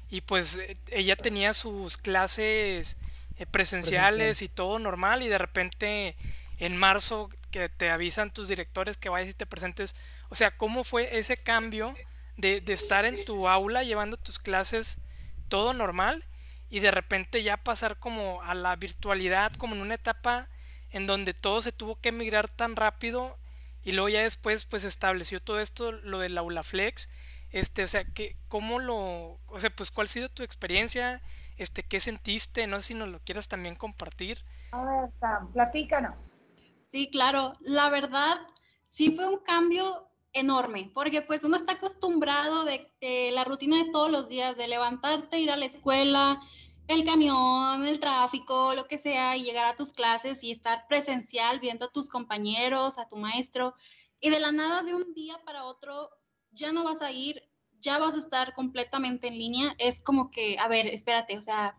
y 0.09 0.21
pues 0.21 0.57
ella 0.89 1.15
tenía 1.15 1.53
sus 1.53 1.97
clases 1.97 2.95
eh, 3.37 3.45
presenciales 3.45 4.41
y 4.41 4.47
todo 4.47 4.79
normal 4.79 5.21
y 5.21 5.27
de 5.27 5.37
repente 5.37 6.15
en 6.59 6.77
marzo 6.77 7.29
que 7.51 7.69
te 7.69 7.89
avisan 7.89 8.31
tus 8.31 8.47
directores 8.47 8.97
que 8.97 9.09
vayas 9.09 9.31
y 9.31 9.33
te 9.33 9.45
presentes 9.45 9.95
o 10.29 10.35
sea 10.35 10.51
cómo 10.51 10.83
fue 10.83 11.17
ese 11.17 11.37
cambio 11.37 11.93
de, 12.37 12.61
estar 12.67 13.05
en 13.05 13.15
tu 13.25 13.47
aula 13.47 13.83
llevando 13.83 14.15
tus 14.17 14.39
clases 14.39 14.99
todo 15.49 15.73
normal 15.73 16.23
y 16.69 16.79
de 16.79 16.91
repente 16.91 17.43
ya 17.43 17.57
pasar 17.57 17.97
como 17.97 18.41
a 18.43 18.53
la 18.53 18.75
virtualidad, 18.75 19.53
como 19.53 19.75
en 19.75 19.81
una 19.81 19.95
etapa 19.95 20.47
en 20.91 21.07
donde 21.07 21.33
todo 21.33 21.61
se 21.61 21.71
tuvo 21.71 21.99
que 21.99 22.11
migrar 22.11 22.49
tan 22.49 22.75
rápido 22.75 23.37
y 23.83 23.93
luego 23.93 24.09
ya 24.09 24.21
después 24.21 24.65
pues 24.65 24.83
estableció 24.83 25.41
todo 25.41 25.59
esto, 25.59 25.91
lo 25.91 26.19
del 26.19 26.37
aula 26.37 26.63
flex, 26.63 27.09
este, 27.51 27.83
o 27.83 27.87
sea, 27.87 28.03
que, 28.03 28.35
¿cómo 28.49 28.79
lo, 28.79 29.39
o 29.47 29.59
sea, 29.59 29.69
pues 29.69 29.91
cuál 29.91 30.05
ha 30.05 30.09
sido 30.09 30.29
tu 30.29 30.43
experiencia, 30.43 31.21
este, 31.55 31.83
qué 31.83 31.99
sentiste, 31.99 32.67
no 32.67 32.81
sé 32.81 32.87
si 32.87 32.93
nos 32.93 33.07
lo 33.07 33.19
quieras 33.19 33.47
también 33.47 33.75
compartir. 33.75 34.43
A 34.71 34.83
ver, 34.83 35.09
platícanos. 35.53 36.36
Sí, 36.97 37.11
claro, 37.11 37.53
la 37.59 37.91
verdad, 37.91 38.39
sí 38.87 39.11
fue 39.11 39.27
un 39.27 39.37
cambio 39.37 40.09
enorme, 40.33 40.89
porque 40.95 41.21
pues 41.21 41.43
uno 41.43 41.55
está 41.55 41.73
acostumbrado 41.73 42.65
de, 42.65 43.29
la 43.33 43.43
rutina 43.43 43.77
de 43.77 43.91
todos 43.91 44.09
los 44.09 44.29
días, 44.29 44.57
de 44.57 44.67
levantarte, 44.67 45.39
ir 45.39 45.51
a 45.51 45.57
la 45.57 45.67
escuela, 45.67 46.41
el 46.87 47.05
camión, 47.05 47.85
el 47.85 47.99
tráfico, 47.99 48.73
lo 48.73 48.87
que 48.87 48.97
sea, 48.97 49.37
y 49.37 49.43
llegar 49.43 49.67
a 49.67 49.75
tus 49.75 49.93
clases 49.93 50.43
y 50.43 50.49
estar 50.49 50.87
presencial 50.87 51.59
viendo 51.59 51.85
a 51.85 51.91
tus 51.91 52.09
compañeros, 52.09 52.97
a 52.97 53.07
tu 53.07 53.15
maestro, 53.15 53.75
y 54.19 54.31
de 54.31 54.39
la 54.39 54.51
nada 54.51 54.81
de 54.81 54.95
un 54.95 55.13
día 55.13 55.39
para 55.45 55.65
otro 55.65 56.09
ya 56.49 56.71
no 56.71 56.83
vas 56.83 57.03
a 57.03 57.11
ir, 57.11 57.43
ya 57.79 57.99
vas 57.99 58.15
a 58.15 58.19
estar 58.25 58.55
completamente 58.55 59.27
en 59.27 59.37
línea, 59.37 59.75
es 59.77 60.01
como 60.01 60.31
que, 60.31 60.57
a 60.57 60.67
ver, 60.67 60.87
espérate, 60.87 61.37
o 61.37 61.43
sea, 61.43 61.77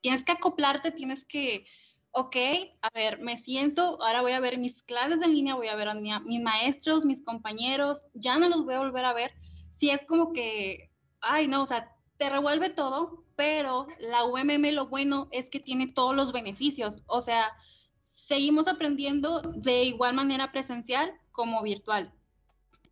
tienes 0.00 0.24
que 0.24 0.32
acoplarte, 0.32 0.90
tienes 0.90 1.24
que 1.24 1.64
ok, 2.12 2.36
a 2.82 2.88
ver, 2.94 3.20
me 3.20 3.36
siento, 3.36 4.02
ahora 4.02 4.22
voy 4.22 4.32
a 4.32 4.40
ver 4.40 4.58
mis 4.58 4.82
clases 4.82 5.22
en 5.22 5.34
línea, 5.34 5.54
voy 5.54 5.68
a 5.68 5.76
ver 5.76 5.88
a 5.88 5.94
mis 5.94 6.42
maestros, 6.42 7.04
mis 7.04 7.22
compañeros, 7.22 8.06
ya 8.14 8.38
no 8.38 8.48
los 8.48 8.64
voy 8.64 8.74
a 8.74 8.80
volver 8.80 9.04
a 9.04 9.12
ver. 9.12 9.32
Si 9.70 9.90
es 9.90 10.04
como 10.04 10.32
que, 10.32 10.90
ay, 11.20 11.48
no, 11.48 11.62
o 11.62 11.66
sea, 11.66 11.94
te 12.16 12.28
revuelve 12.28 12.70
todo, 12.70 13.24
pero 13.36 13.86
la 14.00 14.24
UMM 14.24 14.72
lo 14.72 14.88
bueno 14.88 15.28
es 15.30 15.50
que 15.50 15.60
tiene 15.60 15.86
todos 15.86 16.14
los 16.14 16.32
beneficios, 16.32 17.04
o 17.06 17.20
sea, 17.20 17.52
seguimos 18.00 18.68
aprendiendo 18.68 19.40
de 19.40 19.84
igual 19.84 20.14
manera 20.14 20.50
presencial 20.50 21.14
como 21.30 21.62
virtual. 21.62 22.12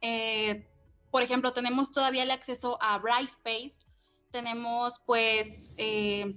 Eh, 0.01 0.69
por 1.11 1.23
ejemplo, 1.23 1.53
tenemos 1.53 1.93
todavía 1.93 2.23
el 2.23 2.31
acceso 2.31 2.79
a 2.81 2.99
Brightspace, 2.99 3.81
tenemos 4.31 5.01
pues 5.05 5.75
eh, 5.79 6.37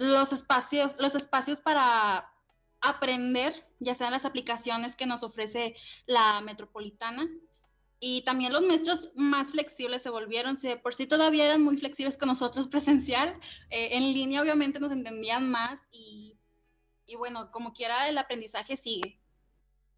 los 0.00 0.32
espacios, 0.32 0.96
los 0.98 1.14
espacios 1.14 1.60
para 1.60 2.32
aprender, 2.80 3.54
ya 3.80 3.94
sean 3.94 4.12
las 4.12 4.24
aplicaciones 4.24 4.96
que 4.96 5.04
nos 5.04 5.22
ofrece 5.22 5.76
la 6.06 6.40
metropolitana. 6.40 7.28
Y 8.00 8.24
también 8.24 8.54
los 8.54 8.62
maestros 8.62 9.12
más 9.14 9.50
flexibles 9.50 10.02
se 10.02 10.08
volvieron, 10.08 10.56
si 10.56 10.74
por 10.76 10.94
sí 10.94 11.06
todavía 11.06 11.44
eran 11.44 11.62
muy 11.62 11.76
flexibles 11.76 12.16
con 12.16 12.28
nosotros 12.28 12.66
presencial, 12.68 13.28
eh, 13.68 13.90
en 13.92 14.04
línea 14.04 14.40
obviamente 14.40 14.80
nos 14.80 14.90
entendían 14.90 15.50
más 15.50 15.78
y, 15.92 16.38
y 17.04 17.16
bueno, 17.16 17.50
como 17.50 17.74
quiera 17.74 18.08
el 18.08 18.16
aprendizaje 18.16 18.78
sigue. 18.78 19.20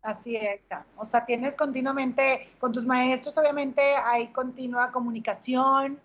Así 0.02 0.34
es, 0.34 0.62
o 0.96 1.04
sea, 1.04 1.24
tienes 1.24 1.54
continuamente, 1.54 2.56
con 2.58 2.72
tus 2.72 2.84
maestros 2.84 3.38
obviamente 3.38 3.80
hay 3.94 4.32
continua 4.32 4.90
comunicación 4.90 6.00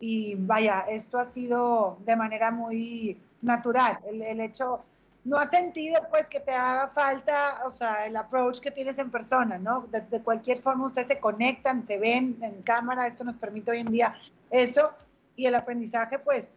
y 0.00 0.34
vaya, 0.34 0.80
esto 0.80 1.16
ha 1.16 1.24
sido 1.24 1.96
de 2.04 2.14
manera 2.14 2.50
muy, 2.50 3.18
natural. 3.40 3.98
El, 4.06 4.40
hecho, 4.40 4.84
no 5.24 5.38
ha 5.38 5.46
sentido 5.48 6.00
pues 6.10 6.26
que 6.26 6.40
te 6.40 6.52
haga 6.52 6.88
falta, 6.88 7.62
o 7.66 7.70
sea, 7.70 8.06
el 8.06 8.16
approach 8.16 8.60
que 8.60 8.70
tienes 8.70 8.98
en 8.98 9.10
persona, 9.10 9.58
¿no? 9.58 9.82
De, 9.82 10.22
cualquier 10.22 10.60
forma 10.60 10.86
ustedes 10.86 11.08
se 11.08 11.20
conectan, 11.20 11.86
se 11.86 11.98
ven 11.98 12.38
en 12.40 12.62
cámara, 12.62 13.06
esto 13.06 13.24
nos 13.24 13.36
permite 13.36 13.70
hoy 13.70 13.80
en 13.80 13.92
día 13.92 14.14
eso 14.50 14.92
y 15.36 15.46
el 15.46 15.54
aprendizaje 15.54 16.18
pues 16.18 16.54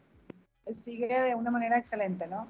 sigue 0.77 1.07
de 1.07 1.35
una 1.35 1.51
manera 1.51 1.77
excelente, 1.77 2.27
¿no? 2.27 2.47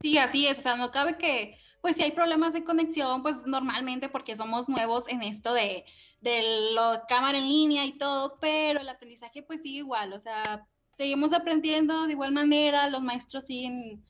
Sí, 0.00 0.18
así 0.18 0.46
es, 0.46 0.58
o 0.60 0.62
sea, 0.62 0.76
no 0.76 0.90
cabe 0.90 1.16
que, 1.18 1.56
pues 1.80 1.96
si 1.96 2.02
hay 2.02 2.12
problemas 2.12 2.52
de 2.52 2.64
conexión, 2.64 3.22
pues 3.22 3.46
normalmente 3.46 4.08
porque 4.08 4.36
somos 4.36 4.68
nuevos 4.68 5.08
en 5.08 5.22
esto 5.22 5.52
de, 5.52 5.84
de 6.20 6.42
la 6.72 7.04
cámara 7.08 7.38
en 7.38 7.48
línea 7.48 7.84
y 7.84 7.98
todo, 7.98 8.38
pero 8.40 8.80
el 8.80 8.88
aprendizaje 8.88 9.42
pues 9.42 9.62
sigue 9.62 9.78
igual, 9.78 10.12
o 10.12 10.20
sea, 10.20 10.66
seguimos 10.98 11.32
aprendiendo 11.32 12.06
de 12.06 12.12
igual 12.12 12.32
manera, 12.32 12.90
los 12.90 13.00
maestros 13.00 13.46
siguen 13.46 14.04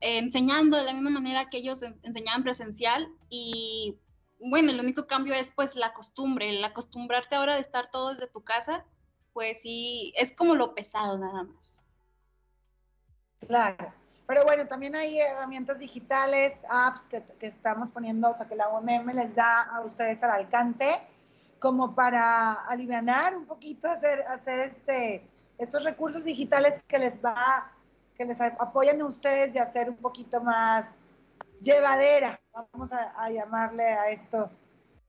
eh, 0.00 0.18
enseñando 0.18 0.78
de 0.78 0.84
la 0.84 0.94
misma 0.94 1.10
manera 1.10 1.50
que 1.50 1.58
ellos 1.58 1.82
enseñaban 2.02 2.42
presencial 2.42 3.06
y 3.28 3.98
bueno, 4.40 4.70
el 4.70 4.80
único 4.80 5.06
cambio 5.06 5.34
es 5.34 5.52
pues 5.54 5.76
la 5.76 5.92
costumbre, 5.92 6.48
el 6.48 6.64
acostumbrarte 6.64 7.36
ahora 7.36 7.54
de 7.54 7.60
estar 7.60 7.90
todo 7.90 8.10
desde 8.10 8.26
tu 8.26 8.42
casa, 8.42 8.86
pues 9.34 9.60
sí, 9.60 10.14
es 10.16 10.32
como 10.34 10.54
lo 10.54 10.74
pesado 10.74 11.18
nada 11.18 11.44
más. 11.44 11.84
Claro, 13.46 13.92
pero 14.26 14.44
bueno, 14.44 14.66
también 14.66 14.96
hay 14.96 15.18
herramientas 15.18 15.78
digitales, 15.78 16.54
apps 16.70 17.06
que, 17.06 17.22
estamos 17.46 17.90
poniendo, 17.90 18.30
o 18.30 18.36
sea, 18.38 18.48
que 18.48 18.56
la 18.56 18.68
OMM 18.70 19.12
les 19.12 19.34
da 19.34 19.60
a 19.60 19.82
ustedes 19.82 20.22
al 20.22 20.30
alcance, 20.30 21.02
como 21.58 21.94
para 21.94 22.52
aliviar 22.52 23.36
un 23.36 23.44
poquito, 23.44 23.88
hacer, 23.88 24.22
hacer 24.22 24.60
este, 24.60 25.30
estos 25.60 25.84
recursos 25.84 26.24
digitales 26.24 26.82
que 26.88 26.98
les 26.98 27.12
va, 27.22 27.70
que 28.16 28.24
les 28.24 28.40
apoyan 28.40 29.00
a 29.02 29.04
ustedes 29.04 29.54
y 29.54 29.58
hacer 29.58 29.90
un 29.90 29.96
poquito 29.96 30.40
más 30.40 31.10
llevadera, 31.60 32.40
vamos 32.52 32.90
a, 32.92 33.30
llamarle 33.30 33.84
a 33.84 34.08
esto 34.08 34.50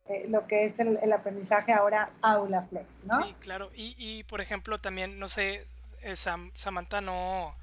eh, 0.08 0.28
lo 0.28 0.46
que 0.48 0.66
es 0.66 0.78
el, 0.80 1.14
aprendizaje 1.14 1.72
ahora 1.72 2.12
Aula 2.22 2.64
Flex, 2.64 2.86
¿no? 3.06 3.26
Sí, 3.26 3.34
claro. 3.40 3.72
Y, 3.74 3.96
y 3.98 4.24
por 4.26 4.42
ejemplo, 4.42 4.78
también, 4.78 5.18
no 5.20 5.30
sé, 5.30 5.66
eh, 6.02 6.16
Samantha 6.18 7.00
no, 7.00 7.56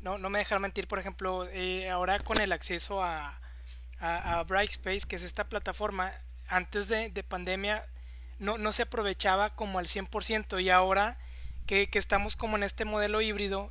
no, 0.00 0.18
no 0.18 0.30
me 0.30 0.38
dejará 0.38 0.60
mentir, 0.60 0.86
por 0.86 1.00
ejemplo, 1.00 1.48
eh, 1.48 1.90
ahora 1.90 2.20
con 2.20 2.40
el 2.40 2.52
acceso 2.52 3.02
a, 3.02 3.40
a, 4.00 4.44
Brightspace, 4.44 5.08
que 5.08 5.16
es 5.16 5.24
esta 5.24 5.44
plataforma, 5.48 6.12
antes 6.48 6.86
de, 6.86 7.10
de 7.10 7.24
pandemia 7.24 7.84
no, 8.38 8.58
no 8.58 8.70
se 8.70 8.82
aprovechaba 8.82 9.50
como 9.50 9.80
al 9.80 9.86
100% 9.86 10.62
y 10.62 10.70
ahora 10.70 11.18
que, 11.68 11.88
estamos 11.92 12.34
como 12.34 12.56
en 12.56 12.62
este 12.64 12.86
modelo 12.86 13.20
híbrido. 13.20 13.70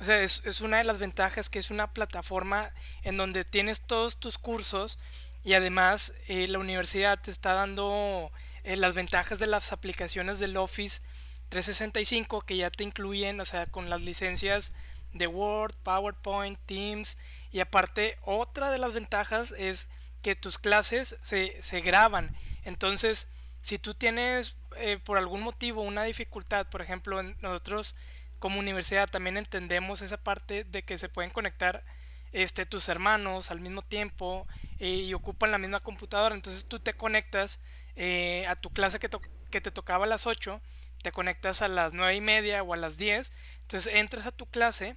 O 0.00 0.04
sea, 0.04 0.20
es, 0.20 0.60
una 0.60 0.76
de 0.76 0.84
las 0.84 1.00
ventajas 1.00 1.50
que 1.50 1.58
es 1.58 1.70
una 1.70 1.92
plataforma 1.92 2.72
en 3.02 3.16
donde 3.16 3.44
tienes 3.44 3.80
todos 3.80 4.18
tus 4.18 4.38
cursos 4.38 4.98
y 5.42 5.54
además 5.54 6.12
eh, 6.28 6.46
la 6.46 6.58
universidad 6.58 7.18
te 7.20 7.32
está 7.32 7.54
dando 7.54 8.30
eh, 8.62 8.76
las 8.76 8.94
ventajas 8.94 9.40
de 9.40 9.46
las 9.46 9.72
aplicaciones 9.72 10.38
del 10.38 10.56
Office 10.56 11.00
365 11.48 12.42
que 12.42 12.58
ya 12.58 12.70
te 12.70 12.84
incluyen, 12.84 13.40
o 13.40 13.44
sea, 13.44 13.66
con 13.66 13.90
las 13.90 14.02
licencias 14.02 14.74
de 15.14 15.26
Word, 15.26 15.74
PowerPoint, 15.82 16.58
Teams 16.66 17.16
y 17.50 17.60
aparte 17.60 18.18
otra 18.24 18.70
de 18.70 18.78
las 18.78 18.92
ventajas 18.92 19.54
es 19.56 19.88
que 20.20 20.36
tus 20.36 20.58
clases 20.58 21.16
se, 21.22 21.56
se 21.62 21.80
graban. 21.80 22.36
Entonces, 22.62 23.26
si 23.60 23.78
tú 23.78 23.94
tienes 23.94 24.56
eh, 24.76 24.98
por 25.04 25.18
algún 25.18 25.42
motivo 25.42 25.82
una 25.82 26.04
dificultad, 26.04 26.68
por 26.68 26.82
ejemplo, 26.82 27.22
nosotros 27.22 27.96
como 28.38 28.60
universidad 28.60 29.08
también 29.08 29.36
entendemos 29.36 30.02
esa 30.02 30.16
parte 30.16 30.64
de 30.64 30.84
que 30.84 30.98
se 30.98 31.08
pueden 31.08 31.30
conectar 31.30 31.84
este, 32.32 32.66
tus 32.66 32.88
hermanos 32.88 33.50
al 33.50 33.60
mismo 33.60 33.82
tiempo 33.82 34.46
eh, 34.78 34.88
y 34.88 35.14
ocupan 35.14 35.50
la 35.50 35.58
misma 35.58 35.80
computadora, 35.80 36.34
entonces 36.34 36.66
tú 36.66 36.78
te 36.78 36.94
conectas 36.94 37.60
eh, 37.96 38.46
a 38.46 38.54
tu 38.54 38.70
clase 38.70 38.98
que, 39.00 39.08
que 39.50 39.60
te 39.60 39.70
tocaba 39.70 40.04
a 40.04 40.08
las 40.08 40.26
8, 40.26 40.60
te 41.02 41.10
conectas 41.10 41.62
a 41.62 41.68
las 41.68 41.92
9 41.92 42.14
y 42.14 42.20
media 42.20 42.62
o 42.62 42.74
a 42.74 42.76
las 42.76 42.96
10, 42.96 43.32
entonces 43.62 43.94
entras 43.94 44.26
a 44.26 44.32
tu 44.32 44.46
clase 44.46 44.94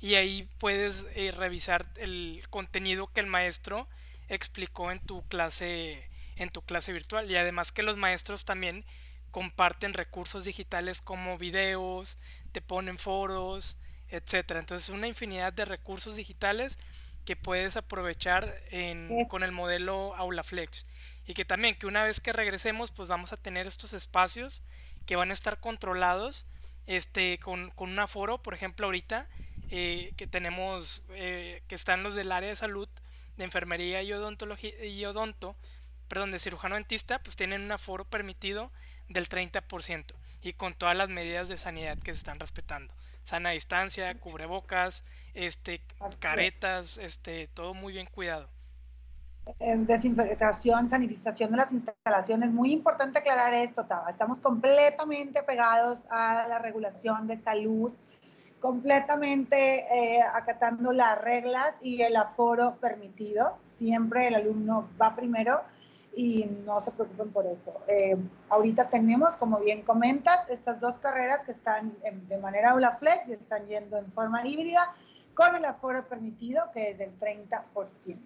y 0.00 0.14
ahí 0.14 0.48
puedes 0.58 1.06
revisar 1.36 1.86
el 1.96 2.42
contenido 2.50 3.08
que 3.08 3.20
el 3.20 3.26
maestro 3.26 3.88
explicó 4.28 4.92
en 4.92 5.00
tu 5.00 5.26
clase 5.26 6.07
en 6.38 6.50
tu 6.50 6.62
clase 6.62 6.92
virtual. 6.92 7.30
Y 7.30 7.36
además 7.36 7.72
que 7.72 7.82
los 7.82 7.96
maestros 7.96 8.44
también 8.44 8.84
comparten 9.30 9.92
recursos 9.92 10.44
digitales 10.44 11.00
como 11.00 11.36
videos, 11.36 12.16
te 12.52 12.62
ponen 12.62 12.98
foros, 12.98 13.76
etcétera. 14.08 14.60
Entonces 14.60 14.88
una 14.88 15.06
infinidad 15.06 15.52
de 15.52 15.64
recursos 15.64 16.16
digitales 16.16 16.78
que 17.24 17.36
puedes 17.36 17.76
aprovechar 17.76 18.62
con 19.28 19.42
el 19.42 19.52
modelo 19.52 20.14
AulaFlex. 20.16 20.86
Y 21.26 21.34
que 21.34 21.44
también 21.44 21.74
que 21.74 21.86
una 21.86 22.02
vez 22.02 22.20
que 22.20 22.32
regresemos 22.32 22.90
pues 22.90 23.08
vamos 23.08 23.32
a 23.32 23.36
tener 23.36 23.66
estos 23.66 23.92
espacios 23.92 24.62
que 25.04 25.16
van 25.16 25.30
a 25.30 25.34
estar 25.34 25.60
controlados 25.60 26.46
este 26.86 27.38
con, 27.38 27.70
con 27.72 27.90
un 27.90 27.98
aforo. 27.98 28.42
Por 28.42 28.54
ejemplo 28.54 28.86
ahorita 28.86 29.28
eh, 29.70 30.14
que 30.16 30.26
tenemos 30.26 31.02
eh, 31.10 31.62
que 31.68 31.74
están 31.74 32.02
los 32.02 32.14
del 32.14 32.32
área 32.32 32.48
de 32.48 32.56
salud 32.56 32.88
de 33.36 33.44
enfermería 33.44 34.02
y 34.02 34.12
odontología 34.14 34.82
y 34.82 35.04
odonto 35.04 35.54
perdón 36.08 36.30
de 36.30 36.38
cirujano 36.38 36.74
dentista 36.74 37.18
pues 37.20 37.36
tienen 37.36 37.62
un 37.62 37.72
aforo 37.72 38.04
permitido 38.04 38.70
del 39.08 39.28
30% 39.28 40.04
y 40.42 40.52
con 40.52 40.74
todas 40.74 40.96
las 40.96 41.08
medidas 41.08 41.48
de 41.48 41.56
sanidad 41.56 41.98
que 41.98 42.12
se 42.12 42.18
están 42.18 42.40
respetando 42.40 42.94
sana 43.24 43.50
distancia 43.50 44.14
cubrebocas 44.14 45.04
este 45.34 45.82
caretas 46.20 46.98
este 46.98 47.48
todo 47.48 47.74
muy 47.74 47.92
bien 47.92 48.06
cuidado 48.06 48.48
desinfectación, 49.58 50.88
sanitización 50.88 51.50
de 51.52 51.56
las 51.56 51.72
instalaciones. 51.72 52.52
Muy 52.52 52.72
importante 52.72 53.20
aclarar 53.20 53.54
esto, 53.54 53.84
Taba. 53.86 54.10
Estamos 54.10 54.38
completamente 54.40 55.42
pegados 55.42 56.00
a 56.10 56.46
la 56.48 56.58
regulación 56.58 57.26
de 57.26 57.40
salud, 57.40 57.92
completamente 58.60 59.86
eh, 59.90 60.20
acatando 60.34 60.92
las 60.92 61.20
reglas 61.20 61.76
y 61.82 62.02
el 62.02 62.16
aforo 62.16 62.76
permitido. 62.80 63.58
Siempre 63.66 64.28
el 64.28 64.34
alumno 64.34 64.88
va 65.00 65.14
primero 65.14 65.62
y 66.14 66.44
no 66.64 66.80
se 66.80 66.90
preocupen 66.90 67.30
por 67.30 67.46
eso. 67.46 67.74
Eh, 67.86 68.16
ahorita 68.48 68.88
tenemos, 68.88 69.36
como 69.36 69.58
bien 69.60 69.82
comentas, 69.82 70.48
estas 70.48 70.80
dos 70.80 70.98
carreras 70.98 71.44
que 71.44 71.52
están 71.52 71.96
de 72.02 72.38
manera 72.38 72.70
aula 72.70 72.96
flex 72.98 73.28
y 73.28 73.32
están 73.32 73.66
yendo 73.66 73.96
en 73.98 74.10
forma 74.12 74.46
híbrida 74.46 74.94
con 75.34 75.54
el 75.54 75.64
aforo 75.64 76.06
permitido 76.08 76.70
que 76.72 76.90
es 76.90 76.98
del 76.98 77.18
30% 77.18 78.18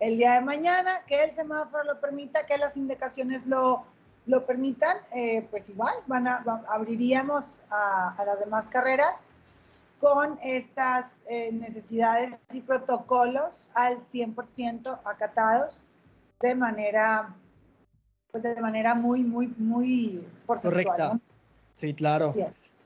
el 0.00 0.16
día 0.16 0.34
de 0.34 0.40
mañana, 0.40 1.02
que 1.06 1.24
el 1.24 1.34
semáforo 1.34 1.84
lo 1.84 2.00
permita, 2.00 2.46
que 2.46 2.58
las 2.58 2.76
indicaciones 2.76 3.46
lo, 3.46 3.84
lo 4.26 4.44
permitan, 4.46 4.96
eh, 5.12 5.46
pues 5.50 5.68
igual 5.70 5.94
van 6.06 6.26
a, 6.26 6.44
abriríamos 6.68 7.62
a, 7.70 8.14
las 8.24 8.40
demás 8.40 8.66
carreras 8.68 9.28
con 9.98 10.38
estas 10.42 11.20
eh, 11.28 11.52
necesidades 11.52 12.38
y 12.52 12.60
protocolos 12.60 13.70
al 13.74 14.00
100% 14.00 15.00
acatados 15.04 15.83
de 16.44 16.54
manera, 16.54 17.34
pues 18.30 18.42
de 18.42 18.60
manera 18.60 18.94
muy, 18.94 19.24
muy, 19.24 19.48
muy 19.56 20.22
Correcta. 20.46 21.18
Sí, 21.74 21.94
claro. 21.94 22.34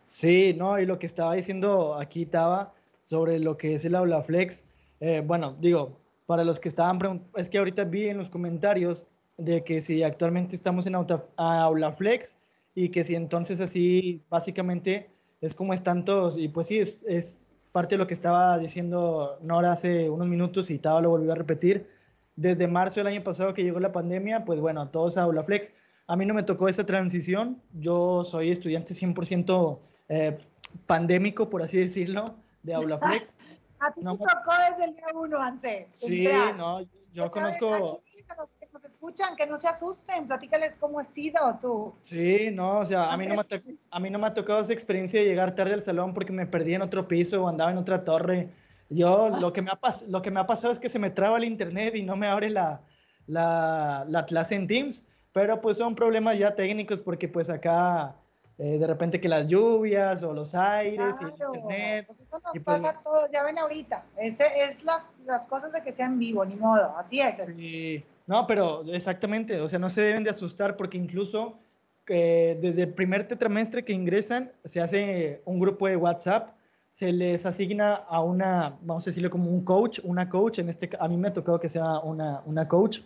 Sí. 0.07 0.55
no, 0.57 0.79
y 0.79 0.87
lo 0.87 0.99
que 0.99 1.07
estaba 1.07 1.35
diciendo 1.35 1.97
aquí 1.97 2.23
estaba 2.23 2.73
sobre 3.03 3.39
lo 3.41 3.57
que 3.57 3.75
es 3.75 3.85
el 3.85 3.97
aula 3.97 4.23
flex, 4.23 4.65
eh, 5.01 5.23
bueno, 5.27 5.57
digo, 5.61 5.99
para 6.27 6.45
los 6.45 6.61
que 6.61 6.69
estaban 6.69 6.99
preguntando, 6.99 7.37
es 7.39 7.51
que 7.51 7.59
ahorita 7.59 7.85
vi 7.85 8.09
en 8.09 8.19
los 8.19 8.31
comentarios 8.31 9.07
de 9.37 9.65
que 9.65 9.81
si 9.81 10.03
actualmente 10.03 10.55
estamos 10.55 10.87
en 10.87 10.95
Aula 10.95 11.93
Flex 11.93 12.35
y 12.75 12.91
que 12.91 13.05
si 13.05 13.15
entonces 13.15 13.61
así 13.61 14.23
básicamente 14.29 15.11
es 15.41 15.55
como 15.55 15.73
están 15.73 16.05
todos 16.05 16.37
y 16.37 16.49
pues 16.49 16.67
sí, 16.67 16.79
es, 16.79 17.05
es 17.09 17.43
parte 17.73 17.95
de 17.95 17.99
lo 17.99 18.07
que 18.07 18.15
estaba 18.15 18.59
diciendo 18.59 19.39
Nora 19.43 19.73
hace 19.73 20.11
unos 20.11 20.27
minutos 20.27 20.71
y 20.71 20.75
estaba 20.75 21.01
lo 21.01 21.11
volvió 21.11 21.33
a 21.33 21.37
repetir. 21.37 21.98
Desde 22.39 22.69
marzo 22.69 23.01
del 23.01 23.09
año 23.09 23.25
pasado 23.25 23.53
que 23.53 23.65
llegó 23.65 23.81
la 23.81 23.91
pandemia, 23.91 24.45
pues 24.45 24.61
bueno, 24.61 24.89
todos 24.91 25.19
a 25.19 25.25
Aula 25.25 25.43
Flex. 25.43 25.73
A 26.07 26.15
mí 26.15 26.25
no 26.25 26.35
me 26.35 26.45
tocó 26.45 26.69
esa 26.69 26.87
transición, 26.87 27.61
yo 27.73 28.23
soy 28.23 28.53
estudiante 28.53 28.95
100% 28.95 29.81
eh, 30.09 30.37
pandémico, 30.87 31.51
por 31.51 31.63
así 31.63 31.79
decirlo, 31.79 32.25
de 32.63 32.75
Aula 32.75 32.97
Flex. 32.99 33.37
A 33.81 33.93
ti 33.93 34.01
te 34.01 34.07
tocó 34.07 34.53
desde 34.71 34.85
el 34.85 34.95
día 34.95 35.07
uno, 35.15 35.41
Anse. 35.41 35.87
Sí, 35.91 36.29
no, 36.57 36.81
yo 37.13 37.29
conozco... 37.31 37.71
Los 38.39 38.49
que 38.59 38.67
nos 38.73 38.85
escuchan, 38.85 39.35
que 39.35 39.47
no 39.47 39.59
se 39.59 39.67
asusten, 39.67 40.29
platícales 40.29 40.79
cómo 40.79 41.01
has 41.01 41.09
sido 41.09 41.41
tú. 41.61 41.93
Sí, 42.03 42.51
no, 42.53 42.79
o 42.79 42.87
sea, 42.87 43.13
a 43.13 43.17
mí 43.17 43.27
no, 43.27 43.35
me 43.35 43.43
a 43.91 44.01
mí 44.01 44.11
no 44.11 44.19
me 44.21 44.29
ha 44.29 44.35
tocado 44.35 44.61
esa 44.61 44.73
experiencia 44.73 45.19
de 45.19 45.27
llegar 45.27 45.57
tarde 45.57 45.75
al 45.75 45.83
salón 45.83 46.15
porque 46.15 46.33
me 46.33 46.47
perdí 46.47 46.75
en 46.75 46.83
otro 46.83 47.09
piso 47.09 47.43
o 47.43 47.49
andaba 47.49 47.73
en 47.73 47.79
otra 47.79 48.05
torre. 48.05 48.51
Yo, 48.91 49.31
ah. 49.33 49.41
lo 49.41 49.53
que, 49.53 49.63
me 49.63 49.71
ha 49.71 49.79
lo 50.09 50.23
que 50.23 50.31
me 50.31 50.41
ha 50.41 50.47
pasado 50.47 50.73
es 50.73 50.79
que 50.79 50.89
se 50.89 50.99
me 50.99 51.11
traba 51.11 51.39
el 51.39 51.45
internet 51.45 51.95
y 51.95 52.03
no 52.03 52.17
me 52.17 52.27
abre 52.27 52.51
la, 52.51 52.81
la, 53.27 54.05
la 54.09 54.25
clase 54.25 54.55
en 54.55 54.67
Teams, 54.67 55.05
pero 55.33 55.61
pues 55.61 55.77
son 55.77 55.95
problemas 55.95 56.39
ya 56.39 56.55
técnicos 56.55 57.01
porque 57.01 57.29
pues 57.29 57.51
acá 57.51 58.17
eh, 58.61 58.77
de 58.77 58.87
repente 58.89 59.21
que 59.21 59.29
las 59.29 59.47
lluvias 59.47 60.25
o 60.25 60.33
los 60.33 60.53
aires 60.57 61.15
y 61.21 61.25
el 61.25 61.31
internet. 61.31 62.07
Pues 62.09 62.19
eso 62.21 62.41
nos 62.41 62.53
pues 62.53 62.65
pasa 62.65 63.01
todo, 63.05 63.31
ya 63.31 63.45
ven 63.45 63.57
ahorita, 63.57 64.05
Ese 64.17 64.45
es 64.65 64.83
las, 64.83 65.07
las 65.27 65.47
cosas 65.47 65.73
de 65.73 65.83
que 65.83 65.93
sean 65.93 66.19
vivo, 66.19 66.45
ni 66.45 66.57
modo, 66.57 66.93
así 66.99 67.21
es. 67.21 67.45
Sí, 67.45 68.05
no, 68.27 68.49
pero 68.49 68.83
exactamente, 68.93 69.61
o 69.61 69.69
sea, 69.69 69.79
no 69.79 69.89
se 69.89 70.03
deben 70.03 70.25
de 70.25 70.31
asustar 70.31 70.77
porque 70.77 70.97
incluso 70.97 71.57
eh, 72.09 72.59
desde 72.61 72.83
el 72.83 72.95
primer 72.95 73.29
tetramestre 73.29 73.85
que 73.85 73.93
ingresan 73.93 74.51
se 74.65 74.81
hace 74.81 75.41
un 75.45 75.61
grupo 75.61 75.87
de 75.87 75.95
WhatsApp, 75.95 76.51
se 76.99 77.13
les 77.13 77.47
asigna 77.47 77.95
a 77.95 78.21
una, 78.21 78.77
vamos 78.83 79.07
a 79.07 79.11
decirlo 79.11 79.31
como 79.31 79.49
un 79.49 79.63
coach, 79.63 80.01
una 80.03 80.29
coach, 80.29 80.59
en 80.59 80.69
este 80.69 80.91
a 80.99 81.07
mí 81.07 81.17
me 81.17 81.29
ha 81.29 81.33
tocado 81.33 81.61
que 81.61 81.69
sea 81.69 82.01
una, 82.01 82.43
una 82.45 82.67
coach, 82.67 83.03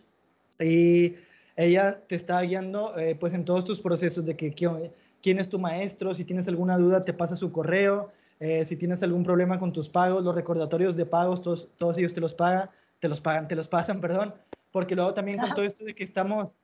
y 0.59 1.16
ella 1.57 2.01
te 2.07 2.14
está 2.14 2.40
guiando 2.40 2.97
eh, 2.97 3.16
pues 3.16 3.34
en 3.34 3.45
todos 3.45 3.66
tus 3.66 3.82
procesos 3.82 4.24
de 4.24 4.34
que, 4.34 4.55
quién 4.55 5.38
es 5.38 5.51
tu 5.51 5.59
maestro, 5.59 6.14
si 6.14 6.24
tienes 6.24 6.49
alguna 6.49 6.78
duda 6.78 7.03
te 7.03 7.12
pasa 7.12 7.36
su 7.36 7.53
correo, 7.53 8.11
eh, 8.40 8.64
si 8.64 8.76
tienes 8.76 9.03
algún 9.03 9.24
problema 9.24 9.59
con 9.59 9.74
tus 9.74 9.90
pagos, 9.90 10.24
los 10.24 10.34
recordatorios 10.34 10.97
de 10.97 11.05
pagos, 11.05 11.43
todos, 11.43 11.68
todos 11.76 11.99
ellos 11.99 12.14
te 12.14 12.22
los 12.22 12.32
pagan, 12.32 12.70
te 12.99 13.09
los 13.09 13.20
pagan, 13.20 13.47
te 13.47 13.57
los 13.57 13.68
pasan, 13.68 14.01
perdón, 14.07 14.32
porque 14.70 14.95
luego 14.95 15.12
también 15.12 15.36
con 15.36 15.53
todo 15.53 15.66
esto 15.66 15.84
de 15.84 15.95
que 15.95 16.05
estamos, 16.05 16.59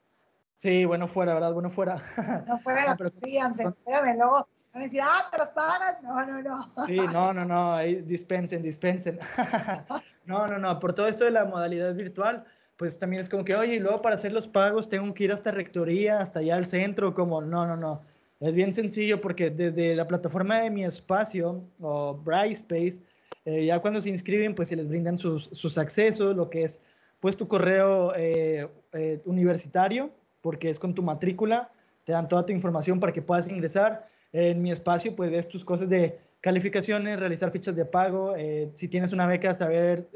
sí, 0.57 0.87
bueno 0.87 1.07
fuera, 1.07 1.35
¿verdad? 1.35 1.53
Bueno 1.53 1.69
fuera. 1.69 2.03
No 2.47 2.57
fuera, 2.57 2.97
no, 2.99 3.11
sí, 3.21 3.37
espérame, 3.37 4.17
luego 4.17 4.49
van 4.73 4.83
a 4.83 4.85
decir, 4.85 5.01
ah, 5.03 5.29
te 5.31 5.39
los 5.39 5.49
pagan, 5.49 5.97
no, 6.03 6.25
no, 6.27 6.43
no. 6.43 6.87
Sí, 6.87 6.97
no, 6.97 7.33
no, 7.33 7.45
no, 7.45 7.79
dispensen, 7.79 8.63
dispensen. 8.63 9.19
no, 10.27 10.47
no, 10.47 10.59
no, 10.59 10.79
por 10.79 10.93
todo 10.93 11.07
esto 11.07 11.25
de 11.25 11.31
la 11.31 11.45
modalidad 11.45 11.95
virtual, 11.95 12.45
pues 12.77 12.99
también 12.99 13.23
es 13.23 13.29
como 13.29 13.45
que, 13.45 13.55
oye, 13.55 13.75
y 13.75 13.81
luego 13.81 14.03
para 14.03 14.15
hacer 14.15 14.33
los 14.33 14.49
pagos 14.49 14.89
tengo 14.89 15.13
que 15.15 15.25
ir 15.25 15.33
hasta 15.33 15.51
rectoría, 15.51 16.21
hasta 16.21 16.41
allá 16.41 16.57
al 16.57 16.67
centro, 16.67 17.15
como, 17.15 17.41
no, 17.41 17.67
no, 17.67 17.77
no 17.77 18.03
es 18.41 18.55
bien 18.55 18.73
sencillo 18.73 19.21
porque 19.21 19.51
desde 19.51 19.97
la 19.97 20.07
plataforma 20.07 20.61
de 20.61 20.71
mi 20.71 20.85
espacio 20.85 21.65
o 21.81 22.15
Brightspace, 22.15 23.03
eh, 23.45 23.67
ya 23.67 23.81
cuando 23.81 24.01
se 24.01 24.11
inscriben, 24.11 24.55
pues 24.55 24.69
se 24.69 24.77
les 24.77 24.89
brindan 24.89 25.19
sus, 25.19 25.45
sus 25.53 25.79
accesos, 25.79 26.37
lo 26.37 26.49
que 26.49 26.65
es 26.65 26.81
pues 27.21 27.37
tu 27.37 27.49
correo 27.49 28.15
eh, 28.15 28.69
eh, 28.93 29.21
universitario, 29.25 30.11
porque 30.41 30.71
es 30.71 30.79
con 30.79 30.95
tu 30.95 31.03
matrícula, 31.03 31.73
te 32.05 32.13
dan 32.13 32.29
toda 32.29 32.47
tu 32.47 32.53
información 32.53 33.01
para 33.01 33.13
que 33.13 33.23
puedas 33.23 33.51
ingresar. 33.51 34.09
En 34.33 34.61
mi 34.63 34.71
espacio, 34.71 35.17
pues 35.17 35.31
ves 35.31 35.49
tus 35.49 35.65
cosas 35.65 35.89
de 35.89 36.19
calificaciones, 36.41 37.19
realizar 37.19 37.51
fichas 37.51 37.75
de 37.75 37.85
pago, 37.85 38.35
si 38.75 38.89
tienes 38.89 39.13
una 39.13 39.27
beca, 39.27 39.55
saber 39.55 40.09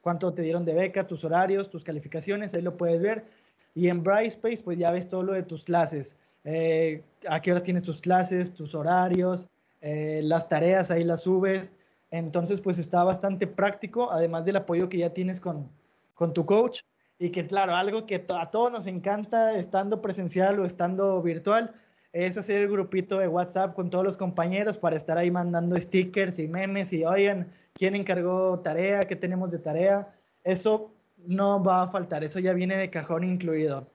cuánto 0.00 0.32
te 0.32 0.42
dieron 0.42 0.64
de 0.64 0.74
beca, 0.74 1.06
tus 1.06 1.24
horarios, 1.24 1.70
tus 1.70 1.84
calificaciones, 1.84 2.54
ahí 2.54 2.62
lo 2.62 2.76
puedes 2.76 3.02
ver. 3.02 3.26
Y 3.74 3.88
en 3.88 4.02
Brightspace, 4.02 4.62
pues 4.62 4.78
ya 4.78 4.90
ves 4.90 5.08
todo 5.08 5.22
lo 5.22 5.32
de 5.34 5.42
tus 5.42 5.64
clases. 5.64 6.16
Eh, 6.44 7.04
a 7.28 7.40
qué 7.40 7.50
horas 7.50 7.62
tienes 7.62 7.84
tus 7.84 8.00
clases, 8.00 8.54
tus 8.54 8.74
horarios, 8.74 9.46
eh, 9.80 10.20
las 10.24 10.48
tareas, 10.48 10.90
ahí 10.90 11.04
las 11.04 11.22
subes. 11.22 11.74
Entonces, 12.10 12.60
pues 12.60 12.78
está 12.78 13.04
bastante 13.04 13.46
práctico, 13.46 14.10
además 14.10 14.44
del 14.44 14.56
apoyo 14.56 14.88
que 14.88 14.98
ya 14.98 15.10
tienes 15.10 15.40
con, 15.40 15.68
con 16.14 16.32
tu 16.32 16.46
coach. 16.46 16.80
Y 17.18 17.30
que, 17.30 17.46
claro, 17.46 17.74
algo 17.74 18.06
que 18.06 18.24
a 18.28 18.46
todos 18.46 18.72
nos 18.72 18.86
encanta, 18.86 19.56
estando 19.56 20.00
presencial 20.00 20.58
o 20.60 20.64
estando 20.64 21.20
virtual, 21.20 21.74
es 22.12 22.36
hacer 22.36 22.62
el 22.62 22.70
grupito 22.70 23.18
de 23.18 23.28
WhatsApp 23.28 23.74
con 23.74 23.90
todos 23.90 24.04
los 24.04 24.16
compañeros 24.16 24.78
para 24.78 24.96
estar 24.96 25.18
ahí 25.18 25.30
mandando 25.30 25.76
stickers 25.78 26.38
y 26.38 26.48
memes 26.48 26.92
y, 26.92 27.04
oigan, 27.04 27.48
¿quién 27.74 27.94
encargó 27.94 28.60
tarea? 28.60 29.06
¿Qué 29.06 29.16
tenemos 29.16 29.50
de 29.50 29.58
tarea? 29.58 30.14
Eso 30.44 30.94
no 31.18 31.62
va 31.62 31.82
a 31.82 31.88
faltar, 31.88 32.24
eso 32.24 32.38
ya 32.38 32.52
viene 32.52 32.76
de 32.76 32.90
cajón 32.90 33.24
incluido. 33.24 33.90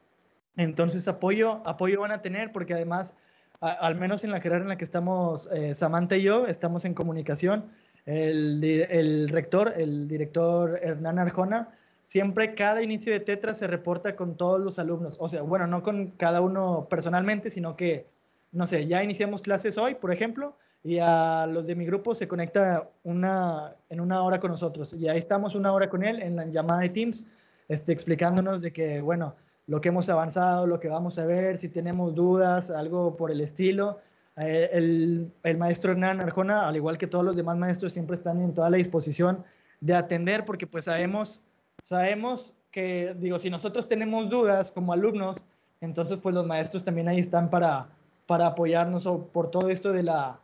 Entonces 0.55 1.07
apoyo, 1.07 1.61
apoyo 1.66 2.01
van 2.01 2.11
a 2.11 2.22
tener 2.22 2.51
porque 2.51 2.74
además, 2.74 3.18
al 3.59 3.95
menos 3.95 4.24
en 4.24 4.32
la 4.32 4.39
carrera 4.39 4.61
en 4.61 4.70
la 4.70 4.78
que 4.78 4.84
estamos 4.84 5.49
eh, 5.51 5.74
Samantha 5.74 6.18
y 6.18 6.24
yo, 6.24 6.45
estamos 6.47 6.86
en 6.86 6.93
comunicación. 6.93 7.72
El, 8.05 8.64
el, 8.64 9.30
rector, 9.30 9.74
el 9.78 10.07
director 10.07 10.80
Hernán 10.84 11.20
Arjona, 11.20 11.72
siempre 12.03 12.55
cada 12.55 12.81
inicio 12.81 13.13
de 13.13 13.19
Tetra 13.19 13.53
se 13.53 13.67
reporta 13.67 14.15
con 14.15 14.35
todos 14.37 14.59
los 14.59 14.79
alumnos. 14.79 15.17
O 15.19 15.27
sea, 15.27 15.41
bueno, 15.41 15.67
no 15.67 15.83
con 15.83 16.07
cada 16.11 16.41
uno 16.41 16.87
personalmente, 16.89 17.49
sino 17.49 17.75
que 17.75 18.07
no 18.53 18.67
sé, 18.67 18.85
ya 18.85 19.03
iniciamos 19.03 19.41
clases 19.41 19.77
hoy, 19.77 19.95
por 19.95 20.13
ejemplo, 20.13 20.55
y 20.83 20.99
a 20.99 21.47
los 21.47 21.65
de 21.65 21.75
mi 21.75 21.85
grupo 21.85 22.13
se 22.13 22.27
conecta 22.27 22.87
una, 23.03 23.75
en 23.89 23.99
una 23.99 24.21
hora 24.23 24.39
con 24.39 24.51
nosotros. 24.51 24.93
Y 24.93 25.09
ahí 25.09 25.17
estamos 25.17 25.55
una 25.55 25.73
hora 25.73 25.89
con 25.89 26.03
él 26.03 26.21
en 26.21 26.35
la 26.35 26.45
llamada 26.45 26.81
de 26.81 26.89
Teams, 26.89 27.25
este, 27.67 27.91
explicándonos 27.91 28.61
de 28.61 28.71
que, 28.71 29.01
bueno, 29.01 29.35
lo 29.65 29.81
que 29.81 29.89
hemos 29.89 30.07
avanzado, 30.09 30.67
lo 30.67 30.79
que 30.79 30.87
vamos 30.87 31.17
a 31.17 31.25
ver, 31.25 31.57
si 31.57 31.67
tenemos 31.69 32.13
dudas, 32.13 32.69
algo 32.69 33.15
por 33.15 33.31
el 33.31 33.41
estilo. 33.41 33.99
Eh, 34.37 34.69
el, 34.71 35.31
el, 35.43 35.57
maestro 35.57 35.91
Hernán 35.91 36.21
Arjona, 36.21 36.67
al 36.67 36.75
igual 36.75 36.97
que 36.97 37.07
todos 37.07 37.25
los 37.25 37.35
demás 37.35 37.57
maestros, 37.57 37.93
siempre 37.93 38.15
están 38.15 38.39
en 38.39 38.53
toda 38.53 38.69
la 38.69 38.77
disposición 38.77 39.43
de 39.79 39.95
atender 39.95 40.45
porque 40.45 40.67
pues 40.67 40.85
sabemos, 40.85 41.41
sabemos 41.84 42.53
que, 42.71 43.15
digo, 43.19 43.38
si 43.38 43.49
nosotros 43.49 43.88
tenemos 43.88 44.29
dudas 44.29 44.71
como 44.71 44.93
alumnos, 44.93 45.45
entonces 45.79 46.19
pues 46.19 46.34
los 46.34 46.45
maestros 46.45 46.84
también 46.84 47.07
ahí 47.07 47.19
están 47.19 47.49
para, 47.49 47.89
para 48.25 48.47
apoyarnos 48.47 49.07
por 49.31 49.51
todo 49.51 49.69
esto 49.69 49.91
de 49.91 50.03
la, 50.03 50.39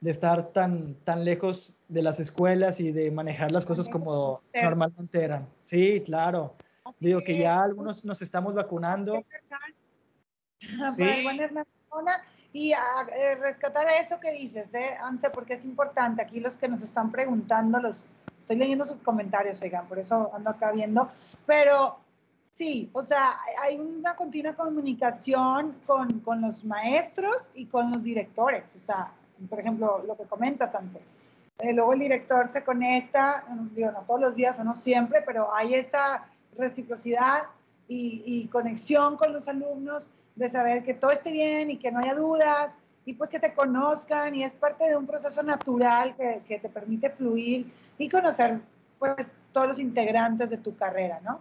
de 0.00 0.10
estar 0.10 0.48
tan, 0.48 0.94
tan 1.04 1.24
lejos 1.24 1.72
de 1.88 2.02
las 2.02 2.20
escuelas 2.20 2.80
y 2.80 2.92
de 2.92 3.10
manejar 3.10 3.52
las 3.52 3.64
cosas 3.64 3.88
como 3.88 4.42
normalmente 4.54 5.22
eran. 5.22 5.48
Sí, 5.58 6.02
claro. 6.04 6.54
Digo 6.98 7.20
que 7.22 7.38
ya 7.38 7.62
algunos 7.62 8.04
nos 8.04 8.22
estamos 8.22 8.54
vacunando. 8.54 9.24
Sí. 10.96 11.04
Y 12.52 12.72
a, 12.72 12.80
eh, 13.16 13.34
rescatar 13.36 13.86
eso 14.00 14.18
que 14.20 14.32
dices, 14.32 14.72
¿eh, 14.72 14.96
Anse, 15.00 15.30
porque 15.30 15.54
es 15.54 15.64
importante. 15.64 16.22
Aquí 16.22 16.40
los 16.40 16.56
que 16.56 16.66
nos 16.66 16.82
están 16.82 17.12
preguntando, 17.12 17.78
los 17.78 18.04
estoy 18.48 18.56
leyendo 18.56 18.86
sus 18.86 19.02
comentarios, 19.02 19.60
oigan, 19.60 19.86
por 19.86 19.98
eso 19.98 20.30
ando 20.32 20.48
acá 20.48 20.72
viendo. 20.72 21.10
Pero 21.44 21.98
sí, 22.56 22.88
o 22.94 23.02
sea, 23.02 23.36
hay 23.62 23.78
una 23.78 24.16
continua 24.16 24.54
comunicación 24.54 25.76
con, 25.84 26.20
con 26.20 26.40
los 26.40 26.64
maestros 26.64 27.50
y 27.54 27.66
con 27.66 27.90
los 27.90 28.02
directores. 28.02 28.64
O 28.74 28.78
sea, 28.78 29.12
por 29.50 29.60
ejemplo, 29.60 30.02
lo 30.06 30.16
que 30.16 30.24
comenta 30.24 30.70
Sanse. 30.70 30.98
Eh, 31.58 31.74
luego 31.74 31.92
el 31.92 31.98
director 31.98 32.48
se 32.50 32.64
conecta, 32.64 33.44
digo, 33.74 33.90
no 33.90 34.00
todos 34.06 34.20
los 34.20 34.34
días 34.34 34.58
o 34.58 34.64
no 34.64 34.74
siempre, 34.74 35.22
pero 35.26 35.54
hay 35.54 35.74
esa 35.74 36.24
reciprocidad 36.56 37.42
y, 37.86 38.48
conexión 38.48 39.16
con 39.16 39.34
los 39.34 39.46
alumnos 39.46 40.10
de 40.36 40.48
saber 40.48 40.84
que 40.84 40.94
todo 40.94 41.10
esté 41.10 41.32
bien 41.32 41.70
y 41.70 41.76
que 41.76 41.92
no 41.92 41.98
haya 41.98 42.14
dudas 42.14 42.78
y 43.04 43.14
pues 43.14 43.28
que 43.28 43.38
se 43.38 43.54
conozcan 43.54 44.34
y 44.34 44.44
es 44.44 44.52
parte 44.52 44.84
de 44.88 44.96
un 44.96 45.06
proceso 45.06 45.42
natural 45.42 46.14
que, 46.16 46.42
que 46.46 46.58
te 46.58 46.68
permite 46.68 47.10
fluir 47.10 47.72
y 47.98 48.08
conocer 48.08 48.60
pues 48.98 49.32
todos 49.52 49.68
los 49.68 49.78
integrantes 49.78 50.48
de 50.50 50.58
tu 50.58 50.76
carrera, 50.76 51.20
¿no? 51.20 51.40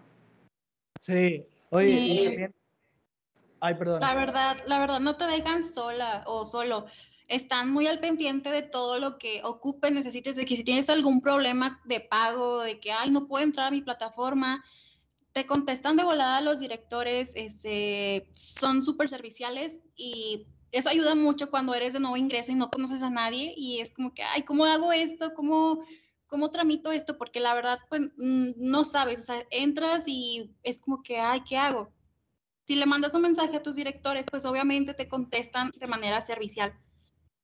Sí, 0.99 1.45
oye, 1.69 1.89
y 1.89 2.25
también... 2.25 2.55
Ay, 3.59 3.75
perdón. 3.75 4.01
La 4.01 4.13
verdad, 4.13 4.57
la 4.67 4.79
verdad, 4.79 4.99
no 4.99 5.15
te 5.17 5.25
dejan 5.25 5.63
sola 5.63 6.23
o 6.27 6.45
solo 6.45 6.85
están 7.27 7.71
muy 7.71 7.87
al 7.87 7.99
pendiente 7.99 8.49
de 8.49 8.61
todo 8.61 8.99
lo 8.99 9.17
que 9.17 9.41
ocupe, 9.43 9.91
necesites, 9.91 10.35
de 10.35 10.45
que 10.45 10.55
si 10.55 10.63
tienes 10.63 10.89
algún 10.89 11.21
problema 11.21 11.81
de 11.85 11.99
pago, 11.99 12.61
de 12.61 12.79
que, 12.79 12.91
ay, 12.91 13.09
no 13.09 13.27
puedo 13.27 13.43
entrar 13.43 13.67
a 13.67 13.71
mi 13.71 13.81
plataforma, 13.81 14.63
te 15.33 15.45
contestan 15.45 15.97
de 15.97 16.03
volada 16.03 16.41
los 16.41 16.59
directores, 16.59 17.33
este, 17.35 18.27
son 18.33 18.81
súper 18.81 19.09
serviciales 19.09 19.81
y 19.95 20.47
eso 20.71 20.89
ayuda 20.89 21.15
mucho 21.15 21.49
cuando 21.49 21.73
eres 21.73 21.93
de 21.93 21.99
nuevo 21.99 22.17
ingreso 22.17 22.51
y 22.51 22.55
no 22.55 22.69
conoces 22.69 23.03
a 23.03 23.09
nadie 23.09 23.53
y 23.55 23.79
es 23.79 23.91
como 23.91 24.13
que, 24.13 24.23
ay, 24.23 24.43
¿cómo 24.43 24.65
hago 24.65 24.91
esto? 24.91 25.33
¿Cómo, 25.33 25.83
cómo 26.27 26.51
tramito 26.51 26.91
esto? 26.91 27.17
Porque 27.17 27.39
la 27.39 27.53
verdad, 27.53 27.79
pues, 27.89 28.01
mm, 28.17 28.51
no 28.57 28.83
sabes, 28.83 29.21
o 29.21 29.23
sea, 29.23 29.43
entras 29.49 30.03
y 30.07 30.55
es 30.63 30.79
como 30.79 31.01
que, 31.01 31.19
ay, 31.19 31.41
¿qué 31.47 31.57
hago? 31.57 31.91
Si 32.67 32.75
le 32.75 32.85
mandas 32.85 33.15
un 33.15 33.21
mensaje 33.21 33.55
a 33.57 33.63
tus 33.63 33.75
directores, 33.75 34.25
pues 34.29 34.45
obviamente 34.45 34.93
te 34.93 35.07
contestan 35.07 35.71
de 35.77 35.87
manera 35.87 36.21
servicial. 36.21 36.77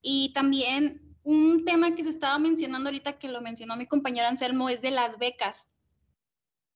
Y 0.02 0.34
también 0.34 1.18
un 1.24 1.64
tema 1.64 1.96
que 1.96 2.04
se 2.04 2.10
estaba 2.10 2.38
mencionando 2.38 2.90
ahorita, 2.90 3.18
que 3.18 3.30
lo 3.30 3.42
mencionó 3.42 3.78
mi 3.78 3.88
compañero 3.88 4.28
Anselmo, 4.28 4.70
es 4.70 4.82
de 4.82 4.92
las 4.92 5.18
becas. 5.18 5.70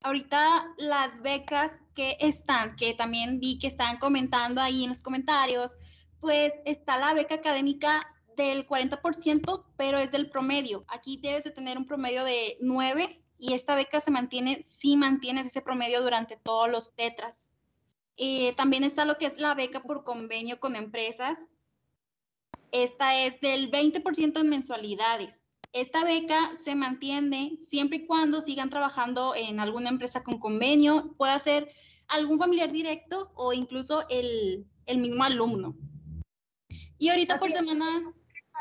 Ahorita 0.04 0.66
las 0.78 1.22
becas 1.22 1.74
que 1.94 2.16
están, 2.20 2.76
que 2.76 2.94
también 2.94 3.40
vi 3.40 3.60
que 3.60 3.68
están 3.68 3.98
comentando 3.98 4.62
ahí 4.62 4.84
en 4.84 4.90
los 4.90 5.02
comentarios, 5.02 5.76
pues 6.22 6.54
está 6.66 6.98
la 6.98 7.14
beca 7.14 7.36
académica 7.36 8.08
del 8.38 8.66
40%, 8.66 9.66
pero 9.76 9.98
es 9.98 10.12
del 10.12 10.30
promedio. 10.30 10.86
Aquí 10.88 11.20
debes 11.22 11.44
de 11.44 11.52
tener 11.52 11.78
un 11.78 11.86
promedio 11.86 12.24
de 12.24 12.58
9 12.62 13.22
y 13.38 13.54
esta 13.54 13.76
beca 13.76 14.00
se 14.00 14.12
mantiene 14.12 14.64
si 14.64 14.96
mantienes 14.96 15.48
ese 15.48 15.62
promedio 15.62 16.02
durante 16.02 16.38
todos 16.38 16.70
los 16.70 16.94
tetras. 16.94 17.52
Eh, 18.16 18.54
también 18.56 18.86
está 18.86 19.04
lo 19.04 19.18
que 19.18 19.26
es 19.26 19.38
la 19.38 19.54
beca 19.54 19.84
por 19.84 20.06
convenio 20.06 20.60
con 20.60 20.76
empresas, 20.76 21.50
esta 22.72 23.26
es 23.26 23.40
del 23.40 23.72
20% 23.72 24.40
en 24.40 24.50
mensualidades. 24.50 25.46
Esta 25.74 26.04
beca 26.04 26.56
se 26.58 26.76
mantiene 26.76 27.58
siempre 27.60 28.00
y 28.00 28.06
cuando 28.06 28.42
sigan 28.42 28.70
trabajando 28.70 29.34
en 29.36 29.60
alguna 29.60 29.90
empresa 29.90 30.24
con 30.24 30.40
convenio, 30.40 31.14
puede 31.18 31.38
ser 31.40 31.70
algún 32.08 32.40
familiar 32.40 32.72
directo 32.72 33.32
o 33.36 33.54
incluso 33.54 34.06
el, 34.10 34.66
mismo 34.98 35.24
alumno. 35.24 35.76
Y 36.98 37.10
ahorita 37.10 37.40
por 37.40 37.52
semana... 37.52 38.14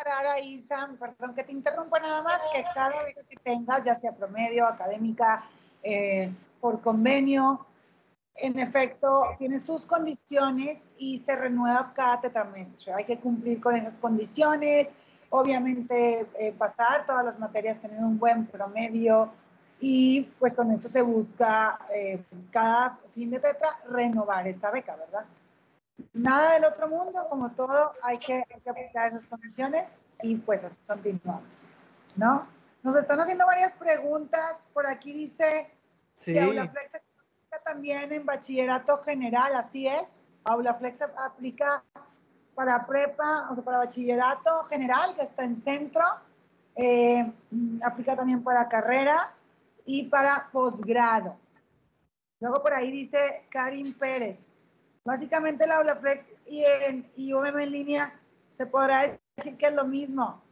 Parar 0.07 0.37
ahí, 0.37 0.63
Sam, 0.69 0.97
perdón 0.99 1.35
que 1.35 1.43
te 1.43 1.51
interrumpa 1.51 1.99
nada 1.99 2.23
más, 2.23 2.41
que 2.55 2.63
cada 2.73 3.03
beca 3.03 3.25
que 3.29 3.37
tengas, 3.43 3.85
ya 3.85 3.99
sea 3.99 4.13
promedio, 4.13 4.65
académica, 4.65 5.43
eh, 5.83 6.31
por 6.61 6.81
convenio, 6.81 7.67
en 8.37 8.57
efecto, 8.61 9.25
tiene 9.37 9.59
sus 9.59 9.85
condiciones 9.85 10.81
y 10.97 11.19
se 11.19 11.35
renueva 11.35 11.93
cada 11.93 12.21
tetramestre. 12.21 12.93
Hay 12.93 13.05
que 13.05 13.19
cumplir 13.19 13.61
con 13.61 13.75
esas 13.75 13.99
condiciones, 13.99 14.89
obviamente 15.31 16.25
eh, 16.39 16.53
pasar 16.57 17.05
todas 17.05 17.25
las 17.25 17.41
materias, 17.41 17.81
tener 17.81 17.99
un 17.99 18.17
buen 18.17 18.47
promedio 18.47 19.33
y 19.81 20.23
pues 20.39 20.55
con 20.55 20.71
esto 20.71 20.89
se 20.89 21.03
busca 21.03 21.81
eh, 21.93 22.23
cada 22.53 22.97
fin 23.13 23.29
de 23.29 23.41
tetra 23.41 23.81
renovar 23.91 24.47
esta 24.47 24.71
beca, 24.71 24.95
¿verdad? 24.95 25.25
Nada 26.13 26.55
del 26.55 26.65
otro 26.65 26.89
mundo, 26.89 27.27
como 27.29 27.51
todo, 27.53 27.93
hay 28.03 28.19
que, 28.19 28.45
aplicar 28.69 29.09
esas 29.09 29.27
condiciones 29.27 29.95
y 30.23 30.37
pues 30.37 30.65
así 30.65 30.81
continuamos, 30.87 31.49
¿no? 32.17 32.47
Nos 32.83 32.97
están 32.97 33.21
haciendo 33.21 33.47
varias 33.47 33.73
preguntas, 33.73 34.69
por 34.73 34.87
aquí 34.87 35.13
dice 35.13 35.71
sí. 36.15 36.35
que 36.35 36.41
Flex 36.43 37.03
también 37.65 38.13
en 38.13 38.25
bachillerato 38.25 39.03
general, 39.03 39.55
así 39.55 39.89
es. 39.89 40.17
Aula 40.45 40.75
Flex 40.75 41.01
aplica 41.03 41.83
para 42.55 42.87
prepa, 42.87 43.49
o 43.51 43.55
sea, 43.55 43.65
para 43.65 43.79
bachillerato 43.79 44.65
general, 44.65 45.15
que 45.17 45.23
está 45.23 45.45
en 45.45 45.63
centro. 45.63 46.05
Eh, 46.77 47.33
aplica 47.83 48.15
también 48.15 48.43
para 48.43 48.69
carrera 48.69 49.35
y 49.85 50.05
para 50.05 50.49
posgrado. 50.53 51.37
Luego 52.41 52.63
por 52.63 52.75
ahí 52.75 52.91
dice 52.91 53.47
Karim 53.51 53.95
Pérez. 53.95 54.53
Básicamente 55.07 55.69
la 55.69 55.77
Aula 55.77 55.95
Flex 55.95 56.33
y, 56.47 56.65
en, 56.65 57.09
y 57.15 57.33
UM 57.33 57.47
en 57.61 57.71
línea 57.71 58.13
se 58.51 58.67
podrá 58.67 59.17
decir 59.37 59.57
que 59.57 59.67
es 59.67 59.75
lo 59.75 59.85
mismo. 59.85 60.43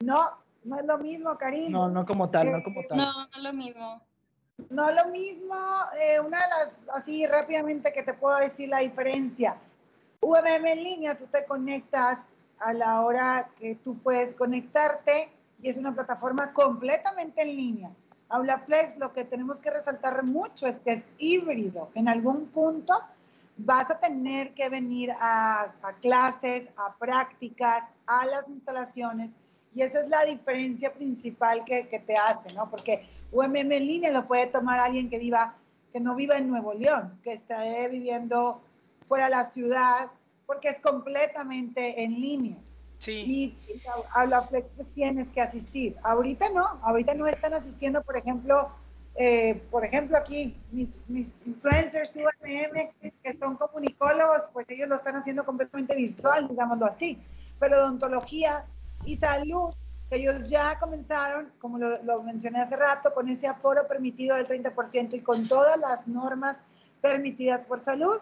No, 0.00 0.30
no 0.64 0.80
es 0.80 0.86
lo 0.86 0.96
mismo, 0.96 1.36
Karim. 1.36 1.70
No, 1.70 1.90
no 1.90 2.06
como 2.06 2.30
tal, 2.30 2.52
no 2.52 2.62
como 2.62 2.80
tal. 2.88 2.96
No, 2.96 3.12
no 3.12 3.28
es 3.36 3.42
lo 3.42 3.52
mismo. 3.52 4.00
No 4.70 4.90
lo 4.92 5.08
mismo, 5.08 5.56
eh, 6.00 6.20
una 6.20 6.38
de 6.38 6.48
las, 6.48 6.72
así 6.94 7.26
rápidamente 7.26 7.92
que 7.92 8.02
te 8.02 8.14
puedo 8.14 8.38
decir 8.38 8.70
la 8.70 8.78
diferencia. 8.78 9.56
UMM 10.20 10.66
en 10.66 10.84
línea, 10.84 11.18
tú 11.18 11.26
te 11.26 11.44
conectas 11.44 12.20
a 12.60 12.72
la 12.72 13.02
hora 13.02 13.50
que 13.58 13.74
tú 13.74 13.98
puedes 13.98 14.34
conectarte 14.34 15.30
y 15.60 15.68
es 15.68 15.76
una 15.76 15.92
plataforma 15.92 16.54
completamente 16.54 17.42
en 17.42 17.56
línea. 17.56 17.90
Aula 18.30 18.58
Flex, 18.60 18.96
lo 18.96 19.12
que 19.12 19.26
tenemos 19.26 19.60
que 19.60 19.70
resaltar 19.70 20.22
mucho 20.22 20.66
es 20.66 20.76
que 20.76 20.92
es 20.92 21.04
híbrido. 21.18 21.90
En 21.94 22.08
algún 22.08 22.46
punto 22.46 22.94
vas 23.56 23.90
a 23.90 23.98
tener 24.00 24.54
que 24.54 24.68
venir 24.68 25.12
a, 25.20 25.72
a 25.82 25.92
clases, 26.00 26.68
a 26.76 26.96
prácticas, 26.96 27.84
a 28.06 28.26
las 28.26 28.48
instalaciones 28.48 29.30
y 29.74 29.82
esa 29.82 30.00
es 30.00 30.08
la 30.08 30.24
diferencia 30.24 30.92
principal 30.92 31.64
que, 31.64 31.88
que 31.88 31.98
te 31.98 32.16
hace, 32.16 32.52
¿no? 32.52 32.68
Porque 32.68 33.08
UMM 33.30 33.56
en 33.56 33.86
línea 33.86 34.10
lo 34.10 34.26
puede 34.26 34.46
tomar 34.46 34.78
alguien 34.78 35.08
que 35.08 35.18
viva, 35.18 35.54
que 35.92 36.00
no 36.00 36.14
viva 36.14 36.36
en 36.36 36.48
Nuevo 36.48 36.74
León, 36.74 37.18
que 37.22 37.32
esté 37.32 37.88
viviendo 37.88 38.60
fuera 39.08 39.24
de 39.26 39.30
la 39.30 39.44
ciudad, 39.44 40.10
porque 40.46 40.68
es 40.68 40.80
completamente 40.80 42.02
en 42.02 42.20
línea. 42.20 42.56
Sí. 42.98 43.22
Y 43.26 43.82
a 44.12 44.26
la 44.26 44.42
Flex 44.42 44.68
tienes 44.94 45.28
que 45.28 45.40
asistir. 45.40 45.96
Ahorita 46.02 46.50
no, 46.50 46.64
ahorita 46.82 47.14
no 47.14 47.26
están 47.26 47.54
asistiendo, 47.54 48.02
por 48.02 48.16
ejemplo, 48.16 48.70
eh, 49.14 49.62
por 49.70 49.84
ejemplo 49.84 50.16
aquí 50.16 50.56
mis, 50.70 50.96
mis 51.08 51.46
influencers 51.46 52.16
UMM 52.16 53.12
que 53.22 53.32
son 53.32 53.56
comunicólogos, 53.56 54.42
pues 54.52 54.68
ellos 54.70 54.88
lo 54.88 54.96
están 54.96 55.16
haciendo 55.16 55.44
completamente 55.44 55.94
virtual, 55.94 56.48
digámoslo 56.48 56.86
así. 56.86 57.18
Pero 57.58 57.78
odontología 57.78 58.64
y 59.04 59.16
salud 59.16 59.74
ellos 60.12 60.50
ya 60.50 60.78
comenzaron, 60.78 61.50
como 61.58 61.78
lo, 61.78 62.22
mencioné 62.22 62.60
hace 62.60 62.76
rato, 62.76 63.14
con 63.14 63.30
ese 63.30 63.46
aforo 63.46 63.88
permitido 63.88 64.36
del 64.36 64.46
30% 64.46 65.14
y 65.14 65.20
con 65.20 65.48
todas 65.48 65.78
las 65.78 66.06
normas 66.06 66.64
permitidas 67.00 67.64
por 67.64 67.82
salud. 67.82 68.20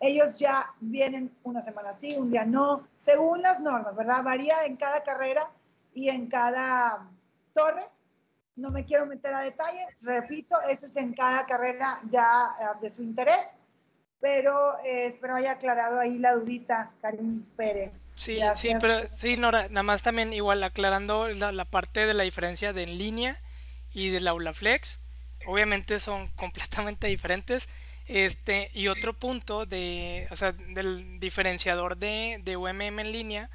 Ellos 0.00 0.38
ya 0.38 0.74
vienen 0.80 1.34
una 1.42 1.62
semana 1.62 1.94
sí, 1.94 2.14
un 2.18 2.30
día 2.30 2.44
no, 2.44 2.86
según 3.06 3.40
las 3.40 3.58
normas, 3.58 3.96
¿verdad? 3.96 4.22
Varía 4.22 4.66
en 4.66 4.76
cada 4.76 5.02
carrera 5.02 5.50
y 5.94 6.10
en 6.10 6.26
cada 6.26 7.08
torre. 7.54 7.88
No 8.60 8.70
me 8.70 8.84
quiero 8.84 9.06
meter 9.06 9.32
a 9.32 9.40
detalle, 9.40 9.86
repito, 10.02 10.54
eso 10.68 10.84
es 10.84 10.96
en 10.96 11.14
cada 11.14 11.46
carrera 11.46 11.98
ya 12.10 12.50
eh, 12.60 12.64
de 12.82 12.90
su 12.90 13.02
interés, 13.02 13.46
pero 14.20 14.78
eh, 14.84 15.06
espero 15.06 15.34
haya 15.34 15.52
aclarado 15.52 15.98
ahí 15.98 16.18
la 16.18 16.34
dudita, 16.34 16.90
Karim 17.00 17.42
Pérez. 17.56 18.12
Sí, 18.16 18.38
sí, 18.54 18.72
pero 18.78 19.08
sí, 19.12 19.38
Nora, 19.38 19.68
nada 19.68 19.82
más 19.82 20.02
también 20.02 20.34
igual 20.34 20.62
aclarando 20.62 21.28
la, 21.28 21.52
la 21.52 21.64
parte 21.64 22.04
de 22.04 22.12
la 22.12 22.24
diferencia 22.24 22.74
de 22.74 22.82
en 22.82 22.98
línea 22.98 23.40
y 23.92 24.10
del 24.10 24.28
aula 24.28 24.52
flex, 24.52 25.00
obviamente 25.46 25.98
son 25.98 26.28
completamente 26.36 27.06
diferentes. 27.06 27.68
Este, 28.06 28.70
y 28.74 28.88
otro 28.88 29.14
punto 29.14 29.66
de, 29.66 30.26
o 30.30 30.36
sea, 30.36 30.52
del 30.52 31.20
diferenciador 31.20 31.96
de, 31.96 32.40
de 32.42 32.56
UMM 32.56 32.98
en 32.98 33.12
línea 33.12 33.50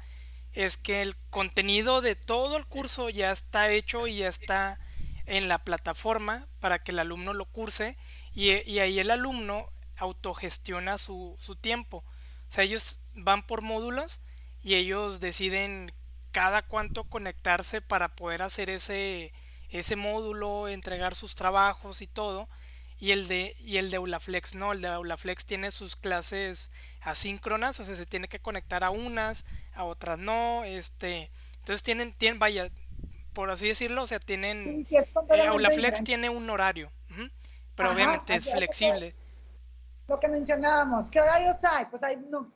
es 0.54 0.78
que 0.78 1.02
el 1.02 1.14
contenido 1.28 2.00
de 2.00 2.16
todo 2.16 2.56
el 2.56 2.64
curso 2.64 3.10
ya 3.10 3.30
está 3.30 3.68
hecho 3.68 4.06
y 4.06 4.16
ya 4.16 4.28
está 4.28 4.78
en 5.26 5.48
la 5.48 5.58
plataforma 5.58 6.46
para 6.60 6.82
que 6.82 6.92
el 6.92 6.98
alumno 6.98 7.34
lo 7.34 7.44
curse 7.46 7.96
y, 8.32 8.52
y 8.70 8.78
ahí 8.78 8.98
el 8.98 9.10
alumno 9.10 9.68
autogestiona 9.96 10.98
su, 10.98 11.36
su 11.38 11.56
tiempo. 11.56 12.04
O 12.48 12.52
sea, 12.52 12.64
ellos 12.64 13.00
van 13.16 13.46
por 13.46 13.62
módulos 13.62 14.20
y 14.62 14.74
ellos 14.74 15.20
deciden 15.20 15.92
cada 16.32 16.62
cuánto 16.62 17.04
conectarse 17.04 17.80
para 17.80 18.14
poder 18.14 18.42
hacer 18.42 18.68
ese, 18.70 19.32
ese 19.70 19.96
módulo, 19.96 20.68
entregar 20.68 21.14
sus 21.14 21.34
trabajos 21.34 22.02
y 22.02 22.06
todo. 22.06 22.48
Y 22.98 23.10
el 23.10 23.28
de, 23.28 23.56
y 23.60 23.76
el 23.76 23.90
de 23.90 23.98
Aulaflex 23.98 24.54
no, 24.54 24.72
el 24.72 24.80
de 24.80 24.88
Aulaflex 24.88 25.44
tiene 25.44 25.70
sus 25.70 25.96
clases 25.96 26.70
asíncronas, 27.02 27.78
o 27.78 27.84
sea, 27.84 27.94
se 27.94 28.06
tiene 28.06 28.26
que 28.26 28.40
conectar 28.40 28.84
a 28.84 28.90
unas, 28.90 29.44
a 29.74 29.84
otras 29.84 30.18
no, 30.18 30.64
este, 30.64 31.30
entonces 31.58 31.82
tienen, 31.82 32.14
tienen 32.14 32.38
vaya, 32.38 32.70
por 33.36 33.50
así 33.50 33.68
decirlo, 33.68 34.02
o 34.02 34.06
sea, 34.06 34.18
tienen, 34.18 34.86
eh, 34.88 35.46
Aulaflex 35.46 36.02
tiene 36.02 36.30
un 36.30 36.48
horario, 36.48 36.90
pero 37.74 37.92
obviamente 37.92 38.34
es 38.34 38.50
flexible. 38.50 39.14
Lo 40.08 40.18
que 40.18 40.26
mencionábamos, 40.28 41.10
¿qué 41.10 41.20
horarios 41.20 41.58
hay? 41.62 41.84
Pues 41.90 42.02
hay, 42.02 42.16
no, 42.30 42.50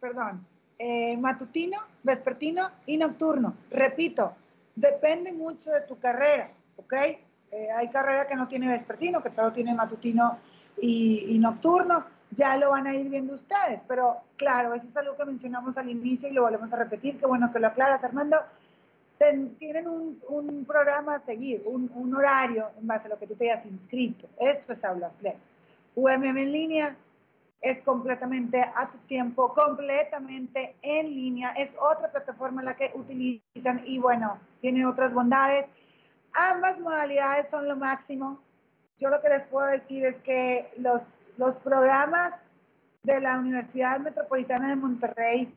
perdón, 0.00 0.46
eh, 0.78 1.18
matutino, 1.18 1.80
vespertino 2.02 2.70
y 2.86 2.96
nocturno. 2.96 3.58
Repito, 3.70 4.34
depende 4.74 5.34
mucho 5.34 5.70
de 5.70 5.82
tu 5.82 5.98
carrera, 5.98 6.50
¿ok? 6.76 6.94
Eh, 6.94 7.68
hay 7.76 7.88
carrera 7.90 8.26
que 8.26 8.36
no 8.36 8.48
tiene 8.48 8.68
vespertino, 8.68 9.22
que 9.22 9.34
solo 9.34 9.52
tiene 9.52 9.74
matutino 9.74 10.38
y, 10.80 11.36
nocturno. 11.38 12.06
Ya 12.30 12.56
lo 12.56 12.70
van 12.70 12.86
a 12.86 12.94
ir 12.94 13.10
viendo 13.10 13.34
ustedes, 13.34 13.82
pero 13.86 14.22
claro, 14.36 14.72
eso 14.72 14.86
es 14.86 14.96
algo 14.96 15.14
que 15.14 15.26
mencionamos 15.26 15.76
al 15.76 15.90
inicio 15.90 16.30
y 16.30 16.32
lo 16.32 16.44
volvemos 16.44 16.72
a 16.72 16.76
repetir. 16.76 17.18
Qué 17.18 17.26
bueno 17.26 17.52
que 17.52 17.58
lo 17.58 17.66
aclaras, 17.66 18.02
Armando. 18.02 18.38
Tienen 19.58 19.86
un, 19.86 20.64
programa 20.66 21.16
a 21.16 21.20
seguir, 21.20 21.62
un, 21.66 21.90
un, 21.94 22.14
horario 22.14 22.70
en 22.78 22.86
base 22.86 23.06
a 23.06 23.10
lo 23.10 23.18
que 23.18 23.26
tú 23.26 23.34
te 23.34 23.50
hayas 23.50 23.66
inscrito. 23.66 24.26
Esto 24.38 24.72
es 24.72 24.82
Aula 24.82 25.10
Flex. 25.18 25.58
UMM 25.94 26.38
en 26.38 26.52
línea, 26.52 26.96
es 27.60 27.82
completamente 27.82 28.62
a 28.62 28.88
tu 28.90 28.96
tiempo, 29.06 29.52
completamente 29.52 30.74
en 30.80 31.10
línea. 31.10 31.50
Es 31.50 31.76
otra 31.78 32.10
plataforma 32.10 32.62
la 32.62 32.74
que 32.74 32.92
utilizan 32.94 33.82
y 33.84 33.98
bueno, 33.98 34.38
tiene 34.62 34.86
otras 34.86 35.12
bondades. 35.12 35.70
Ambas 36.32 36.80
modalidades 36.80 37.50
son 37.50 37.68
lo 37.68 37.76
máximo. 37.76 38.40
Yo 38.96 39.10
lo 39.10 39.20
que 39.20 39.28
les 39.28 39.44
puedo 39.46 39.66
decir 39.66 40.06
es 40.06 40.16
que 40.16 40.72
los, 40.78 41.26
los 41.36 41.58
programas 41.58 42.34
de 43.02 43.20
la 43.20 43.38
Universidad 43.38 44.00
Metropolitana 44.00 44.70
de 44.70 44.76
Monterrey 44.76 45.54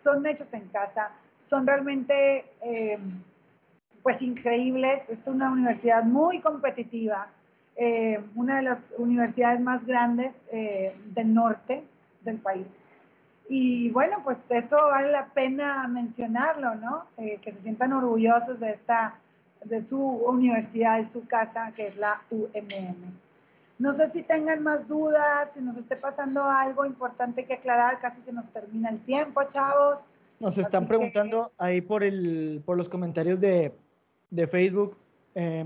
son 0.00 0.24
hechos 0.26 0.54
en 0.54 0.68
casa, 0.68 1.10
son 1.40 1.66
realmente 1.66 2.44
eh, 2.62 2.98
pues 4.02 4.22
increíbles. 4.22 5.08
Es 5.08 5.26
una 5.26 5.50
universidad 5.50 6.04
muy 6.04 6.40
competitiva 6.40 7.28
eh, 7.82 8.22
una 8.34 8.56
de 8.56 8.62
las 8.62 8.92
universidades 8.98 9.58
más 9.58 9.86
grandes 9.86 10.34
eh, 10.52 10.92
del 11.06 11.32
norte 11.32 11.82
del 12.22 12.36
país. 12.36 12.86
Y 13.48 13.90
bueno, 13.90 14.18
pues 14.22 14.50
eso 14.50 14.76
vale 14.76 15.10
la 15.10 15.28
pena 15.28 15.88
mencionarlo, 15.88 16.74
¿no? 16.74 17.06
Eh, 17.16 17.38
que 17.38 17.52
se 17.52 17.62
sientan 17.62 17.94
orgullosos 17.94 18.60
de 18.60 18.72
esta, 18.72 19.14
de 19.64 19.80
su 19.80 19.98
universidad, 19.98 20.98
de 20.98 21.06
su 21.06 21.26
casa, 21.26 21.72
que 21.74 21.86
es 21.86 21.96
la 21.96 22.20
UMM. 22.30 23.18
No 23.78 23.94
sé 23.94 24.10
si 24.10 24.24
tengan 24.24 24.62
más 24.62 24.86
dudas, 24.86 25.54
si 25.54 25.62
nos 25.62 25.78
esté 25.78 25.96
pasando 25.96 26.44
algo 26.44 26.84
importante 26.84 27.46
que 27.46 27.54
aclarar, 27.54 27.98
casi 27.98 28.20
se 28.20 28.30
nos 28.30 28.50
termina 28.50 28.90
el 28.90 29.00
tiempo, 29.00 29.42
chavos. 29.44 30.04
Nos 30.40 30.56
están 30.56 30.88
preguntando 30.88 31.52
ahí 31.58 31.82
por, 31.82 32.02
el, 32.02 32.62
por 32.64 32.76
los 32.76 32.88
comentarios 32.88 33.40
de, 33.40 33.72
de 34.30 34.46
Facebook, 34.46 34.96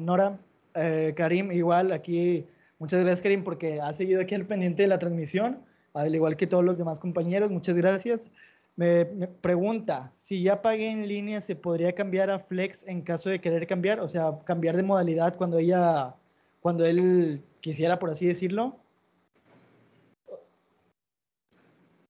Nora, 0.01 0.39
eh, 0.75 1.15
Karim, 1.17 1.53
igual 1.53 1.93
aquí, 1.93 2.45
muchas 2.79 3.01
gracias 3.01 3.23
Karim 3.23 3.45
porque 3.45 3.81
ha 3.81 3.93
seguido 3.93 4.21
aquí 4.21 4.35
al 4.35 4.47
pendiente 4.47 4.83
de 4.83 4.89
la 4.89 4.99
transmisión, 4.99 5.61
al 5.95 6.13
igual 6.13 6.37
que 6.37 6.49
todos 6.49 6.65
los 6.65 6.77
demás 6.77 6.99
compañeros, 6.99 7.51
muchas 7.51 7.77
gracias. 7.77 8.31
Me, 8.77 9.05
pregunta, 9.05 10.11
si 10.13 10.43
ya 10.43 10.61
pagué 10.61 10.91
en 10.91 11.07
línea, 11.07 11.41
¿se 11.41 11.55
podría 11.55 11.95
cambiar 11.95 12.31
a 12.31 12.41
Flex 12.41 12.85
en 12.89 13.03
caso 13.03 13.31
de 13.31 13.41
querer 13.41 13.69
cambiar? 13.69 14.01
O 14.01 14.09
sea, 14.09 14.41
cambiar 14.45 14.77
de 14.77 14.83
modalidad 14.83 15.37
cuando 15.37 15.59
ella, 15.59 16.17
cuando 16.61 16.85
él 16.85 17.45
quisiera, 17.61 18.01
por 18.01 18.11
así 18.11 18.27
decirlo. 18.27 18.81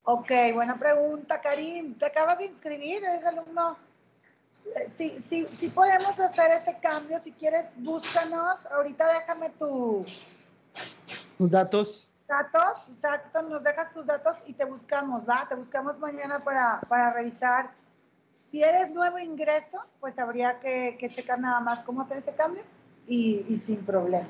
Ok, 0.07 0.31
buena 0.53 0.79
pregunta, 0.79 1.41
Karim. 1.41 1.97
¿Te 1.99 2.07
acabas 2.07 2.39
de 2.39 2.47
inscribir? 2.47 3.03
¿Eres 3.03 3.25
alumno? 3.25 3.79
sí, 4.93 5.11
sí, 5.11 5.47
sí 5.51 5.69
podemos 5.71 6.19
hacer 6.21 6.51
ese 6.53 6.79
cambio. 6.79 7.19
Si 7.19 7.33
quieres, 7.33 7.75
búscanos. 7.79 8.67
Ahorita 8.67 9.11
déjame 9.15 9.51
tu... 9.51 10.05
Tus 11.39 11.51
datos. 11.51 12.09
Datos, 12.29 12.89
exacto. 12.89 13.43
Nos 13.43 13.63
dejas 13.63 13.95
tus 13.95 14.05
datos 14.05 14.37
y 14.47 14.53
te 14.53 14.67
buscamos, 14.67 15.27
¿va? 15.29 15.47
Te 15.49 15.55
buscamos 15.55 15.99
mañana 15.99 16.39
para, 16.41 16.81
para 16.89 17.13
revisar. 17.13 17.71
Si 18.33 18.63
eres 18.63 18.91
nuevo 18.91 19.19
ingreso, 19.19 19.79
pues 20.01 20.19
habría 20.19 20.61
que, 20.61 20.97
que 20.99 21.11
checar 21.11 21.41
nada 21.41 21.61
más 21.61 21.83
cómo 21.83 22.03
hacer 22.03 22.19
ese 22.19 22.35
cambio 22.35 22.63
y, 23.07 23.45
y 23.49 23.57
sin 23.57 23.85
problema. 23.85 24.29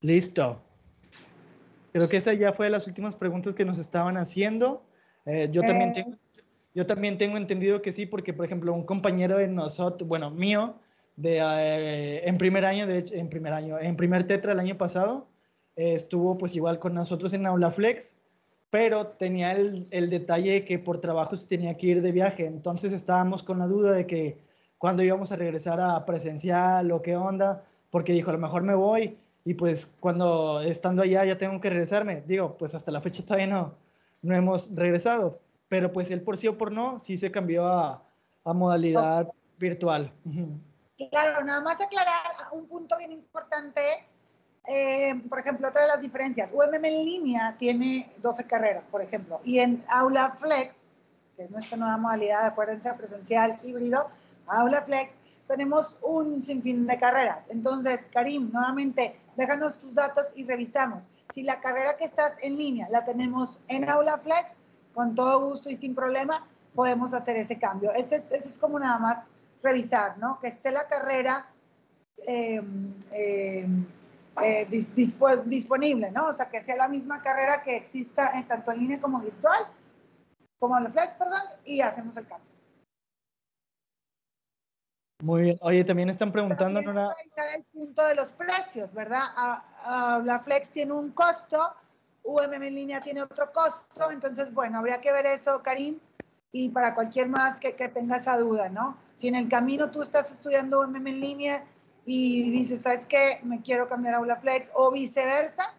Listo. 0.00 0.67
Creo 1.92 2.08
que 2.08 2.18
esa 2.18 2.34
ya 2.34 2.52
fue 2.52 2.66
de 2.66 2.70
las 2.70 2.86
últimas 2.86 3.16
preguntas 3.16 3.54
que 3.54 3.64
nos 3.64 3.78
estaban 3.78 4.16
haciendo. 4.16 4.82
Eh, 5.26 5.48
yo 5.50 5.62
también 5.62 5.90
eh, 5.90 5.92
tengo 5.94 6.16
yo 6.74 6.86
también 6.86 7.18
tengo 7.18 7.36
entendido 7.36 7.82
que 7.82 7.92
sí, 7.92 8.06
porque, 8.06 8.32
por 8.32 8.44
ejemplo, 8.44 8.72
un 8.72 8.84
compañero 8.84 9.38
de 9.38 9.48
nosotros, 9.48 10.08
bueno, 10.08 10.30
mío, 10.30 10.76
de, 11.16 11.38
eh, 11.40 12.28
en 12.28 12.38
primer 12.38 12.64
año, 12.64 12.86
de 12.86 12.98
hecho, 12.98 13.14
en 13.14 13.28
primer 13.28 13.52
año, 13.52 13.80
en 13.80 13.96
primer 13.96 14.26
tetra 14.28 14.52
el 14.52 14.60
año 14.60 14.76
pasado, 14.76 15.26
estuvo 15.74 16.38
pues 16.38 16.54
igual 16.54 16.78
con 16.78 16.94
nosotros 16.94 17.32
en 17.32 17.46
Aula 17.46 17.72
Flex, 17.72 18.16
pero 18.70 19.08
tenía 19.08 19.52
el, 19.52 19.88
el 19.90 20.08
detalle 20.08 20.52
de 20.52 20.64
que 20.64 20.78
por 20.78 21.00
trabajo 21.00 21.36
se 21.36 21.48
tenía 21.48 21.76
que 21.76 21.88
ir 21.88 22.02
de 22.02 22.12
viaje, 22.12 22.46
entonces 22.46 22.92
estábamos 22.92 23.42
con 23.42 23.58
la 23.58 23.66
duda 23.66 23.92
de 23.92 24.06
que 24.06 24.38
cuando 24.76 25.02
íbamos 25.02 25.32
a 25.32 25.36
regresar 25.36 25.80
a 25.80 26.04
presencial 26.06 26.92
o 26.92 27.02
qué 27.02 27.16
onda, 27.16 27.64
porque 27.90 28.12
dijo, 28.12 28.30
a 28.30 28.34
lo 28.34 28.38
mejor 28.38 28.62
me 28.62 28.74
voy 28.74 29.18
y 29.48 29.54
pues 29.54 29.96
cuando 29.98 30.60
estando 30.60 31.00
allá 31.00 31.24
ya 31.24 31.38
tengo 31.38 31.58
que 31.58 31.70
regresarme. 31.70 32.20
Digo, 32.20 32.58
pues 32.58 32.74
hasta 32.74 32.92
la 32.92 33.00
fecha 33.00 33.22
todavía 33.22 33.46
no, 33.46 33.74
no 34.20 34.36
hemos 34.36 34.68
regresado, 34.74 35.40
pero 35.68 35.90
pues 35.90 36.10
él 36.10 36.20
por 36.20 36.36
sí 36.36 36.48
o 36.48 36.58
por 36.58 36.70
no, 36.70 36.98
sí 36.98 37.16
se 37.16 37.30
cambió 37.30 37.64
a, 37.64 38.04
a 38.44 38.52
modalidad 38.52 39.26
virtual. 39.56 40.12
Claro, 41.10 41.42
nada 41.46 41.62
más 41.62 41.80
aclarar 41.80 42.26
un 42.52 42.68
punto 42.68 42.98
bien 42.98 43.10
importante. 43.10 43.80
Eh, 44.66 45.14
por 45.30 45.38
ejemplo, 45.38 45.66
otra 45.66 45.80
de 45.80 45.88
las 45.88 46.02
diferencias, 46.02 46.52
UMM 46.52 46.84
en 46.84 47.04
línea 47.06 47.54
tiene 47.56 48.12
12 48.18 48.46
carreras, 48.46 48.84
por 48.84 49.00
ejemplo, 49.00 49.40
y 49.44 49.60
en 49.60 49.82
Aula 49.88 50.32
Flex, 50.32 50.90
que 51.38 51.44
es 51.44 51.50
nuestra 51.50 51.78
nueva 51.78 51.96
modalidad, 51.96 52.44
acuérdense, 52.44 52.92
presencial, 52.92 53.58
híbrido, 53.64 54.08
Aula 54.46 54.82
Flex, 54.82 55.16
tenemos 55.46 55.96
un 56.02 56.42
sinfín 56.42 56.86
de 56.86 56.98
carreras. 56.98 57.48
Entonces, 57.48 58.04
Karim, 58.12 58.50
nuevamente, 58.52 59.18
déjanos 59.38 59.78
tus 59.78 59.94
datos 59.94 60.32
y 60.34 60.44
revisamos. 60.44 61.04
Si 61.32 61.44
la 61.44 61.60
carrera 61.60 61.96
que 61.96 62.04
estás 62.04 62.34
en 62.42 62.58
línea 62.58 62.88
la 62.90 63.04
tenemos 63.04 63.60
en 63.68 63.88
Aula 63.88 64.18
Flex, 64.18 64.54
con 64.92 65.14
todo 65.14 65.48
gusto 65.48 65.70
y 65.70 65.76
sin 65.76 65.94
problema 65.94 66.44
podemos 66.74 67.14
hacer 67.14 67.36
ese 67.36 67.56
cambio. 67.56 67.92
Ese 67.92 68.16
es, 68.16 68.58
como 68.58 68.80
nada 68.80 68.98
más 68.98 69.18
revisar, 69.62 70.18
¿no? 70.18 70.40
Que 70.40 70.48
esté 70.48 70.72
la 70.72 70.88
carrera 70.88 71.46
em, 72.26 72.92
em, 73.12 73.86
eh, 74.42 74.66
disponible, 75.46 76.10
¿no? 76.10 76.26
O 76.26 76.34
sea, 76.34 76.48
que 76.48 76.60
sea 76.60 76.74
la 76.74 76.88
misma 76.88 77.22
carrera 77.22 77.62
que 77.62 77.76
exista 77.76 78.32
en 78.36 78.48
tanto 78.48 78.72
en 78.72 78.80
línea 78.80 79.00
como 79.00 79.20
virtual, 79.20 79.66
como 80.58 80.76
en 80.78 80.92
flex, 80.92 81.14
perdón, 81.14 81.42
y 81.64 81.80
hacemos 81.80 82.16
el 82.16 82.26
cambio. 82.26 82.47
Muy 85.20 85.42
bien. 85.42 85.58
Oye, 85.62 85.84
también 85.84 86.10
están 86.10 86.30
preguntando, 86.30 86.80
Nora. 86.80 87.14
El 87.56 87.64
punto 87.64 88.04
de 88.06 88.14
los 88.14 88.30
precios, 88.30 88.92
¿verdad? 88.92 89.24
la 90.24 90.40
Flex 90.44 90.70
tiene 90.70 90.92
un 90.92 91.10
costo 91.10 91.74
UMM 92.28 92.62
en 92.62 92.74
línea 92.74 93.00
tiene 93.00 93.22
otro 93.22 93.50
costo, 93.52 94.10
entonces, 94.10 94.52
bueno, 94.52 94.78
habría 94.78 95.00
que 95.00 95.12
ver 95.12 95.24
eso, 95.26 95.62
Karim, 95.62 95.98
y 96.52 96.68
para 96.68 96.94
cualquier 96.94 97.28
más 97.28 97.58
que, 97.58 97.74
que 97.74 97.88
tenga 97.88 98.18
esa 98.18 98.36
duda, 98.36 98.68
¿no? 98.68 98.98
Si 99.16 99.28
en 99.28 99.34
el 99.34 99.48
camino 99.48 99.90
tú 99.90 100.02
estás 100.02 100.30
estudiando 100.30 100.80
UMM 100.80 101.06
en 101.06 101.20
línea 101.20 101.64
y 102.04 102.50
dices, 102.50 102.82
¿sabes 102.82 103.06
qué? 103.06 103.40
Me 103.42 103.62
quiero 103.62 103.88
cambiar 103.88 104.14
a 104.14 104.18
Aula 104.18 104.36
Flex 104.36 104.70
o 104.74 104.90
viceversa, 104.90 105.74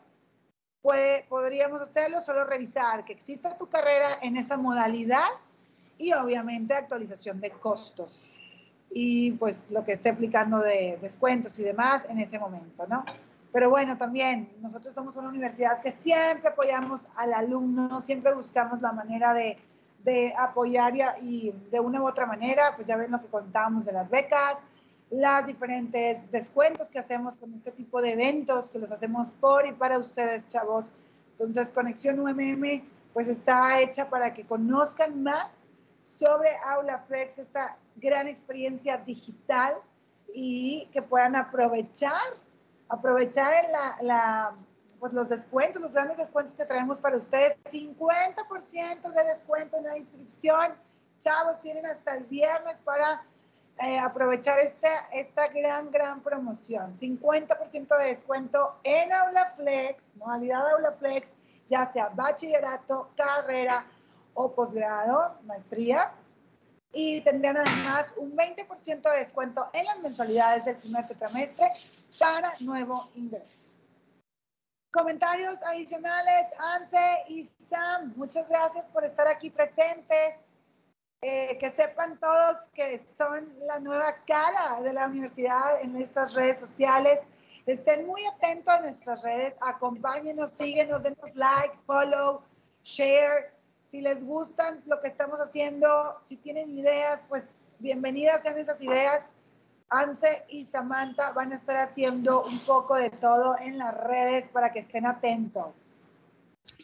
puede, 0.82 1.26
podríamos 1.30 1.82
hacerlo, 1.82 2.22
solo 2.22 2.44
revisar 2.46 3.06
que 3.06 3.14
exista 3.14 3.58
tu 3.58 3.68
carrera 3.70 4.18
en 4.22 4.36
esa 4.36 4.58
modalidad 4.58 5.28
y 6.00 6.14
obviamente 6.14 6.74
actualización 6.74 7.40
de 7.42 7.52
costos 7.52 8.29
y 8.92 9.32
pues 9.32 9.68
lo 9.70 9.84
que 9.84 9.94
esté 9.94 10.10
aplicando 10.10 10.60
de 10.60 10.98
descuentos 11.02 11.58
y 11.60 11.64
demás 11.64 12.06
en 12.10 12.20
ese 12.20 12.40
momento, 12.40 12.88
¿no? 12.88 13.06
Pero 13.52 13.70
bueno, 13.70 13.98
también 13.98 14.52
nosotros 14.62 14.94
somos 14.94 15.16
una 15.16 15.30
universidad 15.30 15.82
que 15.82 15.92
siempre 15.92 16.50
apoyamos 16.50 17.08
al 17.16 17.34
alumno, 17.34 18.00
siempre 18.02 18.34
buscamos 18.34 18.82
la 18.82 18.92
manera 18.92 19.34
de, 19.34 19.58
de 20.04 20.34
apoyar 20.38 20.94
y, 20.96 21.02
y, 21.22 21.52
de 21.72 21.80
una 21.80 22.02
u 22.02 22.08
otra 22.08 22.26
manera, 22.26 22.74
pues 22.76 22.88
ya 22.88 22.96
ven 22.96 23.12
lo 23.12 23.22
que 23.22 23.28
contábamos 23.28 23.86
de 23.86 23.92
las 23.92 24.10
becas, 24.10 24.62
las 25.10 25.48
diferentes 25.48 26.32
descuentos 26.32 26.90
que 26.90 27.00
hacemos 27.00 27.36
con 27.38 27.54
este 27.56 27.72
tipo 27.72 28.02
de 28.02 28.12
eventos, 28.12 28.70
que 28.70 28.78
los 28.78 28.92
hacemos 28.92 29.34
por 29.34 29.66
y 29.68 29.72
para 29.72 29.98
ustedes, 29.98 30.48
chavos. 30.48 30.94
Entonces, 31.32 31.72
Conexión 31.72 32.20
UMM, 32.20 32.84
pues 33.14 33.28
está 33.28 33.82
hecha 33.82 34.10
para 34.10 34.34
que 34.34 34.46
conozcan 34.46 35.24
más 35.24 35.68
sobre 36.04 36.50
Aula 36.66 37.00
Flex, 37.08 37.40
esta 37.40 37.78
gran 38.00 38.28
experiencia 38.28 38.98
digital 38.98 39.76
y 40.34 40.88
que 40.92 41.02
puedan 41.02 41.36
aprovechar, 41.36 42.22
aprovechar 42.88 43.54
la, 44.02 44.56
pues 45.00 45.14
los 45.14 45.30
descuentos, 45.30 45.82
los 45.82 45.94
grandes 45.94 46.18
descuentos 46.18 46.56
que 46.56 46.66
traemos 46.66 46.98
para 46.98 47.18
ustedes. 47.18 47.58
50% 47.66 49.14
de 49.14 49.24
descuento 49.24 49.78
en 49.78 49.84
la 49.84 49.98
inscripción. 49.98 50.74
Chavos, 51.20 51.60
tienen 51.62 51.86
hasta 51.86 52.16
el 52.16 52.26
viernes 52.26 52.80
para 52.84 53.24
eh, 53.82 53.98
aprovechar 53.98 54.60
esta, 54.60 55.08
esta 55.12 55.48
gran, 55.48 55.92
gran 55.92 56.22
promoción. 56.22 56.94
50% 56.94 57.98
de 57.98 58.06
descuento 58.06 58.76
en 58.84 59.12
Aula 59.14 59.54
Flex, 59.56 60.16
modalidad 60.16 60.70
Aula 60.72 60.92
Flex, 60.94 61.34
ya 61.68 61.92
sea 61.92 62.10
bachillerato, 62.10 63.10
carrera 63.16 63.86
o 64.34 64.52
posgrado, 64.52 65.36
maestría. 65.46 66.12
Y 66.92 67.22
tendrían 67.22 67.58
además 67.58 68.14
un 68.18 68.36
20% 68.36 69.02
de 69.02 69.20
descuento 69.20 69.70
en 69.74 69.86
las 69.86 70.00
mensualidades 70.00 70.66
del 70.66 70.78
primer 70.78 71.08
trimestre 71.08 71.72
para 72.18 72.54
nuevo 72.60 73.10
ingreso. 73.16 73.70
Comentarios 74.92 75.62
adicionales, 75.64 76.48
Anse 76.58 77.24
y 77.28 77.46
Sam, 77.70 78.14
muchas 78.16 78.50
gracias 78.50 78.86
por 78.86 79.06
estar 79.06 79.28
aquí 79.28 79.52
presentes. 79.52 80.36
Eh, 81.22 81.58
que 81.60 81.70
sepan 81.70 82.18
todos 82.18 82.56
que 82.74 83.06
son 83.18 83.54
la 83.68 83.78
nueva 83.80 84.16
cara 84.26 84.82
de 84.82 84.94
la 84.94 85.06
universidad 85.06 85.82
en 85.82 85.98
estas 85.98 86.34
redes 86.34 86.62
sociales. 86.62 87.20
Estén 87.66 88.08
muy 88.08 88.26
atentos 88.26 88.74
a 88.74 88.80
nuestras 88.80 89.22
redes, 89.24 89.54
acompáñenos, 89.60 90.52
síguenos, 90.52 91.04
denos 91.04 91.36
like, 91.36 91.78
follow, 91.86 92.42
share. 92.86 93.52
Si 93.90 94.02
les 94.02 94.24
gustan 94.24 94.84
lo 94.86 95.02
que 95.02 95.08
estamos 95.08 95.42
haciendo, 95.42 95.88
si 96.24 96.38
tienen 96.38 96.70
ideas, 96.70 97.22
pues 97.28 97.48
bienvenidas 97.80 98.44
sean 98.44 98.60
esas 98.60 98.80
ideas. 98.82 99.26
Anse 99.90 100.46
y 100.48 100.66
Samantha 100.66 101.32
van 101.32 101.54
a 101.54 101.56
estar 101.56 101.76
haciendo 101.78 102.44
un 102.44 102.60
poco 102.60 102.94
de 102.94 103.10
todo 103.10 103.58
en 103.60 103.80
las 103.80 103.96
redes 103.96 104.48
para 104.50 104.72
que 104.72 104.82
estén 104.82 105.08
atentos. 105.08 106.04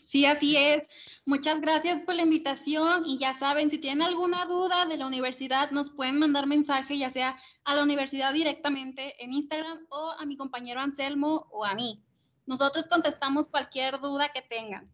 Sí, 0.03 0.25
así 0.25 0.57
es. 0.57 1.21
Muchas 1.27 1.61
gracias 1.61 2.01
por 2.01 2.15
la 2.15 2.23
invitación 2.23 3.03
y 3.05 3.19
ya 3.19 3.35
saben, 3.35 3.69
si 3.69 3.77
tienen 3.77 4.01
alguna 4.01 4.45
duda 4.45 4.85
de 4.85 4.97
la 4.97 5.05
universidad, 5.05 5.69
nos 5.69 5.91
pueden 5.91 6.17
mandar 6.17 6.47
mensaje 6.47 6.97
ya 6.97 7.11
sea 7.11 7.37
a 7.65 7.75
la 7.75 7.83
universidad 7.83 8.33
directamente 8.33 9.23
en 9.23 9.31
Instagram 9.31 9.85
o 9.89 10.15
a 10.17 10.25
mi 10.25 10.37
compañero 10.37 10.81
Anselmo 10.81 11.45
o 11.51 11.65
a 11.65 11.75
mí. 11.75 12.03
Nosotros 12.47 12.87
contestamos 12.87 13.47
cualquier 13.47 13.99
duda 13.99 14.29
que 14.29 14.41
tengan. 14.41 14.91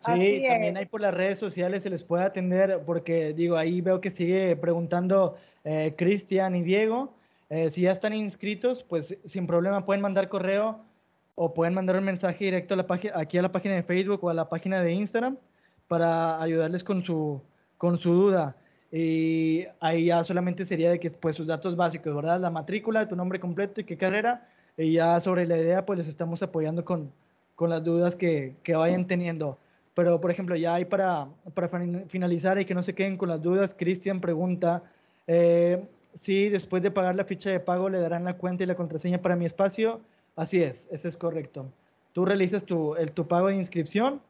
Sí, 0.00 0.44
también 0.48 0.78
hay 0.78 0.86
por 0.86 1.02
las 1.02 1.12
redes 1.12 1.38
sociales 1.38 1.82
se 1.82 1.90
les 1.90 2.02
puede 2.02 2.24
atender 2.24 2.82
porque 2.86 3.34
digo, 3.34 3.56
ahí 3.56 3.82
veo 3.82 4.00
que 4.00 4.10
sigue 4.10 4.56
preguntando 4.56 5.36
eh, 5.64 5.94
Cristian 5.96 6.56
y 6.56 6.62
Diego. 6.62 7.12
Eh, 7.50 7.70
si 7.70 7.82
ya 7.82 7.92
están 7.92 8.14
inscritos, 8.14 8.82
pues 8.82 9.18
sin 9.24 9.46
problema 9.46 9.84
pueden 9.84 10.00
mandar 10.00 10.30
correo 10.30 10.80
o 11.34 11.52
pueden 11.52 11.74
mandar 11.74 11.96
un 11.96 12.04
mensaje 12.04 12.46
directo 12.46 12.74
a 12.74 12.76
la 12.78 12.86
página, 12.86 13.12
aquí 13.16 13.36
a 13.36 13.42
la 13.42 13.52
página 13.52 13.74
de 13.74 13.82
Facebook 13.82 14.24
o 14.24 14.30
a 14.30 14.34
la 14.34 14.48
página 14.48 14.82
de 14.82 14.92
Instagram 14.92 15.36
para 15.86 16.40
ayudarles 16.40 16.82
con 16.82 17.02
su, 17.02 17.42
con 17.76 17.98
su 17.98 18.12
duda. 18.14 18.56
Y 18.90 19.66
ahí 19.80 20.06
ya 20.06 20.24
solamente 20.24 20.64
sería 20.64 20.90
de 20.90 20.98
que 20.98 21.10
pues 21.10 21.36
sus 21.36 21.46
datos 21.46 21.76
básicos, 21.76 22.14
¿verdad? 22.14 22.40
La 22.40 22.50
matrícula, 22.50 23.06
tu 23.06 23.16
nombre 23.16 23.38
completo 23.38 23.82
y 23.82 23.84
qué 23.84 23.98
carrera. 23.98 24.48
Y 24.78 24.92
ya 24.92 25.20
sobre 25.20 25.46
la 25.46 25.58
idea 25.58 25.84
pues 25.84 25.98
les 25.98 26.08
estamos 26.08 26.42
apoyando 26.42 26.84
con, 26.86 27.12
con 27.54 27.68
las 27.68 27.84
dudas 27.84 28.16
que, 28.16 28.54
que 28.62 28.74
vayan 28.76 29.06
teniendo. 29.06 29.58
Pero 29.94 30.20
por 30.20 30.30
ejemplo 30.30 30.56
ya 30.56 30.74
hay 30.74 30.84
para, 30.84 31.28
para 31.54 31.68
finalizar 32.06 32.58
y 32.60 32.64
que 32.64 32.74
no 32.74 32.82
se 32.82 32.94
queden 32.94 33.16
con 33.16 33.28
las 33.28 33.42
dudas, 33.42 33.74
Cristian 33.76 34.20
pregunta 34.20 34.82
eh, 35.26 35.82
si 36.14 36.48
después 36.48 36.82
de 36.82 36.90
pagar 36.90 37.16
la 37.16 37.24
ficha 37.24 37.50
de 37.50 37.60
pago 37.60 37.88
le 37.88 38.00
darán 38.00 38.24
la 38.24 38.36
cuenta 38.36 38.64
y 38.64 38.66
la 38.66 38.74
contraseña 38.74 39.22
para 39.22 39.36
mi 39.36 39.46
espacio. 39.46 40.00
Así 40.36 40.62
es, 40.62 40.88
ese 40.90 41.08
es 41.08 41.16
correcto. 41.16 41.66
Tú 42.12 42.24
realizas 42.24 42.64
tu, 42.64 42.94
el, 42.96 43.12
tu 43.12 43.28
pago 43.28 43.48
de 43.48 43.54
inscripción, 43.54 44.20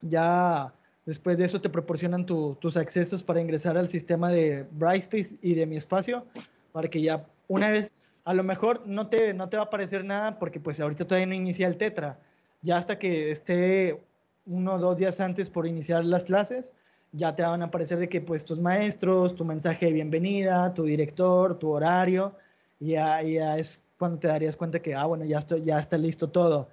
ya 0.00 0.72
después 1.04 1.36
de 1.36 1.44
eso 1.44 1.60
te 1.60 1.68
proporcionan 1.68 2.24
tus 2.26 2.76
accesos 2.76 3.22
para 3.22 3.40
ingresar 3.40 3.76
al 3.76 3.88
sistema 3.88 4.30
de 4.30 4.66
Brightspace 4.72 5.36
y 5.42 5.54
de 5.54 5.66
mi 5.66 5.76
espacio, 5.76 6.24
para 6.72 6.88
que 6.88 7.02
ya 7.02 7.26
una 7.48 7.70
vez, 7.70 7.92
a 8.24 8.34
lo 8.34 8.44
mejor 8.44 8.86
no 8.86 9.08
te, 9.08 9.34
no 9.34 9.48
te 9.48 9.56
va 9.56 9.64
a 9.64 9.66
aparecer 9.66 10.04
nada 10.04 10.38
porque 10.38 10.60
pues 10.60 10.80
ahorita 10.80 11.06
todavía 11.06 11.26
no 11.26 11.34
inicia 11.34 11.66
el 11.66 11.76
Tetra, 11.76 12.18
ya 12.62 12.76
hasta 12.76 12.98
que 12.98 13.30
esté 13.30 14.00
uno 14.46 14.74
o 14.74 14.78
dos 14.78 14.96
días 14.96 15.20
antes 15.20 15.50
por 15.50 15.66
iniciar 15.66 16.04
las 16.04 16.24
clases, 16.24 16.74
ya 17.12 17.34
te 17.34 17.42
van 17.42 17.62
a 17.62 17.66
aparecer 17.66 17.98
de 17.98 18.08
que 18.08 18.20
pues 18.20 18.44
tus 18.44 18.58
maestros, 18.58 19.34
tu 19.34 19.44
mensaje 19.44 19.86
de 19.86 19.92
bienvenida, 19.92 20.72
tu 20.74 20.84
director, 20.84 21.58
tu 21.58 21.70
horario, 21.70 22.36
ya, 22.80 23.22
ya 23.22 23.58
es 23.58 23.80
cuando 23.98 24.18
te 24.18 24.28
darías 24.28 24.56
cuenta 24.56 24.82
que, 24.82 24.94
ah, 24.94 25.04
bueno, 25.04 25.24
ya, 25.24 25.38
estoy, 25.38 25.62
ya 25.62 25.78
está 25.78 25.96
listo 25.96 26.30
todo. 26.30 26.68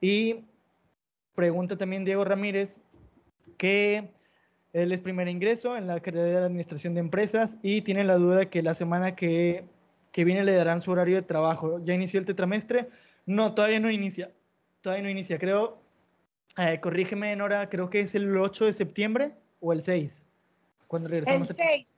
Y 0.00 0.44
pregunta 1.34 1.78
también 1.78 2.04
Diego 2.04 2.24
Ramírez, 2.24 2.78
que 3.56 4.10
él 4.72 4.92
es 4.92 5.00
primer 5.00 5.28
ingreso 5.28 5.76
en 5.76 5.86
la 5.86 6.00
carrera 6.00 6.40
de 6.40 6.44
Administración 6.44 6.94
de 6.94 7.00
Empresas 7.00 7.58
y 7.62 7.82
tiene 7.82 8.04
la 8.04 8.16
duda 8.16 8.50
que 8.50 8.62
la 8.62 8.74
semana 8.74 9.14
que, 9.14 9.64
que 10.12 10.24
viene 10.24 10.44
le 10.44 10.54
darán 10.54 10.80
su 10.80 10.90
horario 10.90 11.16
de 11.16 11.22
trabajo. 11.22 11.80
¿Ya 11.84 11.94
inició 11.94 12.20
el 12.20 12.26
tetramestre? 12.26 12.88
No, 13.24 13.54
todavía 13.54 13.80
no 13.80 13.90
inicia. 13.90 14.32
Todavía 14.80 15.04
no 15.04 15.10
inicia. 15.10 15.38
Creo, 15.38 15.78
eh, 16.58 16.80
corrígeme, 16.80 17.34
Nora, 17.36 17.68
creo 17.68 17.90
que 17.90 18.00
es 18.00 18.14
el 18.14 18.36
8 18.36 18.66
de 18.66 18.72
septiembre 18.72 19.34
o 19.60 19.72
el 19.72 19.82
6, 19.82 20.22
cuando 20.86 21.08
regresamos. 21.08 21.50
El 21.50 21.56
6. 21.56 21.94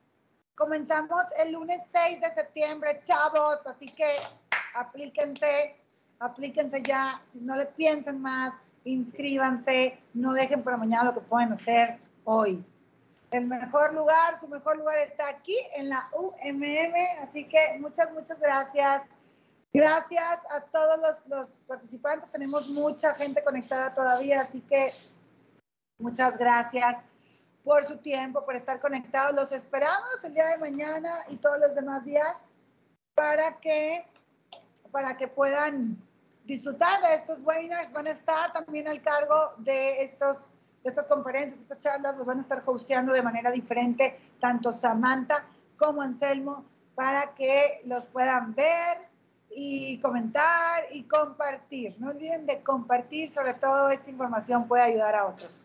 Comenzamos 0.55 1.23
el 1.39 1.52
lunes 1.52 1.81
6 1.93 2.20
de 2.20 2.35
septiembre, 2.35 3.02
chavos, 3.05 3.59
así 3.66 3.89
que 3.90 4.16
aplíquense, 4.74 5.77
aplíquense 6.18 6.82
ya, 6.82 7.23
si 7.32 7.40
no 7.40 7.56
le 7.56 7.66
piensen 7.66 8.23
más, 8.23 8.55
inscríbanse, 8.85 9.98
no 10.14 10.32
dejen 10.32 10.62
para 10.62 10.77
mañana 10.78 11.05
lo 11.05 11.14
que 11.14 11.20
pueden 11.20 11.52
hacer 11.52 11.98
hoy. 12.24 12.64
El 13.31 13.47
mejor 13.47 13.93
lugar, 13.93 14.39
su 14.40 14.48
mejor 14.48 14.78
lugar 14.78 14.98
está 14.98 15.28
aquí 15.28 15.56
en 15.74 15.90
la 15.90 16.09
UMM, 16.14 16.94
así 17.23 17.44
que 17.44 17.77
muchas, 17.81 18.12
muchas 18.12 18.40
gracias. 18.40 19.02
Gracias 19.72 20.38
a 20.51 20.60
todos 20.72 21.22
los, 21.26 21.48
participantes, 21.66 22.30
tenemos 22.32 22.68
mucha 22.68 23.14
gente 23.14 23.44
conectada 23.44 23.94
todavía, 23.94 24.40
así 24.40 24.60
que 24.62 24.90
muchas 25.98 26.38
gracias 26.38 26.97
por 27.62 27.84
su 27.84 27.98
tiempo, 27.98 28.44
por 28.44 28.56
estar 28.56 28.80
conectados. 28.80 29.34
Los 29.34 29.52
esperamos 29.52 30.24
el 30.24 30.34
día 30.34 30.47
de 30.47 30.59
mañana 30.59 31.24
y 31.28 31.36
todos 31.36 31.59
los 31.60 31.74
demás 31.74 32.05
días 32.05 32.47
para 33.14 33.59
que 33.59 34.06
para 34.90 35.16
que 35.16 35.28
puedan 35.28 35.98
disfrutar 36.44 37.02
de 37.02 37.14
estos 37.14 37.40
webinars. 37.40 37.93
Van 37.93 38.06
a 38.06 38.10
estar 38.10 38.52
también 38.52 38.88
al 38.88 39.02
cargo 39.02 39.52
de, 39.59 40.05
estos, 40.05 40.51
de 40.82 40.90
estas 40.90 41.06
conferencias, 41.06 41.60
estas 41.60 41.80
charlas, 41.80 42.16
los 42.16 42.26
van 42.26 42.38
a 42.38 42.43
estar 42.43 42.62
hosteando 42.64 43.12
de 43.12 43.22
manera 43.22 43.51
diferente, 43.51 44.18
tanto 44.40 44.72
Samantha 44.72 45.44
como 45.76 46.01
Anselmo, 46.01 46.64
para 46.94 47.34
que 47.34 47.82
los 47.84 48.06
puedan 48.06 48.55
ver 48.55 49.06
y 49.59 49.99
comentar 50.01 50.85
y 50.93 51.05
compartir. 51.05 51.97
No 51.99 52.11
olviden 52.11 52.45
de 52.45 52.62
compartir, 52.62 53.31
sobre 53.31 53.55
todo 53.55 53.89
esta 53.89 54.11
información 54.11 54.69
puede 54.69 54.83
ayudar 54.83 55.15
a 55.15 55.27
otros. 55.27 55.65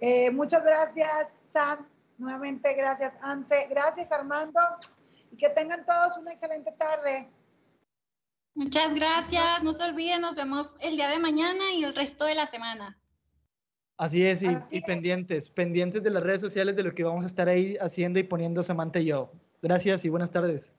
Eh, 0.00 0.28
muchas 0.32 0.64
gracias, 0.64 1.28
Sam. 1.50 1.86
Nuevamente, 2.18 2.74
gracias, 2.74 3.14
Anse. 3.22 3.68
Gracias, 3.70 4.10
Armando. 4.10 4.60
Y 5.30 5.36
que 5.36 5.48
tengan 5.50 5.86
todos 5.86 6.18
una 6.18 6.32
excelente 6.32 6.72
tarde. 6.72 7.28
Muchas 8.54 8.92
gracias. 8.92 9.62
No 9.62 9.72
se 9.72 9.84
olviden, 9.84 10.20
nos 10.20 10.34
vemos 10.34 10.74
el 10.80 10.96
día 10.96 11.08
de 11.08 11.20
mañana 11.20 11.72
y 11.74 11.84
el 11.84 11.94
resto 11.94 12.24
de 12.24 12.34
la 12.34 12.48
semana. 12.48 12.98
Así 13.98 14.26
es, 14.26 14.42
y, 14.42 14.48
Así 14.48 14.66
y 14.74 14.78
es. 14.78 14.84
pendientes, 14.84 15.48
pendientes 15.48 16.02
de 16.02 16.10
las 16.10 16.24
redes 16.24 16.40
sociales 16.40 16.74
de 16.74 16.82
lo 16.82 16.92
que 16.92 17.04
vamos 17.04 17.22
a 17.22 17.28
estar 17.28 17.48
ahí 17.48 17.76
haciendo 17.80 18.18
y 18.18 18.24
poniendo 18.24 18.64
Samantha 18.64 18.98
y 18.98 19.04
yo. 19.04 19.30
Gracias 19.62 20.04
y 20.04 20.08
buenas 20.08 20.32
tardes. 20.32 20.74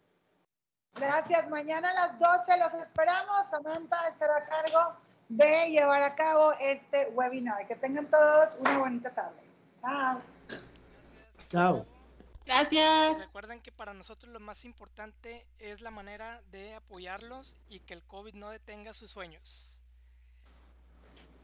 Gracias. 0.95 1.49
Mañana 1.49 1.89
a 1.89 1.93
las 1.93 2.19
12 2.19 2.57
los 2.57 2.73
esperamos. 2.75 3.47
Samantha 3.49 4.07
estará 4.07 4.37
a 4.37 4.45
cargo 4.45 4.97
de 5.29 5.69
llevar 5.69 6.03
a 6.03 6.15
cabo 6.15 6.53
este 6.59 7.07
webinar. 7.13 7.67
Que 7.67 7.75
tengan 7.75 8.07
todos 8.07 8.55
una 8.59 8.77
bonita 8.77 9.09
tarde. 9.11 9.41
Chao. 9.81 10.21
Gracias. 10.47 11.49
Chao. 11.49 11.85
Gracias. 12.45 13.17
Recuerden 13.19 13.61
que 13.61 13.71
para 13.71 13.93
nosotros 13.93 14.31
lo 14.31 14.39
más 14.39 14.65
importante 14.65 15.47
es 15.59 15.81
la 15.81 15.91
manera 15.91 16.41
de 16.51 16.75
apoyarlos 16.75 17.57
y 17.69 17.79
que 17.79 17.93
el 17.93 18.03
COVID 18.03 18.33
no 18.33 18.49
detenga 18.49 18.93
sus 18.93 19.11
sueños. 19.11 19.81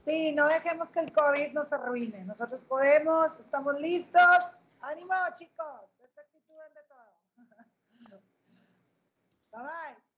Sí, 0.06 0.32
no 0.34 0.48
dejemos 0.48 0.90
que 0.90 1.00
el 1.00 1.12
COVID 1.12 1.54
nos 1.54 1.72
arruine. 1.72 2.24
Nosotros 2.26 2.62
podemos, 2.68 3.40
estamos 3.40 3.80
listos. 3.80 4.22
¡Ánimo, 4.82 5.14
chicos! 5.38 5.89
Esta 9.52 9.62
actitud 9.62 10.09